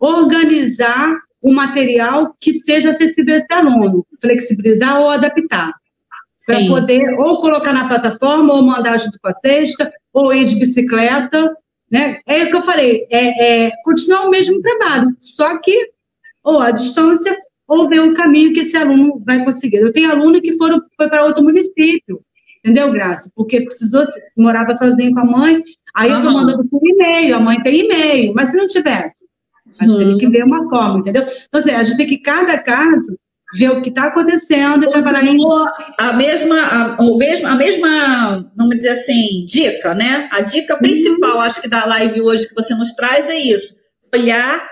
[0.00, 5.72] organizar o material que seja acessível a esse aluno, flexibilizar ou adaptar
[6.46, 10.56] para poder ou colocar na plataforma, ou mandar junto com a cesta, ou ir de
[10.56, 11.54] bicicleta,
[11.90, 12.18] né?
[12.26, 15.90] É o que eu falei, é, é continuar o mesmo trabalho, só que
[16.42, 17.36] ou a distância,
[17.68, 19.76] ou ver o caminho que esse aluno vai conseguir.
[19.76, 22.18] Eu tenho aluno que foram, foi para outro município,
[22.64, 23.30] entendeu, Graça?
[23.34, 24.04] Porque precisou,
[24.36, 25.62] morava sozinho com a mãe,
[25.94, 26.16] aí uhum.
[26.16, 29.28] eu tô mandando por e-mail, a mãe tem e-mail, mas se não tivesse,
[29.78, 30.08] a gente uhum.
[30.08, 31.22] tem que ver uma forma, entendeu?
[31.22, 33.16] Então, assim, a gente tem que, cada caso,
[33.54, 35.36] ver o que está acontecendo e trabalhar em...
[35.98, 40.28] A mesma, a, o mesmo, a mesma, vamos dizer assim, dica, né?
[40.32, 41.40] A dica principal, uhum.
[41.40, 43.76] acho que da live hoje que você nos traz é isso.
[44.14, 44.68] Olhar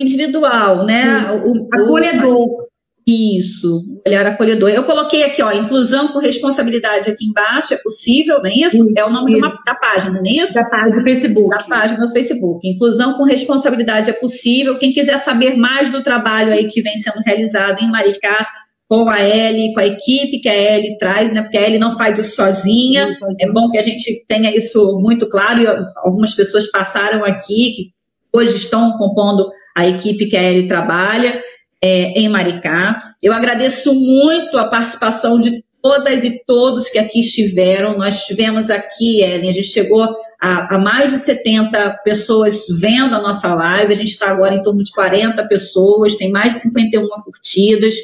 [0.00, 1.30] individual, né?
[1.44, 2.67] O, Acolhedor.
[3.10, 4.68] Isso, olhar acolhedor.
[4.68, 8.86] Eu coloquei aqui, ó, inclusão com responsabilidade aqui embaixo, é possível, não é isso?
[8.94, 10.52] é o nome uma, da página, não é isso?
[10.52, 11.56] Da página do Facebook.
[11.56, 12.68] Da página do Facebook.
[12.68, 14.76] Inclusão com responsabilidade é possível.
[14.76, 18.46] Quem quiser saber mais do trabalho aí que vem sendo realizado em Maricá,
[18.86, 21.40] com a Ellie, com a equipe que a Ellie traz, né?
[21.40, 23.16] Porque a Ellie não faz isso sozinha.
[23.40, 25.66] É bom que a gente tenha isso muito claro, e
[26.04, 27.92] algumas pessoas passaram aqui, que
[28.34, 31.42] hoje estão compondo a equipe que a Ellie trabalha
[31.82, 33.00] é, em Maricá.
[33.22, 37.96] Eu agradeço muito a participação de todas e todos que aqui estiveram.
[37.96, 40.02] Nós tivemos aqui, Ellen, a gente chegou
[40.40, 44.62] a, a, mais de 70 pessoas vendo a nossa live, a gente está agora em
[44.62, 47.94] torno de 40 pessoas, tem mais de 51 curtidas.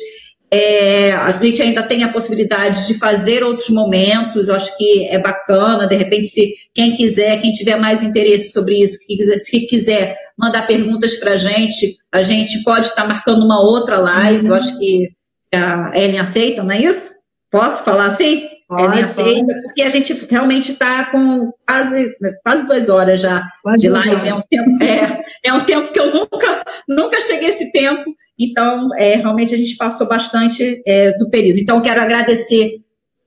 [0.57, 5.19] É, a gente ainda tem a possibilidade de fazer outros momentos, eu acho que é
[5.19, 9.67] bacana, de repente, se quem quiser, quem tiver mais interesse sobre isso, que quiser, se
[9.67, 14.45] quiser mandar perguntas para a gente, a gente pode estar tá marcando uma outra live,
[14.45, 14.51] uhum.
[14.51, 15.09] eu acho que
[15.53, 17.11] a Ellen aceita, não é isso?
[17.51, 18.49] Posso falar assim?
[18.69, 22.11] Pode, Ellen aceita, porque a gente realmente está com quase,
[22.43, 26.01] quase duas horas já pode de live, é um, tempo, é, é um tempo que
[26.01, 31.13] eu nunca, nunca cheguei a esse tempo, então, é, realmente a gente passou bastante é,
[31.19, 31.61] do período.
[31.61, 32.73] Então, quero agradecer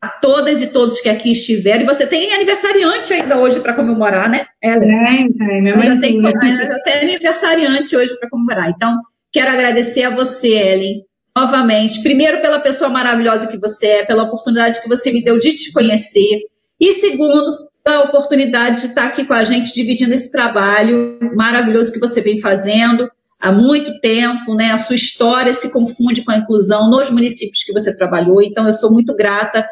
[0.01, 1.83] a todas e todos que aqui estiveram.
[1.83, 4.45] E você tem aniversariante ainda hoje para comemorar, né?
[4.61, 5.61] Tem, tem.
[5.61, 8.69] Minha mãe tem, ainda tem aniversariante hoje para comemorar.
[8.69, 8.99] Então,
[9.31, 11.03] quero agradecer a você, Ellen,
[11.37, 12.01] novamente.
[12.01, 15.71] Primeiro, pela pessoa maravilhosa que você é, pela oportunidade que você me deu de te
[15.71, 16.41] conhecer.
[16.79, 21.99] E segundo, a oportunidade de estar aqui com a gente, dividindo esse trabalho maravilhoso que
[21.99, 23.09] você vem fazendo
[23.41, 24.71] há muito tempo, né?
[24.71, 28.73] A sua história se confunde com a inclusão nos municípios que você trabalhou, então eu
[28.73, 29.67] sou muito grata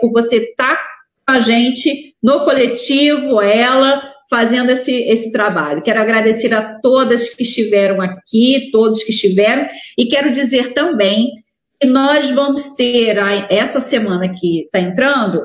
[0.00, 0.76] por você estar
[1.26, 5.82] com a gente no coletivo, ela, fazendo esse, esse trabalho.
[5.82, 11.32] Quero agradecer a todas que estiveram aqui, todos que estiveram, e quero dizer também
[11.80, 13.16] que nós vamos ter
[13.48, 15.40] essa semana que está entrando,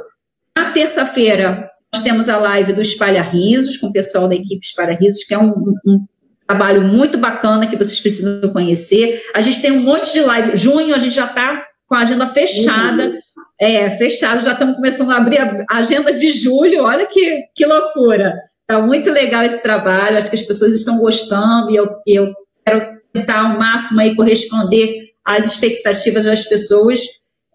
[0.57, 4.93] na terça-feira, nós temos a live do Espalha Risos, com o pessoal da equipe Espalha
[4.93, 5.53] Risos, que é um,
[5.85, 6.05] um,
[6.47, 9.21] trabalho muito bacana que vocês precisam conhecer.
[9.33, 10.57] A gente tem um monte de live.
[10.57, 13.09] Junho a gente já está com a agenda fechada.
[13.09, 13.19] Uhum.
[13.61, 16.83] É, fechado, já estamos começando a abrir a agenda de julho.
[16.83, 18.35] Olha que, que loucura.
[18.73, 22.33] Está muito legal esse trabalho, acho que as pessoas estão gostando e eu, eu
[22.65, 26.99] quero tentar ao máximo aí corresponder às expectativas das pessoas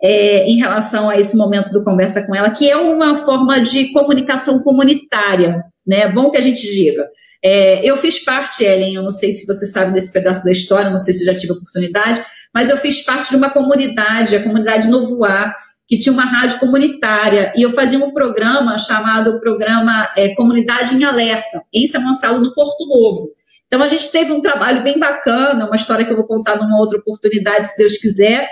[0.00, 3.90] é, em relação a esse momento do Conversa com Ela, que é uma forma de
[3.90, 6.02] comunicação comunitária, né?
[6.02, 7.08] É bom que a gente diga.
[7.44, 10.88] É, eu fiz parte, Ellen, eu não sei se você sabe desse pedaço da história,
[10.88, 12.24] não sei se já tive oportunidade,
[12.54, 15.52] mas eu fiz parte de uma comunidade, a comunidade Novoar,
[15.88, 21.02] que tinha uma rádio comunitária, e eu fazia um programa chamado Programa é, Comunidade em
[21.02, 23.30] Alerta, em São Gonçalo, no Porto Novo.
[23.66, 26.78] Então, a gente teve um trabalho bem bacana, uma história que eu vou contar numa
[26.78, 28.50] outra oportunidade, se Deus quiser,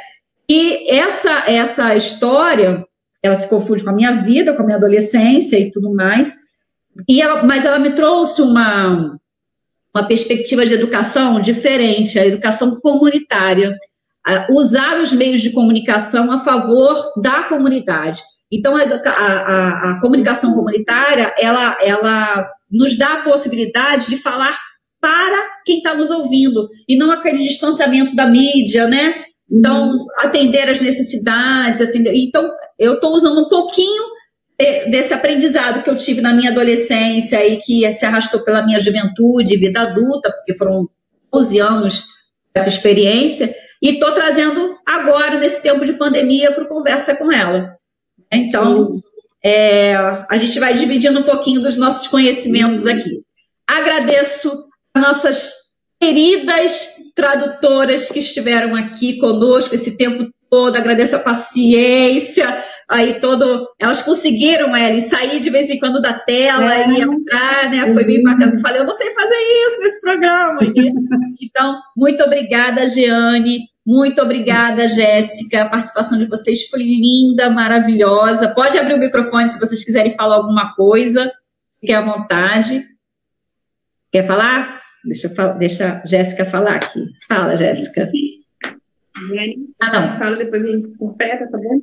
[0.48, 2.82] e essa, essa história,
[3.22, 6.46] ela se confunde com a minha vida, com a minha adolescência e tudo mais,
[7.06, 9.18] e ela, mas ela me trouxe uma,
[9.94, 13.76] uma perspectiva de educação diferente, a educação comunitária,
[14.50, 18.20] usar os meios de comunicação a favor da comunidade.
[18.50, 24.56] Então, a, a, a comunicação comunitária, ela, ela nos dá a possibilidade de falar
[25.00, 29.24] para quem está nos ouvindo, e não aquele distanciamento da mídia, né?
[29.50, 32.12] Então, atender as necessidades, atender.
[32.14, 34.16] Então, eu estou usando um pouquinho
[34.88, 39.56] desse aprendizado que eu tive na minha adolescência e que se arrastou pela minha juventude,
[39.56, 40.88] vida adulta, porque foram
[41.30, 42.04] 12 anos
[42.54, 47.76] essa experiência, e estou trazendo agora, nesse tempo de pandemia, para conversa com ela.
[48.32, 48.88] Então,
[49.44, 53.22] é, a gente vai dividindo um pouquinho dos nossos conhecimentos aqui.
[53.66, 54.66] Agradeço
[54.96, 55.52] nossas
[56.00, 62.46] queridas tradutoras que estiveram aqui conosco esse tempo todo, agradeço a paciência,
[62.88, 66.88] aí todo, elas conseguiram, Ellen, sair de vez em quando da tela é.
[66.88, 69.36] e entrar, né, foi bem bacana, eu falei, eu não sei fazer
[69.66, 70.58] isso nesse programa,
[71.40, 78.78] então, muito obrigada, Jeane, muito obrigada, Jéssica, a participação de vocês foi linda, maravilhosa, pode
[78.78, 81.32] abrir o microfone se vocês quiserem falar alguma coisa,
[81.80, 82.84] fique à vontade,
[84.10, 84.76] quer falar?
[85.06, 87.00] Deixa, deixa a Jéssica falar aqui.
[87.28, 88.10] Fala, Jéssica.
[89.82, 90.18] Ah, não.
[90.18, 91.80] Fala depois a gente completa, tá bom?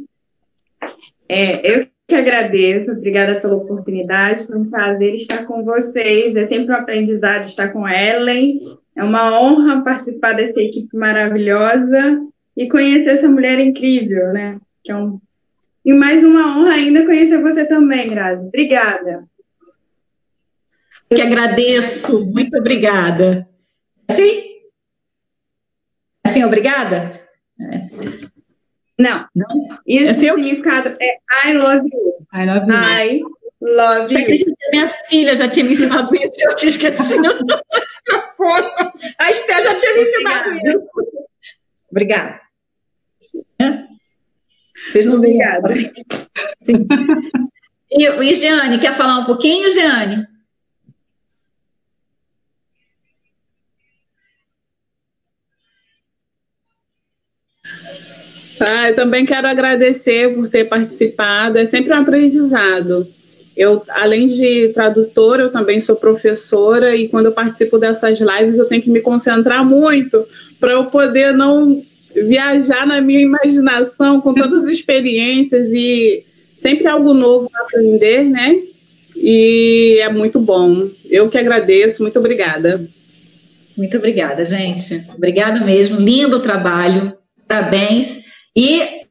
[1.27, 6.73] É, eu que agradeço, obrigada pela oportunidade, foi um prazer estar com vocês, é sempre
[6.73, 8.60] um aprendizado estar com Ellen,
[8.95, 12.22] é uma honra participar dessa equipe maravilhosa
[12.57, 14.60] e conhecer essa mulher incrível, né?
[14.84, 15.19] Que é um...
[15.85, 18.47] E mais uma honra ainda conhecer você também, Grazi.
[18.47, 19.26] Obrigada
[21.14, 22.26] que agradeço.
[22.26, 23.47] Muito obrigada.
[24.10, 24.43] Sim?
[26.26, 27.22] Assim, obrigada?
[28.99, 29.28] Não.
[29.36, 29.48] Não?
[29.88, 32.28] Isso assim, o significado é I love you.
[32.34, 32.78] I love you.
[32.78, 33.22] I
[33.61, 37.30] love Você acredita que minha filha já tinha me ensinado isso eu tinha esquecido?
[39.20, 40.70] a Esté já tinha me ensinado Obrigada.
[40.70, 40.90] isso.
[41.91, 42.41] Obrigada.
[44.90, 45.41] Vocês não veem?
[45.44, 45.90] Assim.
[46.60, 46.88] Sim.
[47.91, 50.28] E, e Jeane, quer falar um pouquinho, Jeane?
[58.90, 63.07] Eu também quero agradecer por ter participado, é sempre um aprendizado.
[63.56, 68.65] Eu, além de tradutora, eu também sou professora e quando eu participo dessas lives eu
[68.65, 70.26] tenho que me concentrar muito
[70.60, 71.84] para eu poder não
[72.15, 76.23] viajar na minha imaginação com todas as experiências e
[76.57, 78.60] sempre algo novo para aprender, né?
[79.15, 80.90] E é muito bom.
[81.10, 82.84] Eu que agradeço, muito obrigada.
[83.77, 85.03] Muito obrigada, gente.
[85.15, 85.99] Obrigada mesmo.
[85.99, 87.14] Lindo trabalho.
[87.48, 88.32] Parabéns.
[88.56, 89.04] E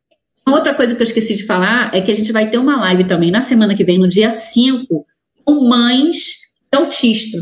[0.47, 3.05] outra coisa que eu esqueci de falar é que a gente vai ter uma live
[3.05, 5.07] também na semana que vem, no dia 5,
[5.45, 6.17] com mães
[6.73, 7.39] de autista,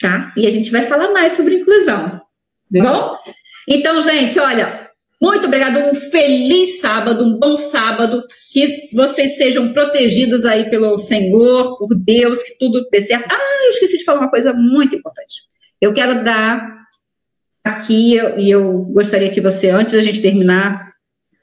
[0.00, 0.32] tá?
[0.36, 3.16] E a gente vai falar mais sobre inclusão, tá bom?
[3.68, 4.86] Então, gente, olha,
[5.20, 8.22] muito obrigado, um feliz sábado, um bom sábado,
[8.52, 13.26] que vocês sejam protegidos aí pelo Senhor, por Deus, que tudo dê certo.
[13.30, 15.34] Ah, eu esqueci de falar uma coisa muito importante.
[15.80, 16.84] Eu quero dar
[17.64, 20.78] aqui, e eu gostaria que você, antes da gente terminar,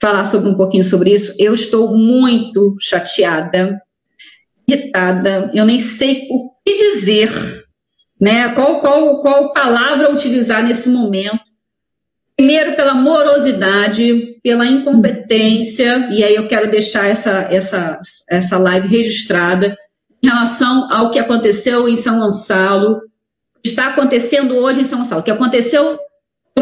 [0.04, 1.34] falar sobre um pouquinho sobre isso.
[1.38, 3.80] Eu estou muito chateada,
[4.68, 7.30] irritada, eu nem sei o que dizer,
[8.20, 8.50] né?
[8.50, 11.40] Qual, qual, qual palavra utilizar nesse momento.
[12.36, 17.98] Primeiro, pela morosidade, pela incompetência, e aí eu quero deixar essa, essa,
[18.28, 19.74] essa live registrada
[20.22, 23.00] em relação ao que aconteceu em São Gonçalo,
[23.64, 25.96] está acontecendo hoje em São Gonçalo, que aconteceu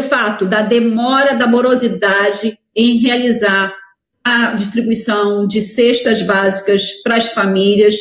[0.01, 3.73] fato da demora da morosidade em realizar
[4.23, 7.95] a distribuição de cestas básicas para as famílias.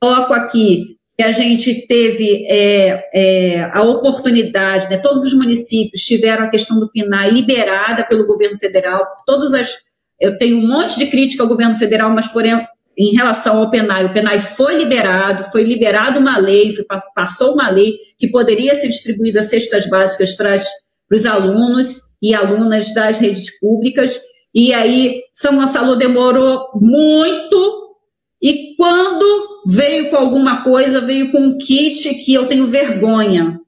[0.00, 6.44] Coloco aqui que a gente teve é, é, a oportunidade, né, todos os municípios tiveram
[6.44, 9.78] a questão do PNAE liberada pelo governo federal, todas as,
[10.20, 12.64] eu tenho um monte de crítica ao governo federal, mas porém,
[12.96, 17.68] em relação ao PNAE, o PNAE foi liberado, foi liberada uma lei, foi, passou uma
[17.68, 20.68] lei que poderia ser distribuída cestas básicas para as
[21.08, 24.18] para os alunos e alunas das redes públicas.
[24.54, 27.96] E aí, São Gonçalo demorou muito,
[28.42, 33.60] e quando veio com alguma coisa, veio com um kit que eu tenho vergonha.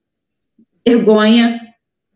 [0.87, 1.61] Vergonha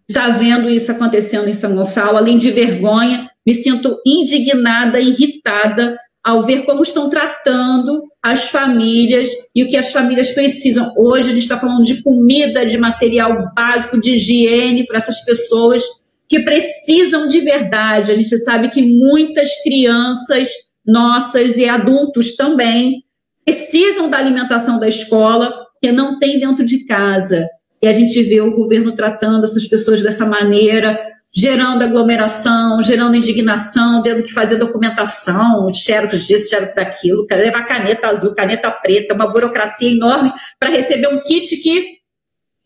[0.09, 5.97] de estar vendo isso acontecendo em São Gonçalo, além de vergonha, me sinto indignada, irritada
[6.25, 10.91] ao ver como estão tratando as famílias e o que as famílias precisam.
[10.97, 15.83] Hoje a gente está falando de comida, de material básico, de higiene para essas pessoas
[16.27, 18.11] que precisam de verdade.
[18.11, 20.49] A gente sabe que muitas crianças
[20.87, 23.05] nossas e adultos também
[23.45, 27.47] precisam da alimentação da escola que não tem dentro de casa.
[27.85, 30.99] E a gente vê o governo tratando essas pessoas dessa maneira,
[31.37, 38.35] gerando aglomeração, gerando indignação, tendo que fazer documentação, xerox disso, xerox daquilo, levar caneta azul,
[38.35, 41.99] caneta preta, uma burocracia enorme para receber um kit que.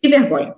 [0.01, 0.55] Que vergonha.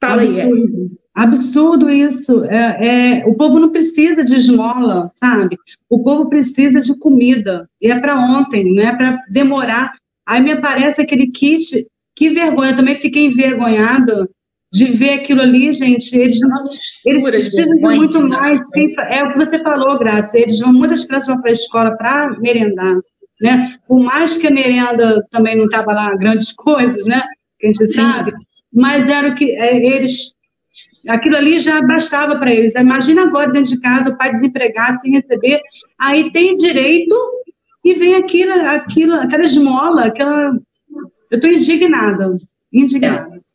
[0.00, 0.90] Fala absurdo, aí.
[1.14, 2.44] Absurdo isso.
[2.46, 5.58] É, é, o povo não precisa de esmola, sabe?
[5.90, 7.68] O povo precisa de comida.
[7.78, 9.92] E é para ontem, não é para demorar.
[10.26, 11.86] Aí me aparece aquele kit.
[12.16, 12.70] Que vergonha.
[12.70, 14.28] Eu também fiquei envergonhada
[14.72, 16.14] de ver aquilo ali, gente.
[16.16, 16.38] Eles,
[17.04, 18.60] eles precisam de muito mais.
[19.10, 20.38] É o que você falou, Graça.
[20.38, 22.94] Eles vão, muitas crianças vão para a escola para merendar.
[23.40, 23.76] Né?
[23.88, 27.22] Por mais que a merenda também não estava lá grandes coisas, né?
[27.58, 28.02] Que a gente Sim.
[28.02, 28.32] sabe
[28.72, 30.32] mas era o que é, eles
[31.08, 32.74] aquilo ali já bastava para eles.
[32.74, 35.60] Imagina agora dentro de casa o pai desempregado sem receber,
[35.98, 37.14] aí tem direito
[37.84, 40.52] e vem aquilo, aquilo, aquela esmola, aquela.
[41.32, 42.36] Eu estou indignada,
[42.72, 43.34] indignada.
[43.34, 43.52] É.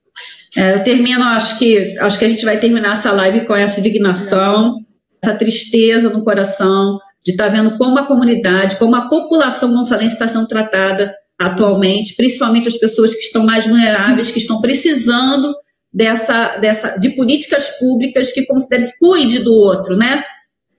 [0.58, 3.80] É, eu termino, acho que acho que a gente vai terminar essa live com essa
[3.80, 4.84] indignação,
[5.24, 10.16] essa tristeza no coração de estar tá vendo como a comunidade, como a população gonçalense
[10.16, 15.54] está sendo tratada atualmente, principalmente as pessoas que estão mais vulneráveis, que estão precisando
[15.94, 20.24] dessa, dessa de políticas públicas que considerem que cuide do outro, né?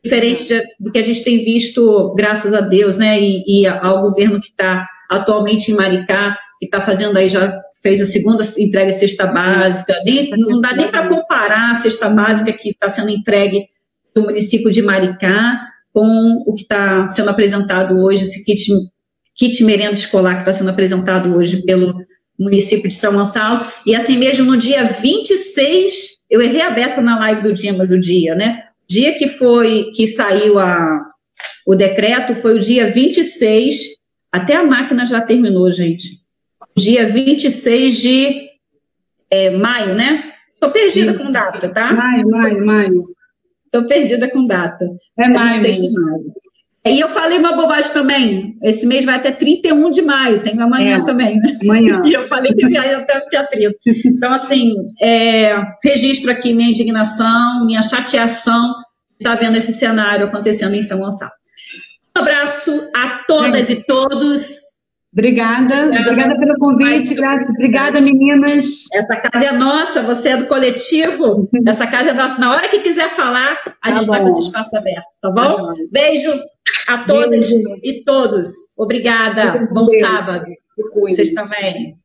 [0.03, 3.21] Diferente de, do que a gente tem visto, graças a Deus, né?
[3.21, 7.53] E, e ao governo que está atualmente em Maricá, que está fazendo aí, já
[7.83, 12.09] fez a segunda entrega de cesta básica, nem, não dá nem para comparar a cesta
[12.09, 13.67] básica que está sendo entregue
[14.15, 16.07] no município de Maricá com
[16.47, 18.71] o que está sendo apresentado hoje, esse kit
[19.35, 21.95] kit merenda escolar que está sendo apresentado hoje pelo
[22.39, 23.65] município de São Gonçalo.
[23.87, 27.93] E assim mesmo, no dia 26, eu errei a beça na live do dia, mas
[27.93, 28.65] o dia, né?
[28.89, 30.89] Dia que foi, que saiu a,
[31.67, 33.98] o decreto foi o dia 26,
[34.33, 36.21] até a máquina já terminou, gente.
[36.77, 38.49] Dia 26 de
[39.31, 40.33] é, maio, né?
[40.55, 41.19] Estou perdida Sim.
[41.19, 41.93] com data, tá?
[41.93, 43.09] Maio, maio, maio.
[43.65, 44.87] Estou perdida com data.
[45.19, 45.63] É maio.
[45.63, 46.33] 26 de maio.
[46.87, 48.43] E eu falei uma bobagem também.
[48.63, 51.57] Esse mês vai até 31 de maio, tem amanhã é, também, né?
[51.63, 52.03] Amanhã.
[52.07, 53.77] E eu falei que já ia até o dia 30.
[54.07, 58.75] Então, assim, é, registro aqui minha indignação, minha chateação
[59.21, 61.33] de estar vendo esse cenário acontecendo em São Gonçalo.
[62.19, 63.75] Um abraço a todas é.
[63.75, 64.69] e todos.
[65.13, 68.85] Obrigada, obrigada, obrigada pelo convite, graças, obrigada meninas.
[68.93, 72.41] Essa casa é nossa, você é do coletivo, essa casa é nossa.
[72.41, 75.57] Na hora que quiser falar, a tá gente está com esse espaço aberto, tá bom?
[75.57, 76.31] Tá Beijo
[76.89, 77.81] a todas Beijo.
[77.83, 78.49] e todos.
[78.77, 80.45] Obrigada, bom sábado.
[80.95, 81.98] Vocês também.